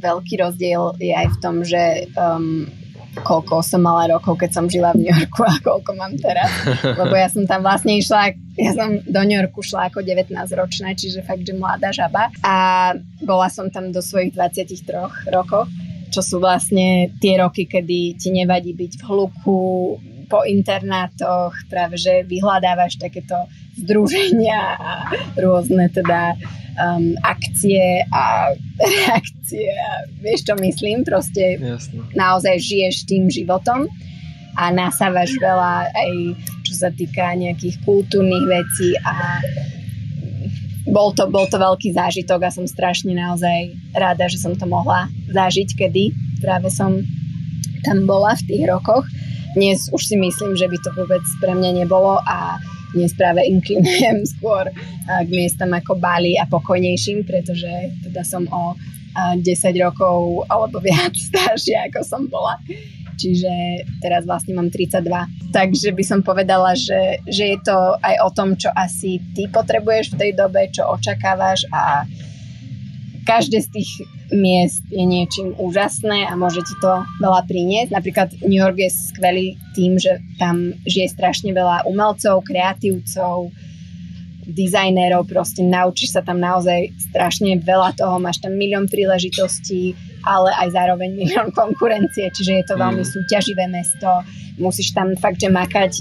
[0.00, 2.66] veľký rozdiel je aj v tom, že um,
[3.18, 6.50] koľko som mala rokov, keď som žila v New Yorku a koľko mám teraz.
[6.84, 10.94] Lebo ja som tam vlastne išla, ja som do New Yorku šla ako 19 ročná,
[10.94, 12.30] čiže fakt, že mladá žaba.
[12.46, 12.54] A
[13.22, 15.66] bola som tam do svojich 23 rokov,
[16.14, 19.62] čo sú vlastne tie roky, kedy ti nevadí byť v hluku,
[20.30, 23.34] po internátoch, práve že vyhľadávaš takéto
[23.84, 24.92] združenia a
[25.40, 26.36] rôzne teda
[26.80, 28.54] um, akcie a
[29.00, 32.04] reakcie a vieš čo myslím, proste Jasne.
[32.16, 33.88] naozaj žiješ tým životom
[34.58, 36.12] a nasávaš veľa aj
[36.66, 39.42] čo sa týka nejakých kultúrnych vecí a
[40.90, 45.06] bol to, bol to veľký zážitok a som strašne naozaj rada, že som to mohla
[45.30, 46.10] zažiť, kedy
[46.42, 46.98] práve som
[47.86, 49.06] tam bola v tých rokoch.
[49.54, 52.58] Dnes už si myslím, že by to vôbec pre mňa nebolo a
[52.94, 54.70] dnes práve inklinujem skôr
[55.06, 57.70] k miestam ako Bali a pokojnejším, pretože
[58.06, 58.74] teda som o
[59.16, 59.42] 10
[59.82, 62.58] rokov alebo viac staršia, ako som bola.
[63.20, 65.04] Čiže teraz vlastne mám 32.
[65.52, 70.16] Takže by som povedala, že, že je to aj o tom, čo asi ty potrebuješ
[70.16, 72.08] v tej dobe, čo očakávaš a
[73.28, 73.90] každé z tých
[74.32, 77.90] miest je niečím úžasné a môže ti to veľa priniesť.
[77.94, 83.50] Napríklad New York je skvelý tým, že tam žije strašne veľa umelcov, kreatívcov,
[84.50, 89.94] dizajnérov, proste naučíš sa tam naozaj strašne veľa toho, máš tam milión príležitostí,
[90.26, 92.80] ale aj zároveň milión konkurencie, čiže je to mm.
[92.82, 94.26] veľmi súťaživé mesto,
[94.58, 95.92] musíš tam fakt, že makať.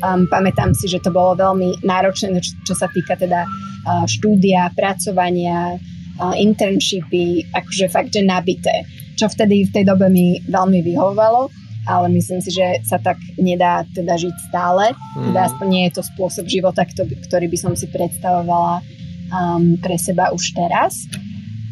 [0.00, 4.72] Um, pamätám si, že to bolo veľmi náročné, čo, čo sa týka teda uh, štúdia,
[4.72, 5.76] pracovania,
[6.18, 8.84] internshipy, akože fakt, že nabité.
[9.18, 11.50] Čo vtedy v tej dobe mi veľmi vyhovovalo,
[11.88, 14.92] ale myslím si, že sa tak nedá teda žiť stále.
[15.16, 15.32] Mm.
[15.32, 18.84] Teda aspoň nie je to spôsob života, ktorý by som si predstavovala
[19.32, 21.08] um, pre seba už teraz.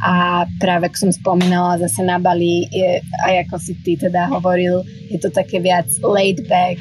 [0.04, 4.84] A práve ako som spomínala zase na Bali, je, aj ako si ty teda hovoril,
[5.08, 6.76] je to také viac laid back,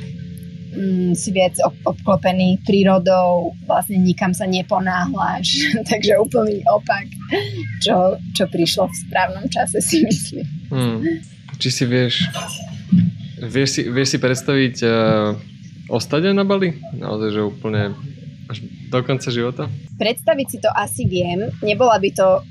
[0.76, 5.48] mm, si viac obklopený prírodou, vlastne nikam sa neponáhľaš,
[5.90, 7.08] takže úplný opak,
[7.80, 10.46] čo, čo prišlo v správnom čase si myslím.
[10.70, 11.00] Hmm.
[11.56, 12.28] Či si vieš,
[13.40, 15.34] vieš si, vieš si predstaviť uh,
[15.88, 16.76] ostať na Bali?
[17.00, 17.96] Naozaj, že úplne
[18.52, 18.62] až
[18.92, 19.64] do konca života?
[19.98, 21.50] Predstaviť si to asi viem.
[21.64, 22.44] Nebola by to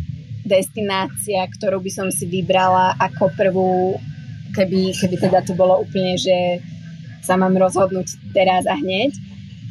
[0.44, 3.96] destinácia, ktorú by som si vybrala ako prvú,
[4.52, 6.60] keby, keby teda to bolo úplne, že
[7.24, 9.16] sa mám rozhodnúť teraz a hneď.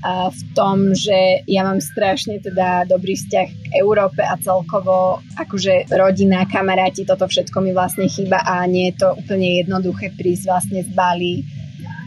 [0.03, 6.43] V tom, že ja mám strašne teda dobrý vzťah k Európe a celkovo akože rodina,
[6.43, 10.91] kamaráti, toto všetko mi vlastne chýba a nie je to úplne jednoduché prísť vlastne z
[10.91, 11.47] Bali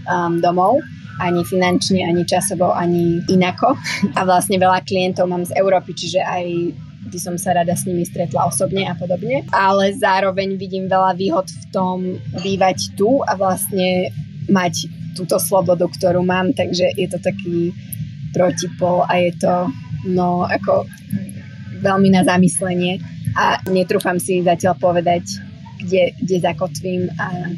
[0.05, 0.85] um, domov
[1.17, 3.73] ani finančne, ani časovo, ani inako.
[4.17, 6.45] A vlastne veľa klientov mám z Európy, čiže aj
[7.07, 9.47] by som sa rada s nimi stretla osobne a podobne.
[9.55, 11.99] Ale zároveň vidím veľa výhod v tom
[12.45, 14.13] bývať tu a vlastne
[14.51, 17.73] mať túto slobodu, ktorú mám, takže je to taký
[18.37, 19.55] protipol a je to
[20.13, 20.85] no ako
[21.81, 23.01] veľmi na zamyslenie
[23.37, 25.25] a netrúfam si zatiaľ povedať,
[25.81, 27.53] kde, kde zakotvím a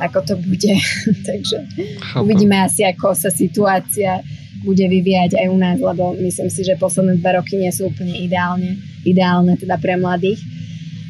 [0.00, 0.74] ako to bude.
[1.28, 1.56] takže
[2.00, 2.24] Chápam.
[2.24, 4.24] uvidíme asi, ako sa situácia
[4.60, 8.12] bude vyvíjať aj u nás, lebo myslím si, že posledné dva roky nie sú úplne
[8.12, 8.76] ideálne,
[9.08, 10.40] ideálne teda pre mladých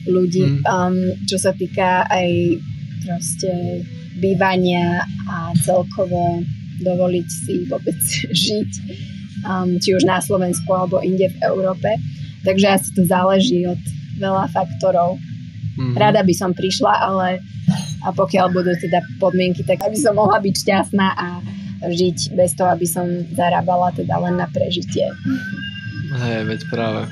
[0.07, 0.63] ľudí, mm.
[0.63, 2.29] um, čo sa týka aj
[3.03, 3.51] proste
[4.21, 6.45] bývania a celkovo
[6.81, 7.99] dovoliť si vôbec
[8.47, 8.71] žiť,
[9.45, 11.91] um, či už na Slovensku alebo inde v Európe.
[12.45, 13.81] Takže asi to záleží od
[14.17, 15.21] veľa faktorov.
[15.77, 15.97] Mm-hmm.
[15.97, 17.41] Rada by som prišla, ale
[18.01, 21.27] a pokiaľ budú teda podmienky, tak aby som mohla byť šťastná a
[21.85, 25.09] žiť bez toho, aby som zarábala teda len na prežitie.
[26.11, 27.03] Hej, veď práve.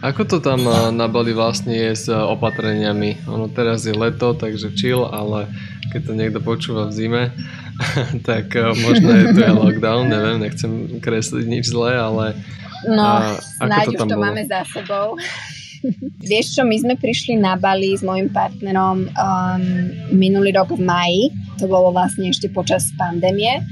[0.00, 3.28] Ako to tam eh, na Bali vlastne je s opatreniami?
[3.28, 5.52] Ono teraz je leto, takže chill, ale
[5.92, 7.22] keď to niekto počúva v zime,
[8.28, 12.36] tak uh, možno je to je lockdown, neviem, nechcem kresliť nič zlé, ale
[12.86, 14.22] No, uh, ako to tam už to bolo?
[14.22, 15.18] máme za sebou.
[16.30, 19.62] Vieš čo, my sme prišli na Bali s mojim partnerom um,
[20.14, 21.22] minulý rok v maji.
[21.58, 23.62] To bolo vlastne ešte počas pandémie.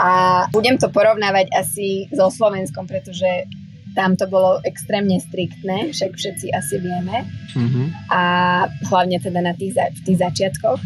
[0.00, 3.48] A budem to porovnávať asi so Slovenskom, pretože
[3.92, 7.26] tam to bolo extrémne striktné, však všetci asi vieme.
[7.52, 7.86] Mm-hmm.
[8.08, 8.22] A
[8.86, 10.80] hlavne teda na tých, v tých začiatkoch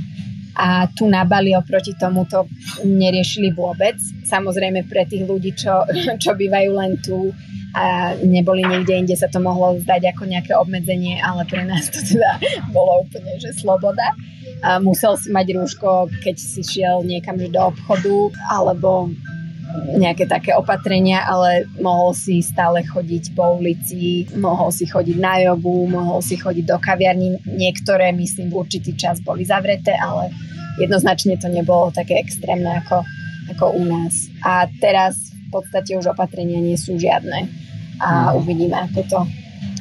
[0.55, 2.47] a tu na Bali oproti tomu to
[2.87, 3.99] neriešili vôbec.
[4.27, 5.83] Samozrejme pre tých ľudí, čo,
[6.23, 7.35] čo bývajú len tu
[7.75, 11.99] a neboli niekde inde, sa to mohlo zdať ako nejaké obmedzenie, ale pre nás to
[11.99, 12.39] teda
[12.77, 14.15] bolo úplne, že sloboda.
[14.63, 19.11] A musel si mať rúško, keď si šiel niekam do obchodu, alebo
[19.75, 25.91] nejaké také opatrenia, ale mohol si stále chodiť po ulici, mohol si chodiť na jogu,
[25.91, 27.43] mohol si chodiť do kaviarní.
[27.43, 30.31] Niektoré, myslím, v určitý čas boli zavreté, ale
[30.79, 33.03] jednoznačne to nebolo také extrémne ako,
[33.51, 34.31] ako u nás.
[34.47, 37.51] A teraz v podstate už opatrenia nie sú žiadne
[37.99, 38.39] a mm.
[38.39, 39.21] uvidíme, ako to,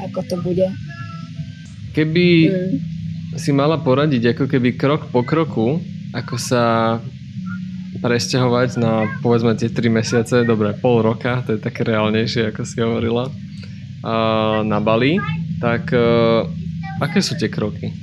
[0.02, 0.68] ako to bude.
[1.94, 2.74] Keby mm.
[3.38, 5.82] si mala poradiť ako keby krok po kroku,
[6.14, 6.98] ako sa
[8.04, 12.84] presťahovať na povedzme tie 3 mesiace, dobre, pol roka, to je také reálnejšie, ako si
[12.84, 13.32] hovorila,
[14.68, 15.16] na Bali,
[15.64, 16.44] tak uh,
[17.00, 17.96] aké sú tie kroky?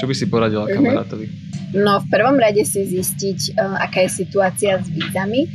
[0.00, 0.80] Čo by si poradila mm-hmm.
[0.80, 1.26] kamarátovi?
[1.76, 5.52] No v prvom rade si zistiť, uh, aká je situácia s vízami,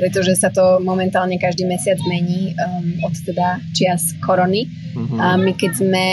[0.00, 4.64] pretože sa to momentálne každý mesiac mení um, od teda čias korony.
[4.96, 5.20] Uh-huh.
[5.20, 6.06] A my keď sme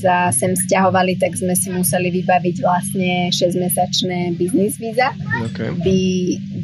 [0.00, 5.12] sa sem stiahovali, tak sme si museli vybaviť vlastne 6-mesačné business víza.
[5.52, 5.68] Okay.
[5.84, 5.86] B,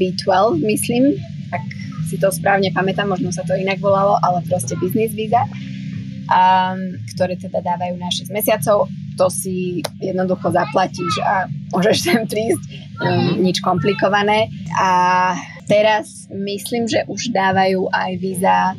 [0.00, 1.20] B12, myslím,
[1.52, 1.64] ak
[2.08, 5.44] si to správne pamätám, možno sa to inak volalo, ale proste business víza,
[6.32, 8.88] um, ktoré teda dávajú na 6 mesiacov.
[9.20, 12.64] To si jednoducho zaplatíš a môžeš sem prísť,
[13.04, 14.48] um, nič komplikované.
[14.72, 15.36] A
[15.66, 18.74] teraz myslím, že už dávajú aj víza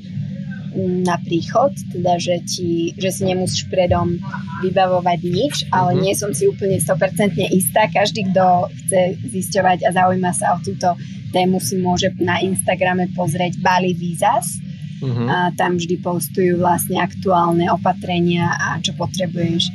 [1.05, 4.17] na príchod, teda že, ti, že si nemusíš predom
[4.65, 6.03] vybavovať nič, ale mm-hmm.
[6.03, 7.85] nie som si úplne 100% istá.
[7.85, 10.97] Každý, kto chce zisťovať a zaujíma sa o túto
[11.29, 14.57] tému, si môže na Instagrame pozrieť Bali Visas.
[15.03, 15.27] Mm-hmm.
[15.27, 19.67] A tam vždy postujú vlastne aktuálne opatrenia a čo potrebuješ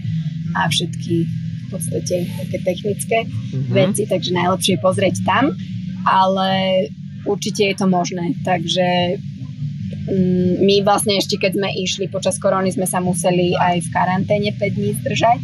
[0.56, 3.72] a všetky v podstate také technické mm-hmm.
[3.76, 5.52] veci, takže najlepšie je pozrieť tam,
[6.09, 6.48] ale
[7.28, 9.18] určite je to možné, takže
[10.09, 14.51] Mm, my vlastne ešte keď sme išli počas korony, sme sa museli aj v karanténe
[14.56, 15.39] 5 dní zdržať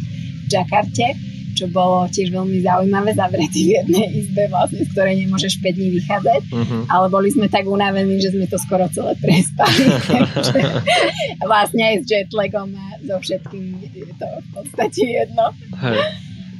[0.45, 1.07] v Jakarte,
[1.53, 5.89] čo bolo tiež veľmi zaujímavé, zavretý v jednej izbe vlastne, z ktorej nemôžeš 5 dní
[6.01, 6.81] vychádzať, uh-huh.
[6.89, 9.85] ale boli sme tak unavení, že sme to skoro celé prespali.
[11.49, 15.45] vlastne aj s jetlagom a so všetkým je to v podstate jedno.
[15.77, 16.01] Hey.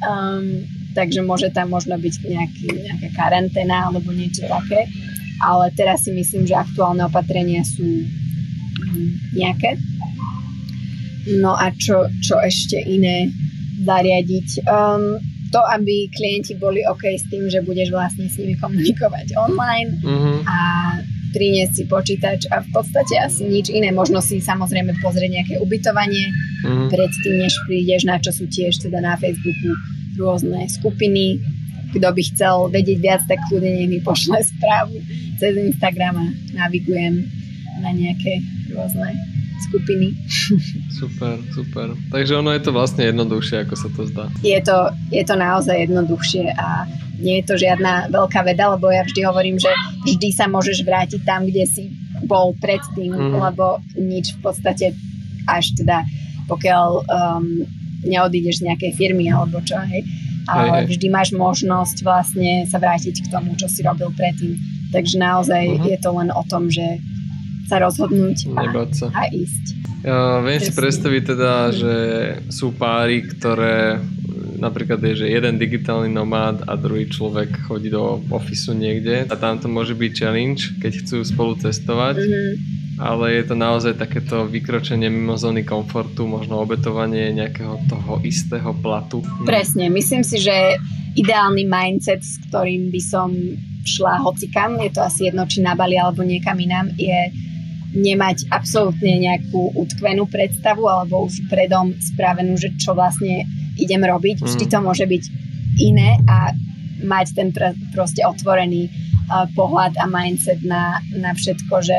[0.06, 4.88] Um, takže môže tam možno byť nejaký, nejaká karanténa alebo niečo také
[5.42, 9.76] ale teraz si myslím, že aktuálne opatrenia sú mm, nejaké.
[11.42, 13.34] No a čo, čo ešte iné
[13.84, 14.64] zariadiť?
[14.70, 15.20] Um,
[15.52, 20.38] to, aby klienti boli OK s tým, že budeš vlastne s nimi komunikovať online mm-hmm.
[20.44, 20.58] a
[21.32, 23.92] priniesť si počítač a v podstate asi nič iné.
[23.92, 26.32] Možno si samozrejme pozrieť nejaké ubytovanie
[26.64, 26.88] mm-hmm.
[26.92, 29.76] predtým, než prídeš, na čo sú tiež teda na Facebooku
[30.20, 31.40] rôzne skupiny.
[31.96, 35.00] Kto by chcel vedieť viac, tak kľudne nech mi pošle správu
[35.40, 36.26] cez Instagram a
[36.56, 37.24] navigujem
[37.80, 38.44] na nejaké
[38.76, 39.16] rôzne
[39.72, 40.12] skupiny.
[41.00, 41.96] Super, super.
[42.12, 44.32] Takže ono je to vlastne jednoduchšie, ako sa to zdá.
[44.44, 46.88] Je to, je to naozaj jednoduchšie a
[47.20, 49.72] nie je to žiadna veľká veda, lebo ja vždy hovorím, že
[50.08, 51.92] vždy sa môžeš vrátiť tam, kde si
[52.24, 53.36] bol predtým, mm.
[53.36, 54.96] lebo nič v podstate
[55.48, 56.04] až teda
[56.48, 57.66] pokiaľ um,
[58.06, 60.06] neodídeš z nejakej firmy alebo čo, hej,
[60.45, 65.64] ale vždy máš možnosť vlastne sa vrátiť k tomu, čo si robil predtým Takže naozaj
[65.76, 65.91] uh-huh.
[65.91, 67.03] je to len o tom, že
[67.68, 68.64] sa rozhodnúť a,
[68.94, 69.10] sa.
[69.11, 69.65] a ísť.
[70.06, 70.69] Ja viem Presne.
[70.69, 71.95] si predstaviť teda, že
[72.53, 73.98] sú páry, ktoré
[74.61, 79.57] napríklad je, že jeden digitálny nomád a druhý človek chodí do ofisu niekde a tam
[79.57, 82.22] to môže byť challenge, keď chcú spolu cestovať.
[82.22, 82.53] Mm-hmm.
[82.96, 89.20] Ale je to naozaj takéto vykročenie mimo zóny komfortu, možno obetovanie nejakého toho istého platu.
[89.44, 90.80] Presne, myslím si, že
[91.20, 93.36] ideálny mindset, s ktorým by som
[93.84, 97.20] šla hocikam, je to asi jedno, či na Bali alebo niekam inám, je
[97.96, 103.48] nemať absolútne nejakú utkvenú predstavu alebo už predom spravenú, že čo vlastne
[103.80, 104.44] idem robiť.
[104.44, 104.46] Mm.
[104.52, 105.24] Vždy to môže byť
[105.80, 106.52] iné a
[107.04, 111.98] mať ten pr- proste otvorený uh, pohľad a mindset na, na všetko, že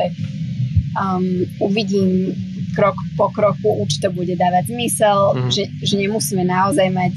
[0.97, 2.33] um, uvidím
[2.73, 5.51] krok po kroku, už to bude dávať zmysel, mm.
[5.53, 7.15] že, že nemusíme naozaj mať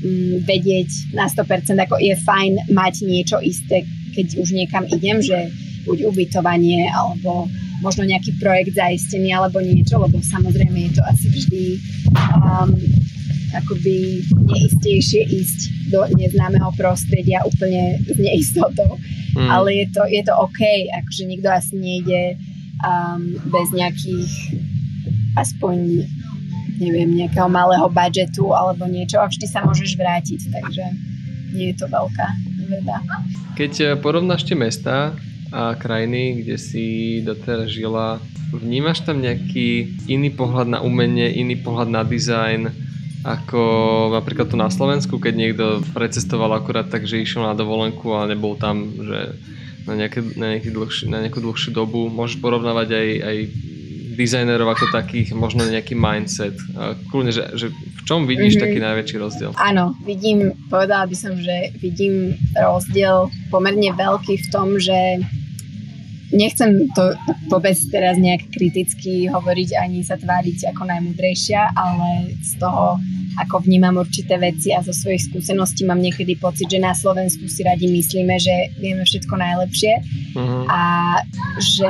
[0.00, 3.84] Mm, vedieť na 100%, ako je fajn mať niečo isté,
[4.16, 5.52] keď už niekam idem, že
[5.84, 7.44] buď ubytovanie alebo
[7.84, 11.64] možno nejaký projekt zaistený alebo niečo, lebo samozrejme je to asi vždy
[12.16, 12.72] um,
[13.52, 18.96] akoby neistejšie ísť do neznámeho prostredia úplne s neistotou.
[19.36, 19.52] Mm.
[19.52, 20.60] Ale je to, je to OK,
[20.96, 22.40] akože nikto asi nejde
[22.84, 24.32] um, bez nejakých
[25.38, 26.04] aspoň
[26.80, 30.84] neviem, nejakého malého budžetu alebo niečo a vždy sa môžeš vrátiť, takže
[31.52, 32.26] nie je to veľká
[32.72, 32.96] veda.
[33.54, 35.12] Keď eh, porovnáš tie mesta
[35.50, 36.86] a krajiny, kde si
[37.26, 38.22] doteraz žila,
[38.54, 42.70] vnímaš tam nejaký iný pohľad na umenie, iný pohľad na dizajn,
[43.26, 43.60] ako
[44.14, 48.56] napríklad tu na Slovensku, keď niekto precestoval akurát tak, že išiel na dovolenku a nebol
[48.56, 49.36] tam, že
[49.86, 52.08] na, nejaké, na, nejaký dlhší, na nejakú dlhšiu dobu.
[52.10, 53.36] Môžeš porovnávať aj, aj
[54.20, 56.58] dizajnerov ako takých, možno nejaký mindset.
[57.08, 58.64] Kľudne, že, že v čom vidíš mm-hmm.
[58.68, 59.50] taký najväčší rozdiel?
[59.56, 65.24] Áno, vidím, povedala by som, že vidím rozdiel pomerne veľký v tom, že
[66.30, 67.16] nechcem to
[67.50, 73.00] vôbec teraz nejak kriticky hovoriť ani sa tváriť ako najmudrejšia, ale z toho
[73.46, 77.64] ako vnímam určité veci a zo svojich skúseností mám niekedy pocit, že na Slovensku si
[77.64, 79.92] radi myslíme, že vieme všetko najlepšie
[80.36, 80.64] uh-huh.
[80.68, 80.82] a
[81.58, 81.88] že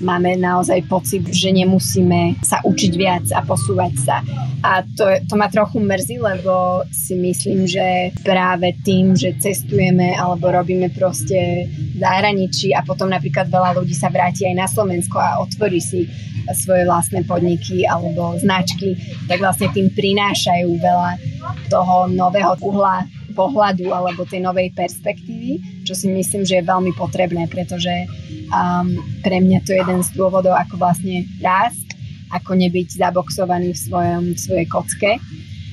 [0.00, 4.16] máme naozaj pocit, že nemusíme sa učiť viac a posúvať sa.
[4.64, 10.50] A to, to ma trochu mrzí, lebo si myslím, že práve tým, že cestujeme alebo
[10.50, 15.38] robíme proste v zahraničí a potom napríklad veľa ľudí sa vráti aj na Slovensko a
[15.44, 16.08] otvorí si
[16.54, 18.94] svoje vlastné podniky alebo značky,
[19.26, 21.10] tak vlastne tým prinášajú veľa
[21.70, 23.06] toho nového uhla
[23.36, 27.92] pohľadu alebo tej novej perspektívy, čo si myslím, že je veľmi potrebné, pretože
[28.48, 31.92] um, pre mňa to je jeden z dôvodov, ako vlastne rásť,
[32.32, 35.12] ako nebyť zaboxovaný v, svojom, v svojej kocke.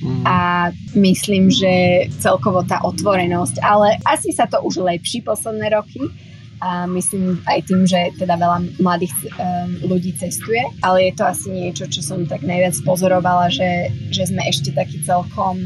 [0.04, 0.22] Mm.
[0.28, 0.68] A
[1.00, 6.04] myslím, že celkovo tá otvorenosť, ale asi sa to už lepší posledné roky,
[6.64, 11.52] a myslím aj tým, že teda veľa mladých um, ľudí cestuje, ale je to asi
[11.52, 15.60] niečo, čo som tak najviac pozorovala, že, že sme ešte taký celkom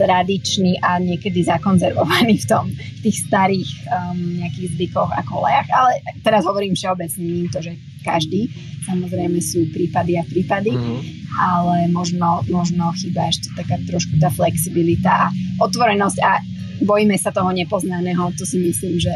[0.00, 5.68] tradičný a niekedy zakonzervovaný v tom, v tých starých um, nejakých zvykoch a kolejach.
[5.68, 8.48] Ale teraz hovorím všeobecne, nie to, že každý.
[8.88, 11.00] Samozrejme sú prípady a prípady, mm-hmm.
[11.36, 16.40] ale možno, možno chýba ešte taká trošku tá flexibilita a otvorenosť a
[16.80, 18.32] bojíme sa toho nepoznaného.
[18.40, 19.12] To si myslím, že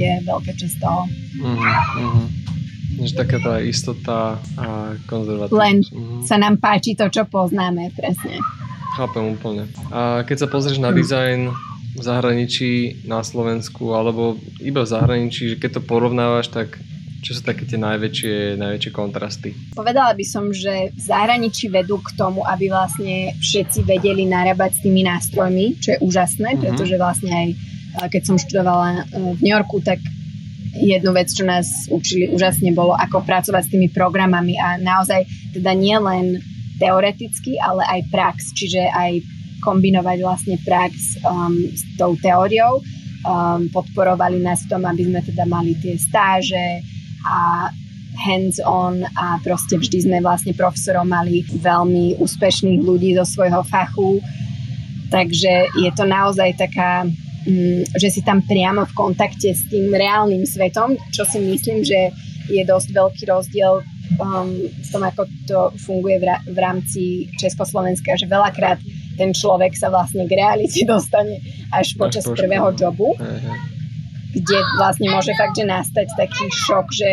[0.00, 1.02] je veľká časť toho.
[1.44, 2.24] Mm-hmm.
[3.04, 5.60] Že taká tá istota a konzervatívnosť.
[5.60, 6.20] Len mm-hmm.
[6.24, 8.40] sa nám páči to, čo poznáme, presne.
[8.96, 9.68] Chápem úplne.
[9.92, 11.52] A keď sa pozrieš na dizajn
[11.96, 16.78] v zahraničí, na Slovensku, alebo iba v zahraničí, že keď to porovnávaš, tak
[17.20, 19.52] čo sú také tie najväčšie, najväčšie kontrasty?
[19.76, 24.80] Povedala by som, že v zahraničí vedú k tomu, aby vlastne všetci vedeli narábať s
[24.80, 26.64] tými nástrojmi, čo je úžasné, mm-hmm.
[26.64, 27.48] pretože vlastne aj
[27.96, 29.98] keď som študovala v New Yorku, tak
[30.74, 35.74] jednu vec, čo nás učili úžasne, bolo ako pracovať s tými programami a naozaj teda
[35.74, 36.38] nie len
[36.78, 39.20] teoreticky, ale aj prax, čiže aj
[39.60, 42.80] kombinovať vlastne prax um, s tou teóriou.
[43.20, 46.80] Um, podporovali nás v tom, aby sme teda mali tie stáže
[47.28, 47.68] a
[48.16, 54.24] hands-on a proste vždy sme vlastne profesorom mali veľmi úspešných ľudí zo svojho fachu.
[55.12, 57.04] Takže je to naozaj taká
[57.96, 62.12] že si tam priamo v kontakte s tým reálnym svetom, čo si myslím, že
[62.50, 63.80] je dosť veľký rozdiel
[64.18, 67.02] um, v tom, ako to funguje v, ra- v rámci
[67.38, 68.82] Československa, že veľakrát
[69.14, 71.40] ten človek sa vlastne k realite dostane
[71.70, 73.14] až počas až prvého jobu,
[74.34, 77.12] kde vlastne môže fakt, že nastať taký šok, že,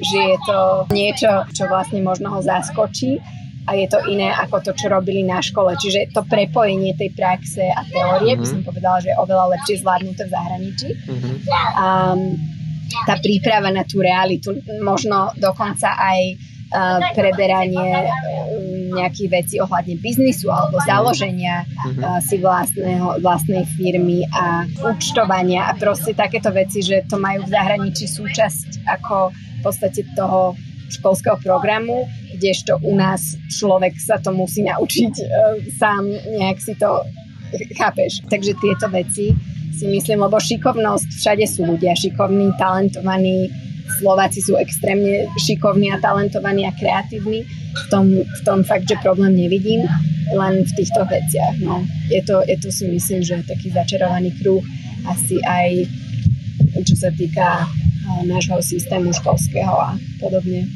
[0.00, 0.58] že je to
[0.90, 3.20] niečo, čo vlastne možno ho zaskočí
[3.62, 5.78] a je to iné ako to, čo robili na škole.
[5.78, 8.42] Čiže to prepojenie tej praxe a teórie mm-hmm.
[8.42, 8.66] by som mhm.
[8.66, 10.88] povedala, že je oveľa lepšie zvládnuté v zahraničí.
[10.90, 11.34] Mm-hmm.
[11.78, 12.20] Um,
[13.08, 14.52] tá príprava na tú realitu,
[14.84, 22.02] možno dokonca aj uh, preberanie um, nejakých vecí ohľadne biznisu alebo založenia mm-hmm.
[22.04, 27.52] uh, si vlastného, vlastnej firmy a účtovania a proste takéto veci, že to majú v
[27.54, 30.52] zahraničí súčasť ako v podstate toho
[30.98, 35.28] školského programu, kdežto u nás človek sa to musí naučiť uh,
[35.78, 37.04] sám, nejak si to
[37.76, 38.24] chápeš.
[38.28, 39.32] Takže tieto veci
[39.72, 43.48] si myslím, lebo šikovnosť, všade sú ľudia šikovní, talentovaní,
[43.98, 47.44] Slováci sú extrémne šikovní a talentovaní a kreatívni.
[47.72, 49.84] V tom, v tom fakt, že problém nevidím,
[50.32, 51.60] len v týchto veciach.
[51.60, 51.84] No.
[52.08, 54.64] Je, to, je to si myslím, že taký začarovaný kruh
[55.08, 55.88] asi aj
[56.80, 57.68] čo sa týka
[58.24, 60.68] nášho systému školského a podobne.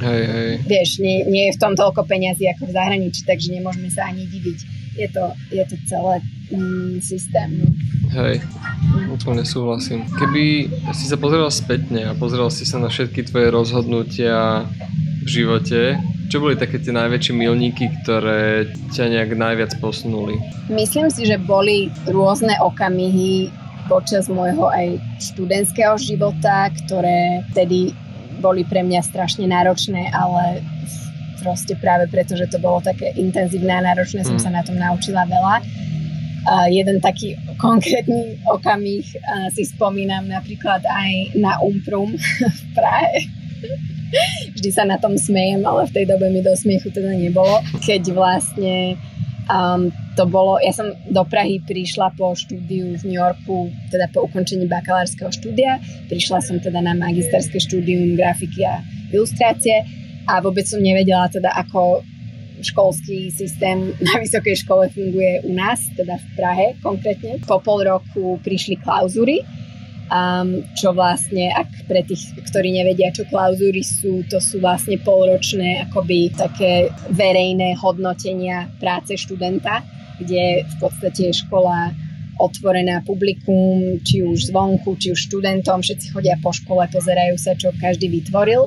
[0.00, 0.50] Hej, hej.
[0.64, 4.24] Vieš, nie, nie je v tom toľko peňazí ako v zahraničí, takže nemôžeme sa ani
[4.24, 4.58] diviť.
[4.92, 6.20] Je to, je to celé
[6.52, 7.48] mm, systém.
[7.60, 7.68] No.
[8.12, 8.44] Hej,
[9.08, 10.04] úplne súhlasím.
[10.20, 14.68] Keby si sa pozrel spätne a pozrel si sa na všetky tvoje rozhodnutia
[15.24, 15.96] v živote,
[16.28, 20.40] čo boli také tie najväčšie milníky, ktoré ťa nejak najviac posunuli?
[20.72, 23.52] Myslím si, že boli rôzne okamihy
[23.84, 27.92] počas môjho aj študentského života, ktoré vtedy
[28.42, 30.66] boli pre mňa strašne náročné, ale
[31.42, 34.28] proste práve preto, že to bolo také intenzívne a náročné, mm.
[34.34, 35.62] som sa na tom naučila veľa.
[36.42, 42.18] Uh, jeden taký konkrétny okamih uh, si spomínam napríklad aj na Umprum
[42.58, 43.30] v Prahe.
[44.58, 47.62] Vždy sa na tom smejem, ale v tej dobe mi do smiechu teda nebolo.
[47.78, 48.98] Keď vlastne
[49.50, 54.22] Um, to bolo, ja som do Prahy prišla po štúdiu v New Yorku, teda po
[54.30, 55.82] ukončení bakalárskeho štúdia.
[56.06, 59.82] Prišla som teda na magisterské štúdium grafiky a ilustrácie
[60.30, 62.06] a vôbec som nevedela teda, ako
[62.62, 67.42] školský systém na vysokej škole funguje u nás, teda v Prahe konkrétne.
[67.42, 69.42] Po pol roku prišli klauzúry
[70.12, 75.88] um, čo vlastne, ak pre tých, ktorí nevedia, čo klauzúry sú, to sú vlastne polročné
[75.88, 79.80] akoby také verejné hodnotenia práce študenta,
[80.20, 81.96] kde v podstate je škola
[82.36, 87.72] otvorená publikum, či už zvonku, či už študentom, všetci chodia po škole, pozerajú sa, čo
[87.76, 88.66] každý vytvoril.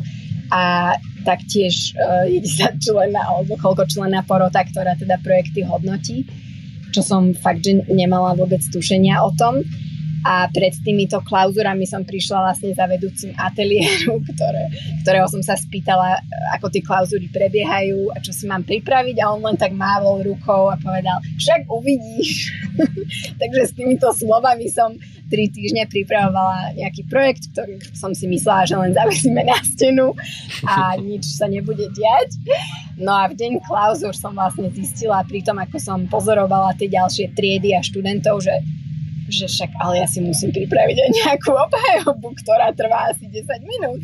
[0.53, 0.93] A
[1.25, 6.29] taktiež uh, je 10 člena alebo koľko člena porota, ktorá teda projekty hodnotí,
[6.93, 9.65] čo som fakt, že nemala vôbec tušenia o tom
[10.25, 14.73] a pred týmito klauzurami som prišla vlastne za vedúcim ateliéru, ktoré,
[15.05, 16.17] ktorého som sa spýtala,
[16.57, 20.73] ako tie klauzury prebiehajú a čo si mám pripraviť a on len tak mávol rukou
[20.73, 22.49] a povedal, však uvidíš.
[23.41, 24.97] Takže s týmito slovami som
[25.29, 30.17] tri týždne pripravovala nejaký projekt, ktorý som si myslela, že len zavesíme na stenu
[30.65, 32.33] a nič sa nebude diať.
[32.97, 37.37] No a v deň klauzur som vlastne zistila pri tom, ako som pozorovala tie ďalšie
[37.37, 38.57] triedy a študentov, že
[39.25, 44.03] že však ale ja si musím pripraviť aj nejakú obhajobu, ktorá trvá asi 10 minút.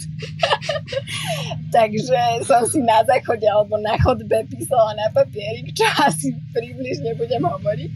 [1.76, 7.46] Takže som si na záchode alebo na chodbe písala na papierik, čo asi približne budem
[7.46, 7.92] hovoriť.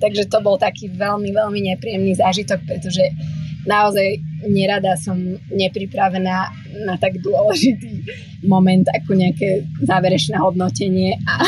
[0.00, 3.04] Takže to bol taký veľmi, veľmi nepríjemný zážitok, pretože
[3.66, 5.18] naozaj nerada som
[5.50, 6.36] nepripravená
[6.86, 8.06] na tak dôležitý
[8.46, 11.42] moment ako nejaké záverečné hodnotenie a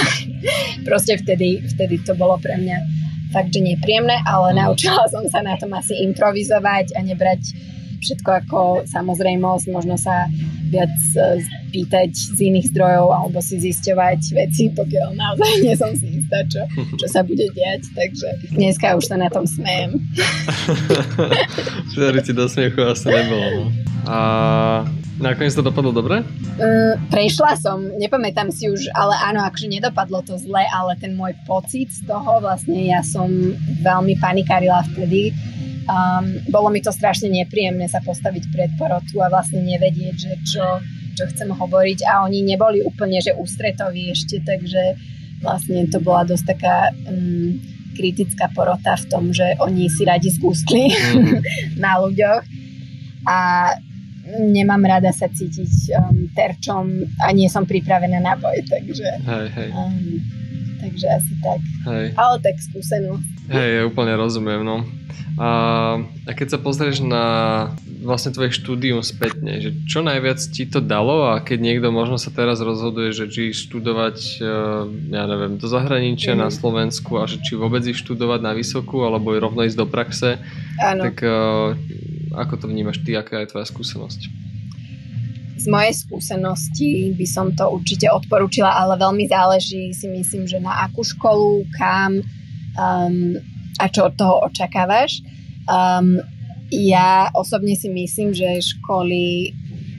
[0.83, 4.57] proste vtedy, vtedy to bolo pre mňa fakt, že nepríjemné, ale mm.
[4.65, 7.43] naučila som sa na tom asi improvizovať a nebrať
[7.99, 10.31] všetko ako samozrejmosť, možno sa
[10.71, 11.43] viac e,
[11.75, 16.63] pýtať z iných zdrojov alebo si zisťovať veci, pokiaľ naozaj nie som si istá, čo,
[16.95, 19.99] čo sa bude diať, takže dneska už sa na tom smejem.
[21.97, 23.67] Vtedy ti do smiechu asi nebolo.
[23.67, 23.73] No.
[24.07, 24.19] A
[25.19, 26.23] Nakoniec to dopadlo dobre?
[26.23, 31.35] Uh, prešla som, nepamätám si už, ale áno, akože nedopadlo to zle, ale ten môj
[31.43, 33.27] pocit z toho, vlastne ja som
[33.83, 35.35] veľmi panikárila vtedy.
[35.91, 40.67] Um, bolo mi to strašne nepríjemné sa postaviť pred porotu a vlastne nevedieť, že čo,
[41.19, 44.95] čo chcem hovoriť a oni neboli úplne, že ústretoví ešte, takže
[45.43, 47.59] vlastne to bola dosť taká um,
[47.99, 51.43] kritická porota v tom, že oni si radi skústli mm.
[51.83, 52.43] na ľuďoch
[53.27, 53.39] a
[54.37, 56.85] nemám rada sa cítiť um, terčom
[57.25, 59.09] a nie som pripravená na boj, takže...
[59.25, 59.71] Hej, hej.
[59.73, 60.21] Um,
[60.81, 61.61] takže asi tak.
[61.89, 62.07] Hej.
[62.15, 63.29] Ale tak skúsenosť.
[63.49, 64.85] Hej, ja úplne rozumiem, no.
[65.39, 65.49] A,
[66.27, 67.25] a keď sa pozrieš na
[68.03, 72.35] vlastne tvoje štúdium spätne, že čo najviac ti to dalo a keď niekto možno sa
[72.35, 74.47] teraz rozhoduje, že či študovať, e,
[75.15, 76.41] ja neviem, do zahraničia mm.
[76.43, 80.43] na Slovensku a že či vôbec ich študovať na vysokú alebo rovno ísť do praxe,
[80.83, 81.07] Áno.
[81.07, 81.31] tak e,
[82.39, 84.21] ako to vnímaš ty, aká je tvoja skúsenosť?
[85.59, 90.87] Z mojej skúsenosti by som to určite odporúčila, ale veľmi záleží si myslím, že na
[90.87, 92.23] akú školu, kam
[92.79, 93.35] um,
[93.83, 95.19] a čo od toho očakávaš.
[95.67, 96.23] Um,
[96.71, 99.51] ja osobne si myslím, že školy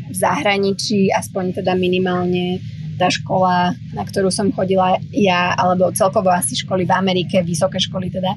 [0.10, 2.64] v zahraničí, aspoň teda minimálne
[2.99, 8.11] tá škola, na ktorú som chodila ja, alebo celkovo asi školy v Amerike, vysoké školy
[8.11, 8.36] teda,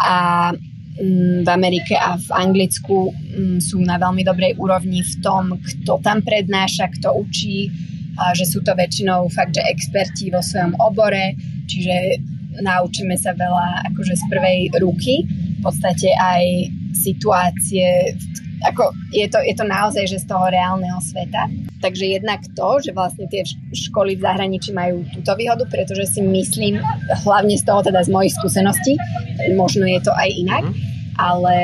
[0.00, 0.16] a
[0.96, 6.24] v Amerike a v Anglicku mm, sú na veľmi dobrej úrovni v tom, kto tam
[6.24, 7.68] prednáša, kto učí,
[8.16, 11.36] a že sú to väčšinou fakt, že experti vo svojom obore,
[11.68, 12.24] čiže
[12.64, 18.16] naučíme sa veľa akože z prvej ruky, v podstate aj situácie,
[18.64, 21.50] ako je to, je to naozaj, že z toho reálneho sveta.
[21.84, 26.80] Takže jednak to, že vlastne tie školy v zahraničí majú túto výhodu, pretože si myslím,
[27.26, 28.96] hlavne z toho teda z mojich skúseností,
[29.52, 30.74] možno je to aj inak, mm.
[31.20, 31.56] ale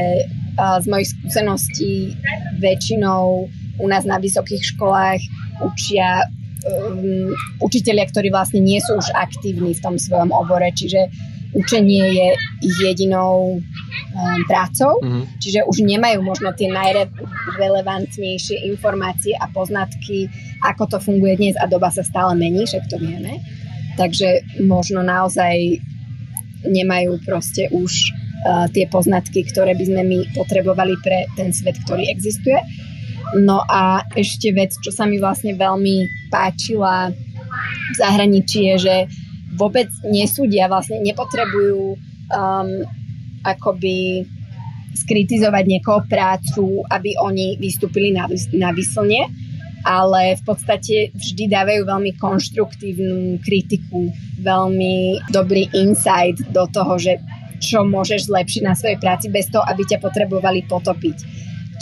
[0.57, 2.13] z mojich skúseností
[2.61, 3.49] väčšinou
[3.81, 5.21] u nás na vysokých školách
[5.65, 6.29] učia
[6.69, 7.33] um,
[7.65, 11.09] učiteľia, ktorí vlastne nie sú už aktívni v tom svojom obore, čiže
[11.53, 12.29] učenie je
[12.65, 15.25] ich jedinou um, prácou, mm-hmm.
[15.37, 20.33] čiže už nemajú možno tie najrelevantnejšie informácie a poznatky,
[20.65, 23.45] ako to funguje dnes a doba sa stále mení, však to vieme.
[24.01, 25.81] Takže možno naozaj
[26.65, 27.93] nemajú proste už
[28.49, 32.57] uh, tie poznatky, ktoré by sme my potrebovali pre ten svet, ktorý existuje.
[33.33, 37.13] No a ešte vec, čo sa mi vlastne veľmi páčila
[37.93, 38.97] v zahraničí je, že
[39.57, 41.97] vôbec nesúdia, vlastne nepotrebujú
[42.33, 42.71] um,
[43.45, 44.25] akoby
[44.93, 49.29] skritizovať niekoho prácu, aby oni vystúpili na, na vyslne,
[49.83, 57.19] ale v podstate vždy dávajú veľmi konštruktívnu kritiku, veľmi dobrý insight do toho, že
[57.63, 61.17] čo môžeš zlepšiť na svojej práci bez toho, aby ťa potrebovali potopiť.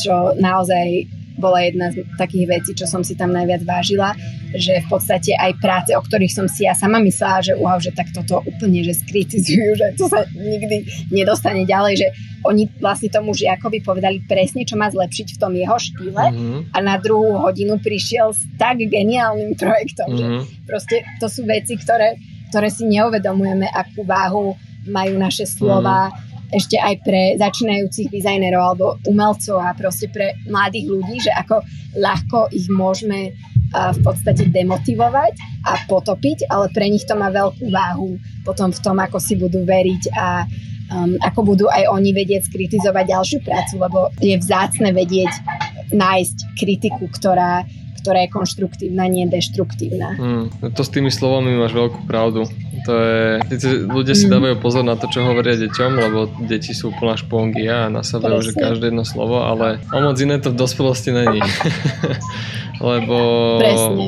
[0.01, 4.13] Čo naozaj bola jedna z takých vecí, čo som si tam najviac vážila,
[4.53, 7.91] že v podstate aj práce, o ktorých som si ja sama myslela, že wow, že
[7.97, 12.09] tak toto úplne, že skritizujú, že to sa nikdy nedostane ďalej, že
[12.45, 16.61] oni vlastne tomu žiakovi povedali presne, čo má zlepšiť v tom jeho štýle mm-hmm.
[16.73, 20.21] a na druhú hodinu prišiel s tak geniálnym projektom, mm-hmm.
[20.21, 20.43] že mhm.
[20.69, 22.21] proste to sú veci, ktoré,
[22.53, 24.57] ktoré si neuvedomujeme, akú váhu
[24.89, 30.87] majú naše slova, mm-hmm ešte aj pre začínajúcich dizajnerov alebo umelcov a proste pre mladých
[30.91, 31.63] ľudí, že ako
[31.99, 33.35] ľahko ich môžeme
[33.71, 38.99] v podstate demotivovať a potopiť, ale pre nich to má veľkú váhu potom v tom,
[38.99, 40.43] ako si budú veriť a
[40.91, 45.31] um, ako budú aj oni vedieť skritizovať ďalšiu prácu, lebo je vzácne vedieť
[45.95, 47.63] nájsť kritiku, ktorá
[48.01, 50.17] ktorá je konštruktívna, nie deštruktívna.
[50.17, 52.49] Mm, to s tými slovami máš veľkú pravdu.
[52.89, 54.33] To je, ľudia si mm.
[54.33, 56.19] dávajú pozor na to, čo hovoria deťom, lebo
[56.49, 60.49] deti sú úplná špongia a nasávajú, že každé jedno slovo, ale o moc iné to
[60.49, 61.45] v dospelosti není.
[62.81, 63.17] lebo
[63.61, 64.05] Presne.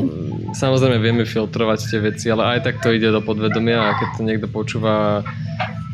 [0.57, 4.23] samozrejme vieme filtrovať tie veci, ale aj tak to ide do podvedomia a keď to
[4.25, 5.21] niekto počúva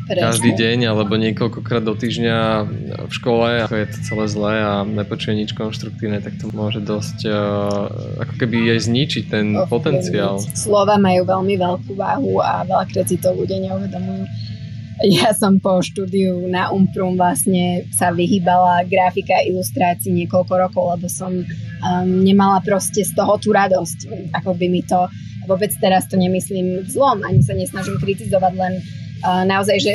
[0.09, 0.25] Presne.
[0.25, 2.65] každý deň alebo niekoľkokrát do týždňa
[3.05, 7.29] v škole, ako je to celé zlé a nepočuje nič konštruktívne, tak to môže dosť
[7.29, 7.37] uh,
[8.25, 10.41] ako keby aj zničiť ten oh, potenciál.
[10.41, 14.25] Slova majú veľmi veľkú váhu a veľakrát si to ľudia neuvedomujú.
[15.05, 21.05] Ja som po štúdiu na Umprum vlastne sa vyhýbala grafika a ilustrácii niekoľko rokov, lebo
[21.05, 21.45] som um,
[22.19, 24.09] nemala proste z toho tú radosť.
[24.41, 25.05] Ako by mi to,
[25.45, 28.73] vôbec teraz to nemyslím zlom, ani sa nesnažím kritizovať, len
[29.23, 29.93] naozaj, že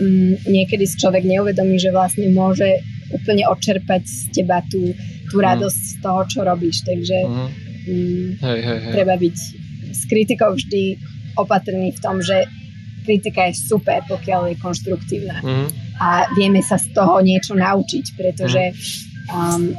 [0.00, 2.82] um, niekedy si človek neuvedomí, že vlastne môže
[3.14, 4.92] úplne odčerpať z teba tú,
[5.30, 5.44] tú mhm.
[5.44, 5.88] radosť mm.
[5.90, 6.76] z toho, čo robíš.
[6.82, 7.48] Takže mm.
[7.86, 8.92] Um, hej, hej, hej.
[8.98, 9.36] treba byť
[9.94, 10.98] s kritikou vždy
[11.38, 12.50] opatrný v tom, že
[13.06, 15.38] kritika je super, pokiaľ je konštruktívna.
[15.38, 15.68] Mm.
[16.02, 18.74] A vieme sa z toho niečo naučiť, pretože
[19.30, 19.70] um,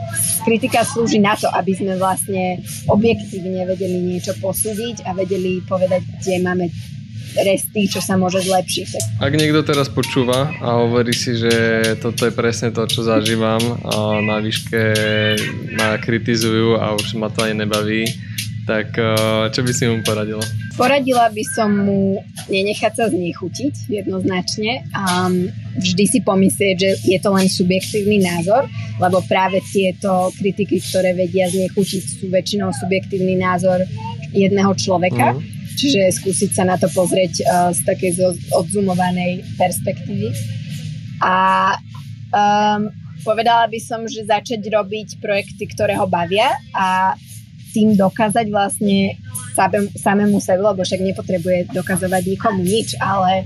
[0.48, 6.36] kritika slúži na to, aby sme vlastne objektívne vedeli niečo posúdiť a vedeli povedať, kde
[6.40, 6.66] máme
[7.46, 9.20] resty, čo sa môže zlepšiť.
[9.22, 11.54] Ak niekto teraz počúva a hovorí si, že
[12.02, 14.82] toto je presne to, čo zažívam a na výške
[15.78, 18.06] ma kritizujú a už ma to ani nebaví,
[18.68, 20.44] tak eh, čo by si mu poradila?
[20.76, 25.26] Poradila by som mu nenechať sa znechutiť jednoznačne a
[25.74, 28.70] vždy si pomyslieť, že je to len subjektívny názor,
[29.02, 33.82] lebo práve tieto kritiky, ktoré vedia znechutiť, sú väčšinou subjektívny názor
[34.36, 35.34] jedného človeka.
[35.34, 38.12] Mm Čiže skúsiť sa na to pozrieť uh, z takej
[38.50, 40.34] odzumovanej perspektívy.
[41.22, 41.78] A
[42.34, 42.90] um,
[43.22, 47.14] povedala by som, že začať robiť projekty, ktoré ho bavia a
[47.78, 49.22] tým dokázať vlastne
[50.02, 53.46] samému sebe, lebo však nepotrebuje dokazovať nikomu nič, ale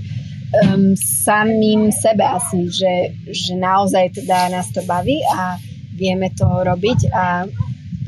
[0.64, 2.94] um, samým sebe asi, že,
[3.28, 5.60] že naozaj teda nás to baví a
[5.92, 7.44] vieme to robiť a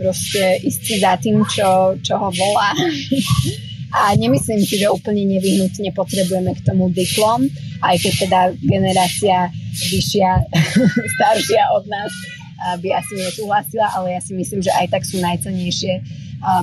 [0.00, 2.72] proste ísť si za tým, čo, čo ho volá.
[3.94, 7.46] A nemyslím si, že úplne nevyhnutne potrebujeme k tomu diplom,
[7.78, 9.54] aj keď teda generácia
[9.94, 10.30] vyššia,
[11.14, 12.10] staršia od nás
[12.80, 16.00] by asi nesúhlasila, ale ja si myslím, že aj tak sú najcennejšie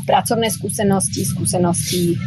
[0.04, 2.18] pracovné skúsenosti, skúsenosti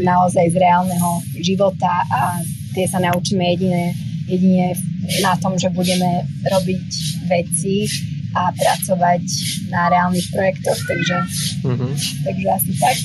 [0.00, 2.40] naozaj z reálneho života a
[2.74, 3.94] tie sa naučíme jedine,
[4.28, 4.76] jedine
[5.22, 6.86] na tom, že budeme robiť
[7.30, 7.88] veci,
[8.36, 9.24] a pracovať
[9.72, 11.16] na reálnych projektoch, takže,
[11.64, 11.92] mm-hmm.
[12.28, 12.96] takže asi tak.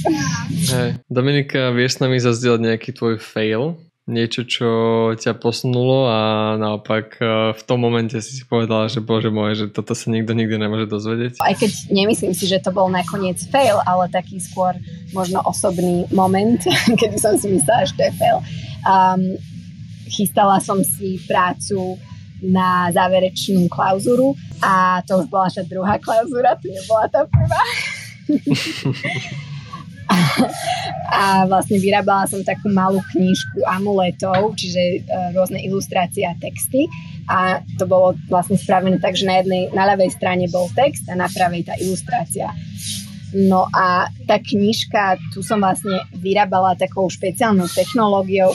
[0.68, 0.90] Hey.
[1.08, 3.80] Dominika, vieš s nami zazdieľať nejaký tvoj fail?
[4.12, 4.70] Niečo, čo
[5.16, 6.20] ťa posunulo a
[6.60, 10.36] naopak e, v tom momente si si povedala, že bože môj, že toto sa nikto
[10.36, 11.40] nikdy nemôže dozvedieť.
[11.40, 14.76] Aj keď nemyslím si, že to bol nakoniec fail, ale taký skôr
[15.16, 16.60] možno osobný moment,
[17.00, 18.38] kedy som si myslela, že to je fail.
[18.84, 19.22] Um,
[20.12, 21.96] chystala som si prácu
[22.42, 27.64] na záverečnú klauzuru a to už bola tá druhá klauzura, to nebola tá prvá.
[31.12, 36.88] a vlastne vyrábala som takú malú knižku amuletov, čiže uh, rôzne ilustrácie a texty
[37.30, 41.16] a to bolo vlastne spravené tak, že na jednej, na ľavej strane bol text a
[41.16, 42.52] na pravej tá ilustrácia.
[43.32, 48.52] No a tá knižka, tu som vlastne vyrábala takou špeciálnou technológiou,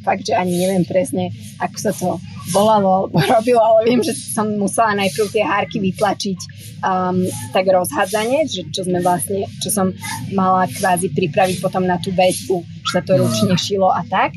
[0.00, 2.16] fakt, že ani neviem presne, ako sa to
[2.50, 6.38] volalo alebo robilo, ale viem, že som musela najprv tie hárky vytlačiť
[6.82, 9.92] um, tak rozhádzanie, že čo sme vlastne, čo som
[10.32, 14.34] mala kvázi pripraviť potom na tú väzbu, že sa to ručne šilo a tak.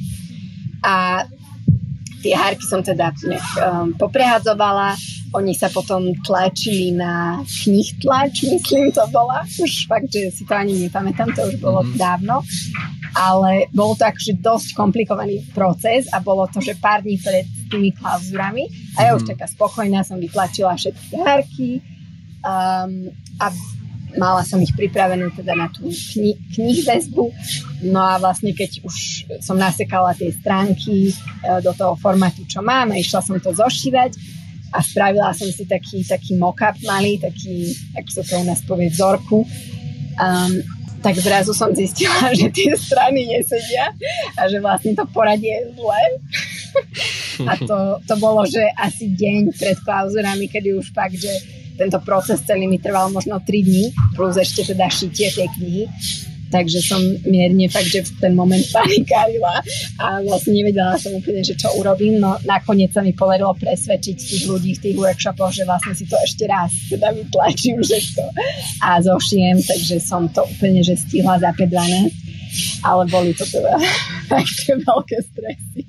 [0.84, 1.24] A
[2.24, 3.12] tie hárky som teda
[3.60, 4.96] um, poprehadzovala,
[5.34, 9.44] oni sa potom tlačili na knih tlač, myslím to bola.
[9.44, 12.00] Už fakt, že si to ani nepamätám, to už bolo mm-hmm.
[12.00, 12.46] dávno.
[13.14, 17.94] Ale bol to akože dosť komplikovaný proces a bolo to, že pár dní pred tými
[17.94, 19.30] klauzurami a ja už mhm.
[19.38, 21.70] taká spokojná som vytlačila všetky hárky
[22.42, 23.54] um, a
[24.18, 27.34] mala som ich pripravenú teda na tú kni- knihväzbu.
[27.90, 31.14] No a vlastne keď už som nasekala tie stránky e,
[31.66, 34.14] do toho formátu, čo mám a išla som to zošívať,
[34.74, 38.90] a spravila som si taký, taký mock-up malý, taký, ako sa to u nás povie,
[38.90, 39.46] vzorku.
[40.18, 40.54] Um,
[41.04, 43.92] tak zrazu som zistila, že tie strany nesedia
[44.40, 46.04] a že vlastne to poradie je zlé.
[47.46, 47.78] a to,
[48.08, 51.30] to bolo, že asi deň pred klauzurami, kedy už fakt, že
[51.76, 55.84] tento proces celý mi trval možno 3 dní, plus ešte teda šitie tej knihy
[56.54, 59.66] takže som mierne fakt, že v ten moment panikárila
[59.98, 64.44] a vlastne nevedela som úplne, že čo urobím, no nakoniec sa mi podarilo presvedčiť tých
[64.46, 68.24] ľudí v tých workshopoch, že vlastne si to ešte raz teda vytlačím všetko
[68.86, 73.82] a zošijem, takže som to úplne, že stihla za 5 ale boli to teda
[74.32, 75.82] také veľké stresy.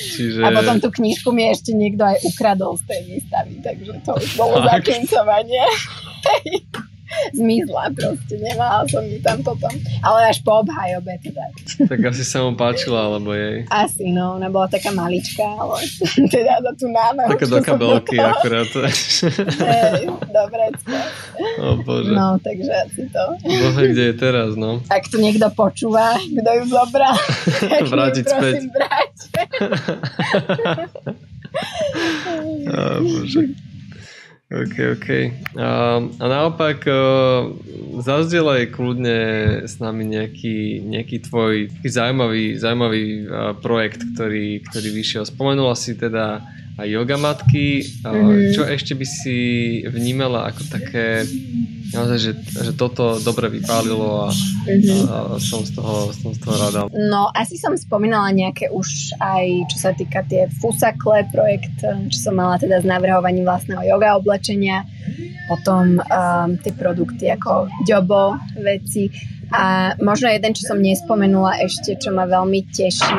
[0.00, 0.44] Čiže...
[0.44, 4.30] A potom tú knižku mi ešte niekto aj ukradol z tej výstavy, takže to už
[4.36, 5.64] bolo zakincovanie
[7.32, 9.72] zmizla proste, nemala som ju tam potom.
[10.00, 11.44] Ale až po obhajobe teda.
[11.86, 13.64] Tak asi sa mu páčila, alebo jej.
[13.68, 15.84] Asi, no, ona bola taká maličká, ale
[16.34, 17.30] teda za tú námahu.
[17.32, 18.68] Taká do kabelky akurát.
[20.40, 20.64] Dobre.
[21.60, 22.12] O bože.
[22.12, 23.24] No, takže asi to.
[23.42, 24.80] Bože, kde je teraz, no.
[24.88, 27.16] Ak tu niekto počúva, kto ju zobral,
[27.72, 28.54] tak Vrátiť späť.
[28.70, 29.12] brať.
[32.70, 33.69] oh, bože.
[34.50, 35.08] OK, OK.
[35.62, 37.54] A, a naopak uh,
[38.02, 39.18] zazdielaj kľudne
[39.62, 45.22] s nami nejaký, nejaký tvoj zaujímavý, zaujímavý uh, projekt, ktorý, ktorý vyšiel.
[45.22, 46.42] Spomenula si teda
[46.80, 47.84] aj yoga matky.
[48.00, 48.56] Mm-hmm.
[48.56, 49.38] Čo ešte by si
[49.84, 51.28] vnímala ako také,
[51.92, 55.00] naozaj, že, že toto dobre vypálilo a, mm-hmm.
[55.06, 56.80] a som, z toho, som z toho rada.
[56.96, 62.40] No, asi som spomínala nejaké už aj, čo sa týka tie Fusakle projekt, čo som
[62.40, 64.88] mala teda s navrhovaním vlastného yoga oblečenia,
[65.52, 69.10] potom um, tie produkty ako Jobo veci
[69.50, 73.18] a možno jeden, čo som nespomenula ešte, čo ma veľmi teší,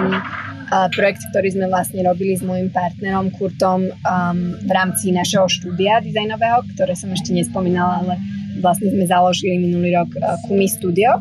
[0.95, 6.63] projekt, ktorý sme vlastne robili s môjim partnerom Kurtom um, v rámci našeho štúdia dizajnového,
[6.75, 8.15] ktoré som ešte nespomínala, ale
[8.63, 11.19] vlastne sme založili minulý rok uh, Kumi Studio,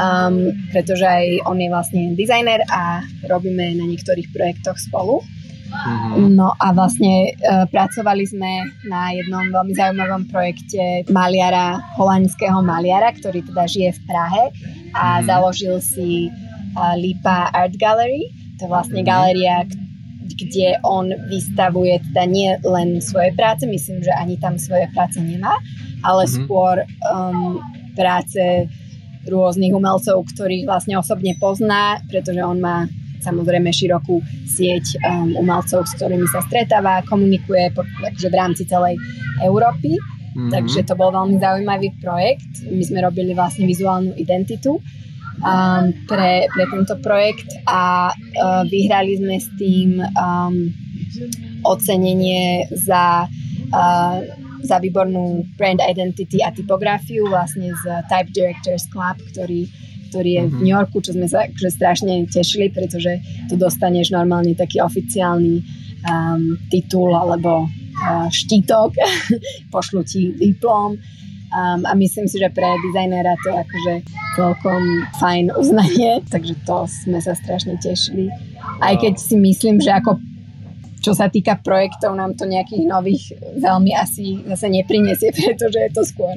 [0.00, 5.20] um, pretože aj on je vlastne dizajner a robíme na niektorých projektoch spolu.
[5.72, 6.36] Mm-hmm.
[6.36, 13.40] No a vlastne uh, pracovali sme na jednom veľmi zaujímavom projekte maliara, holandského maliara, ktorý
[13.44, 14.44] teda žije v Prahe
[14.92, 15.28] a mm-hmm.
[15.28, 19.66] založil si uh, Lipa Art Gallery, to je vlastne galéria,
[20.22, 25.58] kde on vystavuje teda nie len svoje práce, myslím, že ani tam svoje práce nemá,
[26.06, 26.46] ale mm-hmm.
[26.46, 27.58] skôr um,
[27.98, 28.70] práce
[29.26, 32.86] rôznych umelcov, ktorých vlastne osobne pozná, pretože on má
[33.18, 38.94] samozrejme širokú sieť um, umelcov, s ktorými sa stretáva, komunikuje po, akože v rámci celej
[39.42, 39.98] Európy.
[39.98, 40.54] Mm-hmm.
[40.54, 42.62] Takže to bol veľmi zaujímavý projekt.
[42.70, 44.78] My sme robili vlastne vizuálnu identitu
[45.42, 50.70] um, pre, pre tento projekt a uh, vyhrali sme s tým um,
[51.66, 53.26] ocenenie za,
[53.74, 54.16] uh,
[54.62, 59.68] za výbornú brand identity a typografiu vlastne z Type Directors Club, ktorý
[60.12, 60.60] ktorý je v mhm.
[60.60, 63.16] New Yorku, čo sme sa akože strašne tešili, pretože
[63.48, 65.64] tu dostaneš normálne taký oficiálny
[66.04, 68.92] um, titul alebo uh, štítok,
[69.72, 71.00] pošlu ti diplom
[71.52, 73.94] Um, a myslím si, že pre dizajnera to je akože
[74.40, 74.82] celkom
[75.20, 78.32] fajn uznanie, takže to sme sa strašne tešili.
[78.80, 80.16] Aj keď si myslím, že ako
[81.02, 86.02] čo sa týka projektov, nám to nejakých nových veľmi asi zase neprinesie, pretože je to
[86.06, 86.34] skôr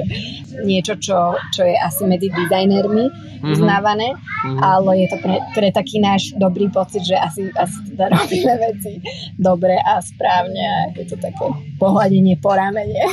[0.65, 3.53] niečo, čo, čo je asi medzi dizajnermi mm-hmm.
[3.53, 4.59] uznávané, mm-hmm.
[4.59, 8.99] ale je to pre, pre taký náš dobrý pocit, že asi, asi teda robíme veci
[9.37, 11.45] dobre a správne a je to také
[11.77, 13.05] pohľadenie po ramene.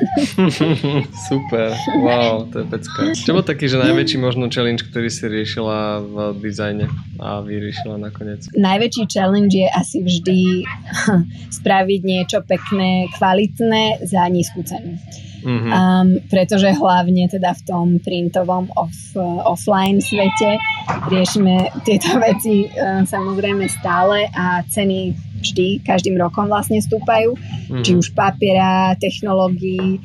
[1.28, 3.00] Super, wow, to je pecka.
[3.12, 6.88] Čo bol taký, že najväčší možno challenge, ktorý si riešila v dizajne
[7.20, 8.48] a vyriešila nakoniec?
[8.56, 10.64] Najväčší challenge je asi vždy
[11.60, 14.96] spraviť niečo pekné, kvalitné za nízku cenu.
[15.40, 15.72] Mm-hmm.
[15.72, 19.16] Um, pretože hlavne teda v tom printovom off,
[19.48, 20.60] offline svete
[21.08, 27.32] riešime tieto veci uh, samozrejme stále a ceny vždy, každým rokom vlastne stúpajú.
[27.32, 27.84] Mm-hmm.
[27.84, 29.96] Či už papiera, technológií,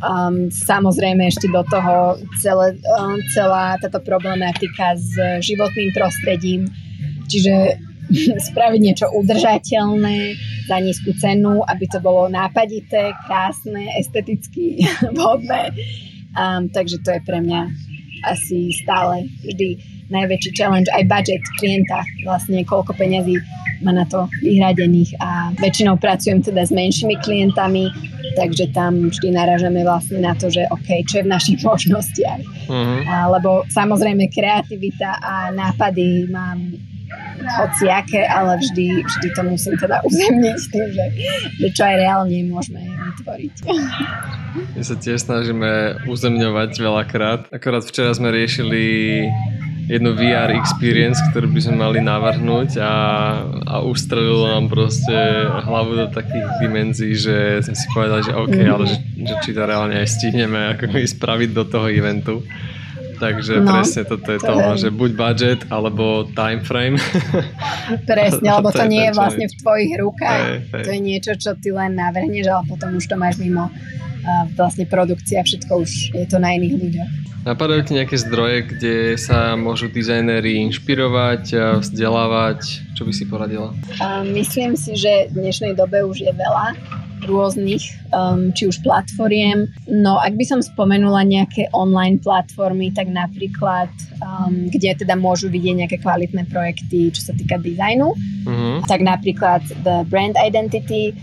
[0.00, 5.12] um, samozrejme ešte do toho celé, um, celá táto problematika s
[5.44, 6.64] životným prostredím.
[7.28, 7.84] Čiže
[8.52, 10.18] spraviť niečo udržateľné
[10.68, 14.84] za nízku cenu, aby to bolo nápadité, krásne, esteticky
[15.16, 15.72] vhodné.
[16.38, 17.60] Um, takže to je pre mňa
[18.26, 19.78] asi stále vždy
[20.08, 23.36] najväčší challenge, aj budget klienta, vlastne koľko peňazí
[23.84, 27.86] má na to vyhradených a väčšinou pracujem teda s menšími klientami,
[28.34, 32.42] takže tam vždy naražame vlastne na to, že OK, čo je v našich možnostiach.
[32.66, 33.00] Uh-huh.
[33.06, 36.58] A, lebo samozrejme kreativita a nápady mám
[37.56, 41.06] hociaké, ale vždy, vždy to musím teda uzemniť tým, že,
[41.56, 42.84] že čo aj reálne môžeme
[43.16, 43.54] vytvoriť.
[44.76, 47.40] My sa tiež snažíme uzemňovať veľakrát.
[47.54, 48.82] Akorát včera sme riešili
[49.88, 52.94] jednu VR experience, ktorú by sme mali navrhnúť a,
[53.64, 55.16] a ustrelilo nám proste
[55.64, 58.68] hlavu do takých dimenzií, že sme si povedali, že OK, mm.
[58.68, 62.44] ale že, že či to reálne aj stihneme ako spraviť do toho eventu.
[63.18, 64.86] Takže no, presne toto je to, je...
[64.86, 66.96] že buď budget alebo time frame.
[68.06, 70.42] Presne, lebo to, to nie je vlastne v tvojich rukách.
[70.42, 70.84] Hey, hey.
[70.86, 73.68] To je niečo, čo ty len navrhneš, ale potom už to máš mimo
[74.54, 77.10] vlastne produkcia, všetko už je to na iných ľuďoch.
[77.46, 82.92] Napadajú ti nejaké zdroje, kde sa môžu dizajnéri inšpirovať, vzdelávať?
[82.92, 83.72] Čo by si poradila?
[84.26, 86.76] Myslím si, že v dnešnej dobe už je veľa
[87.24, 87.82] rôznych,
[88.14, 89.66] um, či už platformiem.
[89.88, 93.90] No ak by som spomenula nejaké online platformy, tak napríklad,
[94.22, 98.78] um, kde teda môžu vidieť nejaké kvalitné projekty, čo sa týka dizajnu, uh-huh.
[98.86, 101.16] tak napríklad The Brand Identity,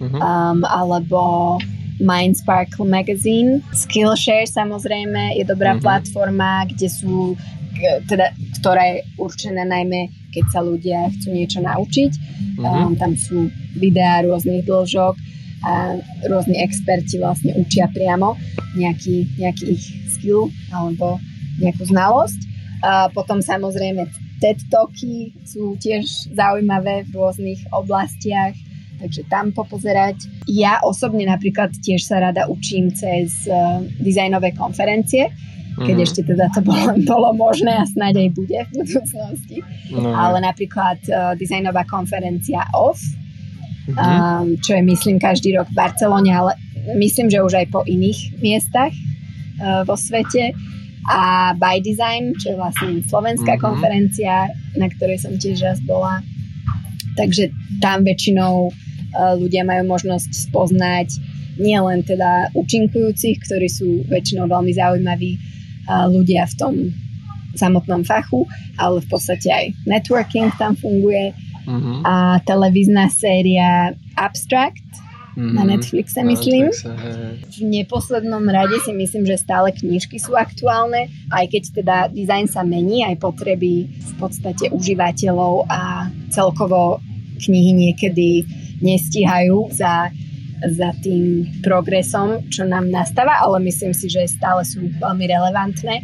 [0.00, 0.18] uh-huh.
[0.18, 1.58] um, alebo
[2.00, 3.60] Mind Sparkle Magazine.
[3.76, 5.84] Skillshare samozrejme je dobrá uh-huh.
[5.84, 7.36] platforma, kde sú
[8.06, 8.30] teda,
[8.62, 12.12] ktorá je určená najmä, keď sa ľudia chcú niečo naučiť.
[12.58, 12.88] Uh-huh.
[12.88, 15.31] Um, tam sú videá rôznych dĺžok
[15.62, 18.34] a rôzni experti vlastne učia priamo
[18.74, 19.84] nejaký, nejaký ich
[20.18, 21.22] skill alebo
[21.62, 22.40] nejakú znalosť.
[22.82, 24.10] A potom samozrejme
[24.42, 28.58] TED Talky sú tiež zaujímavé v rôznych oblastiach,
[28.98, 30.18] takže tam popozerať.
[30.50, 35.30] Ja osobne napríklad tiež sa rada učím cez uh, dizajnové konferencie,
[35.78, 36.04] keď mm.
[36.04, 39.56] ešte teda to bolo, bolo možné a snáď aj bude v budúcnosti.
[39.94, 40.10] No.
[40.10, 43.21] Ale napríklad uh, dizajnová konferencia OFF,
[43.88, 43.98] mm-hmm.
[43.98, 46.52] um, čo je myslím každý rok v Barcelone, ale
[46.98, 50.54] myslím, že už aj po iných miestach uh, vo svete.
[51.10, 53.66] A By Design, čo je vlastne slovenská mm-hmm.
[53.66, 54.46] konferencia,
[54.78, 56.22] na ktorej som tiež raz bola.
[57.18, 57.50] Takže
[57.82, 61.08] tam väčšinou uh, ľudia majú možnosť spoznať
[61.58, 66.74] nielen teda účinkujúcich, ktorí sú väčšinou veľmi zaujímaví uh, ľudia v tom
[67.52, 68.48] samotnom fachu,
[68.80, 71.36] ale v podstate aj networking tam funguje
[71.66, 72.02] uh-huh.
[72.04, 74.84] a televízna séria Abstract
[75.36, 75.52] uh-huh.
[75.52, 76.70] na Netflixe, myslím.
[77.48, 82.62] V neposlednom rade si myslím, že stále knižky sú aktuálne, aj keď teda dizajn sa
[82.62, 87.00] mení, aj potreby v podstate užívateľov a celkovo
[87.42, 88.46] knihy niekedy
[88.82, 90.10] nestíhajú za,
[90.62, 96.02] za tým progresom, čo nám nastáva, ale myslím si, že stále sú veľmi relevantné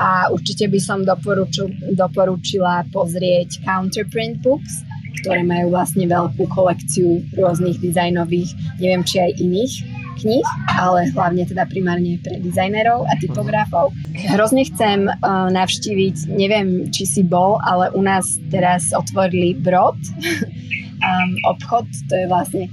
[0.00, 4.80] a určite by som doporučil, doporučila pozrieť Counterprint Books,
[5.20, 9.72] ktoré majú vlastne veľkú kolekciu rôznych dizajnových, neviem či aj iných
[10.20, 13.92] kníh, ale hlavne teda primárne pre dizajnerov a typografov.
[14.12, 21.30] Hrozne chcem uh, navštíviť, neviem či si bol, ale u nás teraz otvorili Brod, um,
[21.52, 22.64] obchod, to je vlastne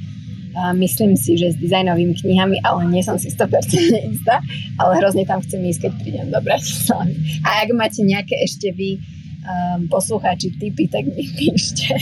[0.74, 4.42] myslím si, že s dizajnovými knihami, ale nie som si 100% istá,
[4.82, 7.14] ale hrozne tam chcem ísť, keď prídem do Bratislavy.
[7.46, 11.94] A ak máte nejaké ešte vy um, poslucháči tipy, tak mi píšte.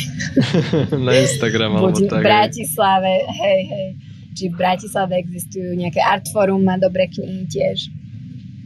[1.06, 2.22] Na Instagram alebo Buď tak.
[2.22, 3.88] v Bratislave, hej, hej.
[4.36, 7.92] Či v Bratislave existujú nejaké artforum, má dobré knihy tiež.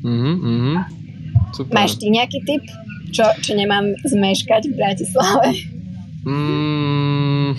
[0.05, 0.73] Mhm, mhm.
[1.53, 1.73] Super.
[1.73, 2.63] Máš ty nejaký tip?
[3.09, 5.49] Čo, čo nemám zmeškať v Bratislave?
[6.29, 7.57] Mm,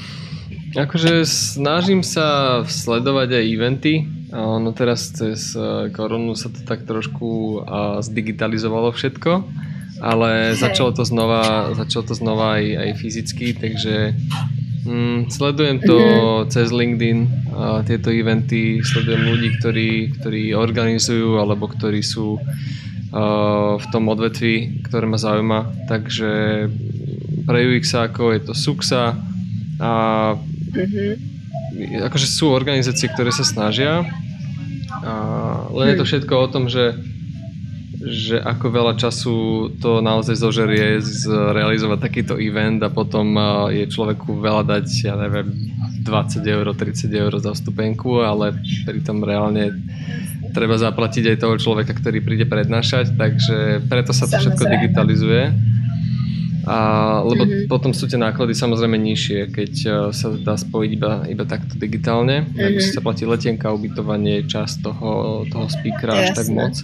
[0.71, 3.95] Akože snažím sa sledovať aj eventy.
[4.31, 7.63] No teraz cez e, koronu sa to tak trošku
[7.99, 9.43] zdigitalizovalo všetko,
[9.99, 14.15] ale začalo to znova, začalo to znova aj, aj fyzicky, takže
[14.81, 16.49] Mm, sledujem to mm-hmm.
[16.49, 17.19] cez LinkedIn,
[17.53, 24.81] uh, tieto eventy, sledujem ľudí, ktorí, ktorí organizujú alebo ktorí sú uh, v tom odvetvi,
[24.89, 25.85] ktoré ma zaujíma.
[25.85, 26.31] Takže
[27.45, 29.21] pre UX ako je to Suxa
[29.77, 29.93] a
[30.71, 32.07] mm-hmm.
[32.07, 34.07] akože sú organizácie, ktoré sa snažia.
[34.91, 35.13] A
[35.71, 36.11] len je to mhm.
[36.11, 36.99] všetko o tom, že
[38.01, 39.37] že ako veľa času
[39.77, 43.37] to naozaj zožerie zrealizovať takýto event a potom
[43.69, 45.53] je človeku veľa dať, ja neviem,
[46.01, 48.57] 20 eur, 30 eur za vstupenku, ale
[48.89, 49.77] pritom reálne
[50.57, 55.53] treba zaplatiť aj toho človeka, ktorý príde prednášať, takže preto sa to všetko digitalizuje.
[56.69, 56.77] A,
[57.24, 57.73] lebo mm-hmm.
[57.73, 62.45] potom sú tie náklady samozrejme nižšie, keď uh, sa dá spojiť iba, iba takto digitálne.
[62.45, 62.69] Mm-hmm.
[62.69, 66.77] Ak sa platí letenka, ubytovanie, čas toho, toho speakera až tak moc.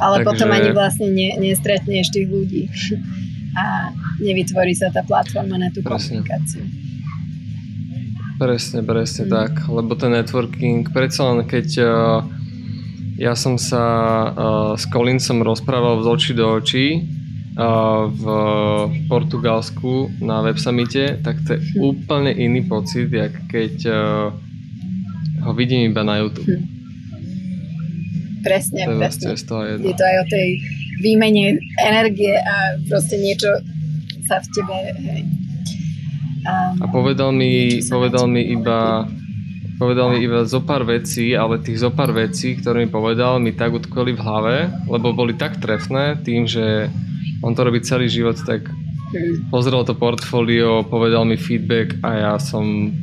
[0.00, 0.26] Ale Takže...
[0.26, 2.72] potom ani vlastne ne, nestretneš tých ľudí
[3.52, 3.92] a
[4.22, 6.24] nevytvorí sa tá platforma na tú presne.
[6.24, 6.64] komunikáciu.
[8.40, 9.32] Presne, presne mm.
[9.36, 9.52] tak.
[9.68, 12.24] Lebo ten networking, predsa len keď uh,
[13.20, 17.04] ja som sa uh, s Collinsom rozprával z očí do očí,
[18.10, 18.24] v
[19.10, 23.74] Portugalsku na Web Summite, tak to je úplne iný pocit, jak keď
[25.42, 26.46] ho vidím iba na YouTube.
[26.46, 26.80] Hm.
[28.40, 29.28] Presne, to je presne.
[29.36, 29.84] Z toho jedno.
[29.84, 30.48] Je to aj o tej
[31.00, 33.48] výmene energie a proste niečo
[34.24, 35.22] sa v tebe hej,
[36.44, 39.08] um, a povedal mi, povedal mi iba
[39.80, 43.56] povedal mi iba zo pár vecí, ale tých zo pár vecí, ktoré mi povedal, mi
[43.56, 46.92] tak utkoli v hlave, lebo boli tak trefné tým, že
[47.40, 48.68] on to robí celý život, tak
[49.50, 52.94] pozrel to portfólio, povedal mi feedback a ja som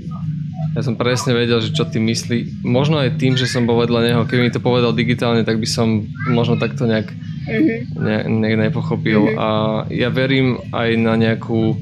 [0.77, 2.61] ja som presne vedel, že čo ty myslí.
[2.61, 4.22] Možno aj tým, že som bol vedľa neho.
[4.30, 7.97] Keby mi to povedal digitálne, tak by som možno takto nejak, mm-hmm.
[7.97, 9.26] ne, ne, nepochopil.
[9.26, 9.41] Mm-hmm.
[9.41, 9.47] A
[9.89, 11.81] ja verím aj na nejakú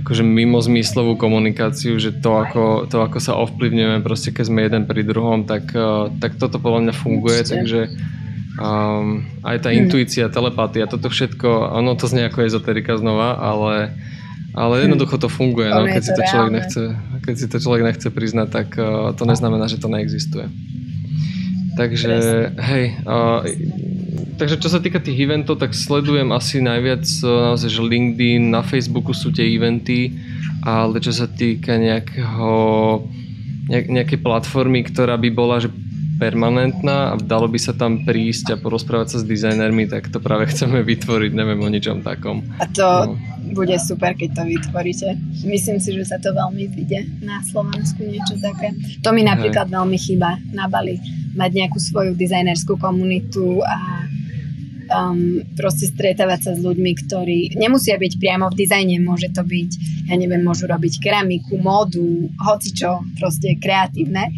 [0.00, 5.04] akože mimozmyslovú komunikáciu, že to ako, to, ako sa ovplyvňujeme proste, keď sme jeden pri
[5.04, 5.76] druhom, tak,
[6.16, 7.92] tak toto podľa mňa funguje, takže
[8.60, 9.88] Um, aj tá hmm.
[9.88, 13.96] intuícia, telepatia, toto všetko, ono to znie ako ezoterika znova, ale,
[14.52, 14.82] ale hm.
[14.84, 15.72] jednoducho to funguje.
[15.72, 16.82] No, keď, si to človek nechce,
[17.24, 20.44] keď si to človek nechce priznať, tak uh, to neznamená, že to neexistuje.
[21.80, 22.12] Takže,
[22.60, 23.40] hej, uh,
[24.36, 28.60] takže čo sa týka tých eventov, tak sledujem asi najviac uh, naozaj, že LinkedIn, na
[28.60, 30.20] Facebooku sú tie eventy,
[30.60, 32.52] ale čo sa týka nejakého,
[33.72, 35.72] nejak, nejakej platformy, ktorá by bola, že
[36.20, 40.52] permanentná a dalo by sa tam prísť a porozprávať sa s dizajnermi, tak to práve
[40.52, 42.44] chceme vytvoriť, neviem o ničom takom.
[42.60, 43.16] A to no.
[43.56, 45.08] bude super, keď to vytvoríte.
[45.48, 48.76] Myslím si, že sa to veľmi vyjde na Slovensku niečo také.
[49.00, 49.74] To mi napríklad Hej.
[49.80, 51.00] veľmi chýba na Bali.
[51.32, 54.04] Mať nejakú svoju dizajnerskú komunitu a
[54.90, 59.70] um, proste stretávať sa s ľuďmi, ktorí nemusia byť priamo v dizajne, môže to byť,
[60.10, 64.28] ja neviem, môžu robiť keramiku, módu, hocičo, proste kreatívne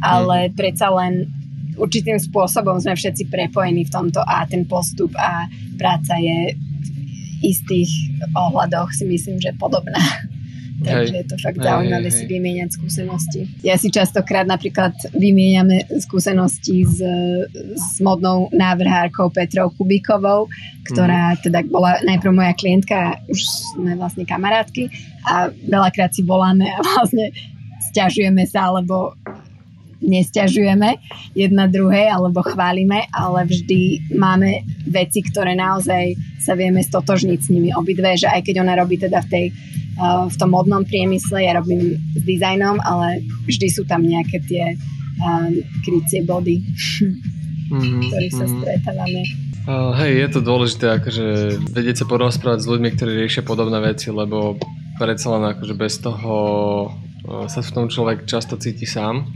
[0.00, 0.52] ale mm.
[0.56, 1.28] predsa len
[1.80, 5.48] určitým spôsobom sme všetci prepojení v tomto a ten postup a
[5.80, 6.88] práca je v
[7.40, 7.88] istých
[8.36, 10.00] ohľadoch si myslím, že podobná.
[10.80, 13.44] Takže je to fakt zaujímavé si vymieňať skúsenosti.
[13.60, 17.04] Ja si častokrát napríklad vymieňame skúsenosti s,
[17.76, 20.48] s modnou návrhárkou Petrou Kubíkovou,
[20.88, 21.38] ktorá mm.
[21.44, 23.40] teda bola najprv moja klientka, už
[23.76, 24.88] sme vlastne kamarátky
[25.28, 27.28] a veľakrát si voláme a vlastne
[27.92, 29.12] stiažujeme sa, alebo
[30.00, 30.96] nesťažujeme
[31.36, 37.70] jedna druhej alebo chválime, ale vždy máme veci, ktoré naozaj sa vieme stotožniť s nimi
[37.76, 39.46] obidve, že aj keď ona robí teda v, tej,
[40.00, 44.74] uh, v tom modnom priemysle, ja robím s dizajnom, ale vždy sú tam nejaké tie
[44.74, 45.48] uh,
[45.84, 48.60] krycie body, mm-hmm, ktoré sa mm-hmm.
[48.64, 49.22] stretávame.
[49.68, 51.26] Uh, hej, je to dôležité akože
[51.76, 54.56] vedieť sa porozprávať s ľuďmi, ktorí riešia podobné veci, lebo
[54.96, 56.34] predsa len akože bez toho
[56.88, 59.28] uh, sa v tom človek často cíti sám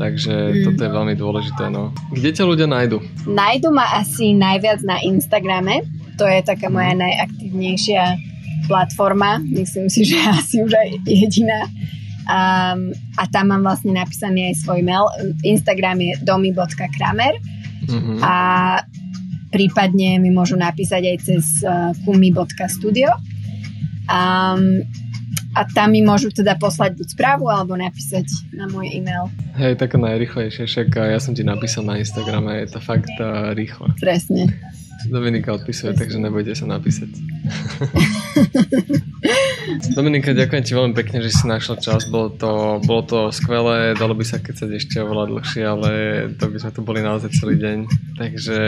[0.00, 0.62] Takže mm.
[0.64, 1.68] toto je veľmi dôležité.
[1.68, 1.92] No.
[2.12, 3.00] Kde ťa ľudia nájdu?
[3.28, 5.84] Nájdu ma asi najviac na Instagrame.
[6.16, 7.00] To je taká moja mhm.
[7.00, 8.02] najaktívnejšia
[8.66, 9.42] platforma.
[9.42, 11.68] Myslím si, že asi už aj jediná.
[12.22, 15.10] Um, a tam mám vlastne napísaný aj svoj mail.
[15.42, 17.34] Instagram je domy.kramer
[17.82, 18.18] mm-hmm.
[18.22, 18.34] a
[19.50, 23.10] prípadne mi môžu napísať aj cez uh, kumi.studio.
[24.06, 24.86] Um,
[25.52, 28.24] a tam mi môžu teda poslať buď správu alebo napísať
[28.56, 29.28] na môj e-mail.
[29.56, 33.92] Hej, taká najrychlejšie, však ja som ti napísal na Instagrame, je to fakt uh, rýchlo.
[34.00, 34.48] Presne.
[35.10, 36.00] Dominika odpisuje, Presne.
[36.00, 37.10] takže nebojte sa napísať.
[39.92, 44.16] Dominika, ďakujem ti veľmi pekne, že si našla čas, bolo to, bolo to skvelé, dalo
[44.16, 45.90] by sa keď sa ešte oveľa dlhšie, ale
[46.36, 47.78] to by sme tu boli naozaj celý deň.
[48.18, 48.60] Takže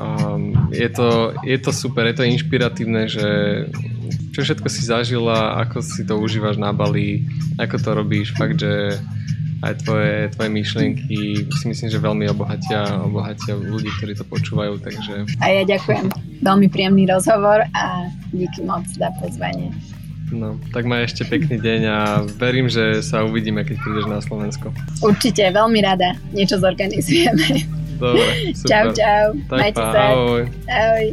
[0.00, 3.26] um, je, to, je to super, je to inšpiratívne, že
[4.30, 7.26] čo všetko si zažila, ako si to užívaš na Bali,
[7.58, 8.96] ako to robíš, fakt, že
[9.60, 15.36] aj tvoje, tvoje myšlienky si myslím, že veľmi obohatia, obohatia ľudí, ktorí to počúvajú, takže...
[15.44, 16.08] A ja ďakujem.
[16.40, 19.68] Veľmi príjemný rozhovor a díky moc za pozvanie.
[20.30, 21.98] No, tak má ešte pekný deň a
[22.38, 24.70] verím, že sa uvidíme, keď prídeš na Slovensko.
[25.02, 26.14] Určite, veľmi rada.
[26.30, 27.66] Niečo zorganizujeme.
[27.98, 28.70] Dobre, super.
[28.70, 29.26] Čau, čau.
[29.50, 30.00] Tak Majte pa, sa.
[30.14, 30.42] ahoj.
[30.70, 31.06] Ahoj.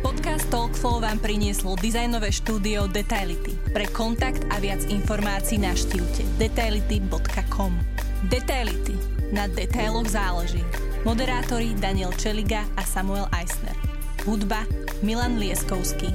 [0.00, 3.58] Podcast Talkflow vám prinieslo dizajnové štúdio Detaility.
[3.74, 7.74] Pre kontakt a viac informácií navštívte detaility.com
[8.30, 8.94] Detaility.
[9.34, 10.62] Na detailoch záleží.
[11.02, 13.74] Moderátori Daniel Čeliga a Samuel Eisner.
[14.26, 14.66] Hudba
[15.06, 16.10] Milan Lieskovský.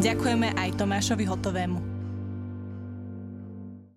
[0.00, 1.99] Ďakujeme aj Tomášovi Hotovému.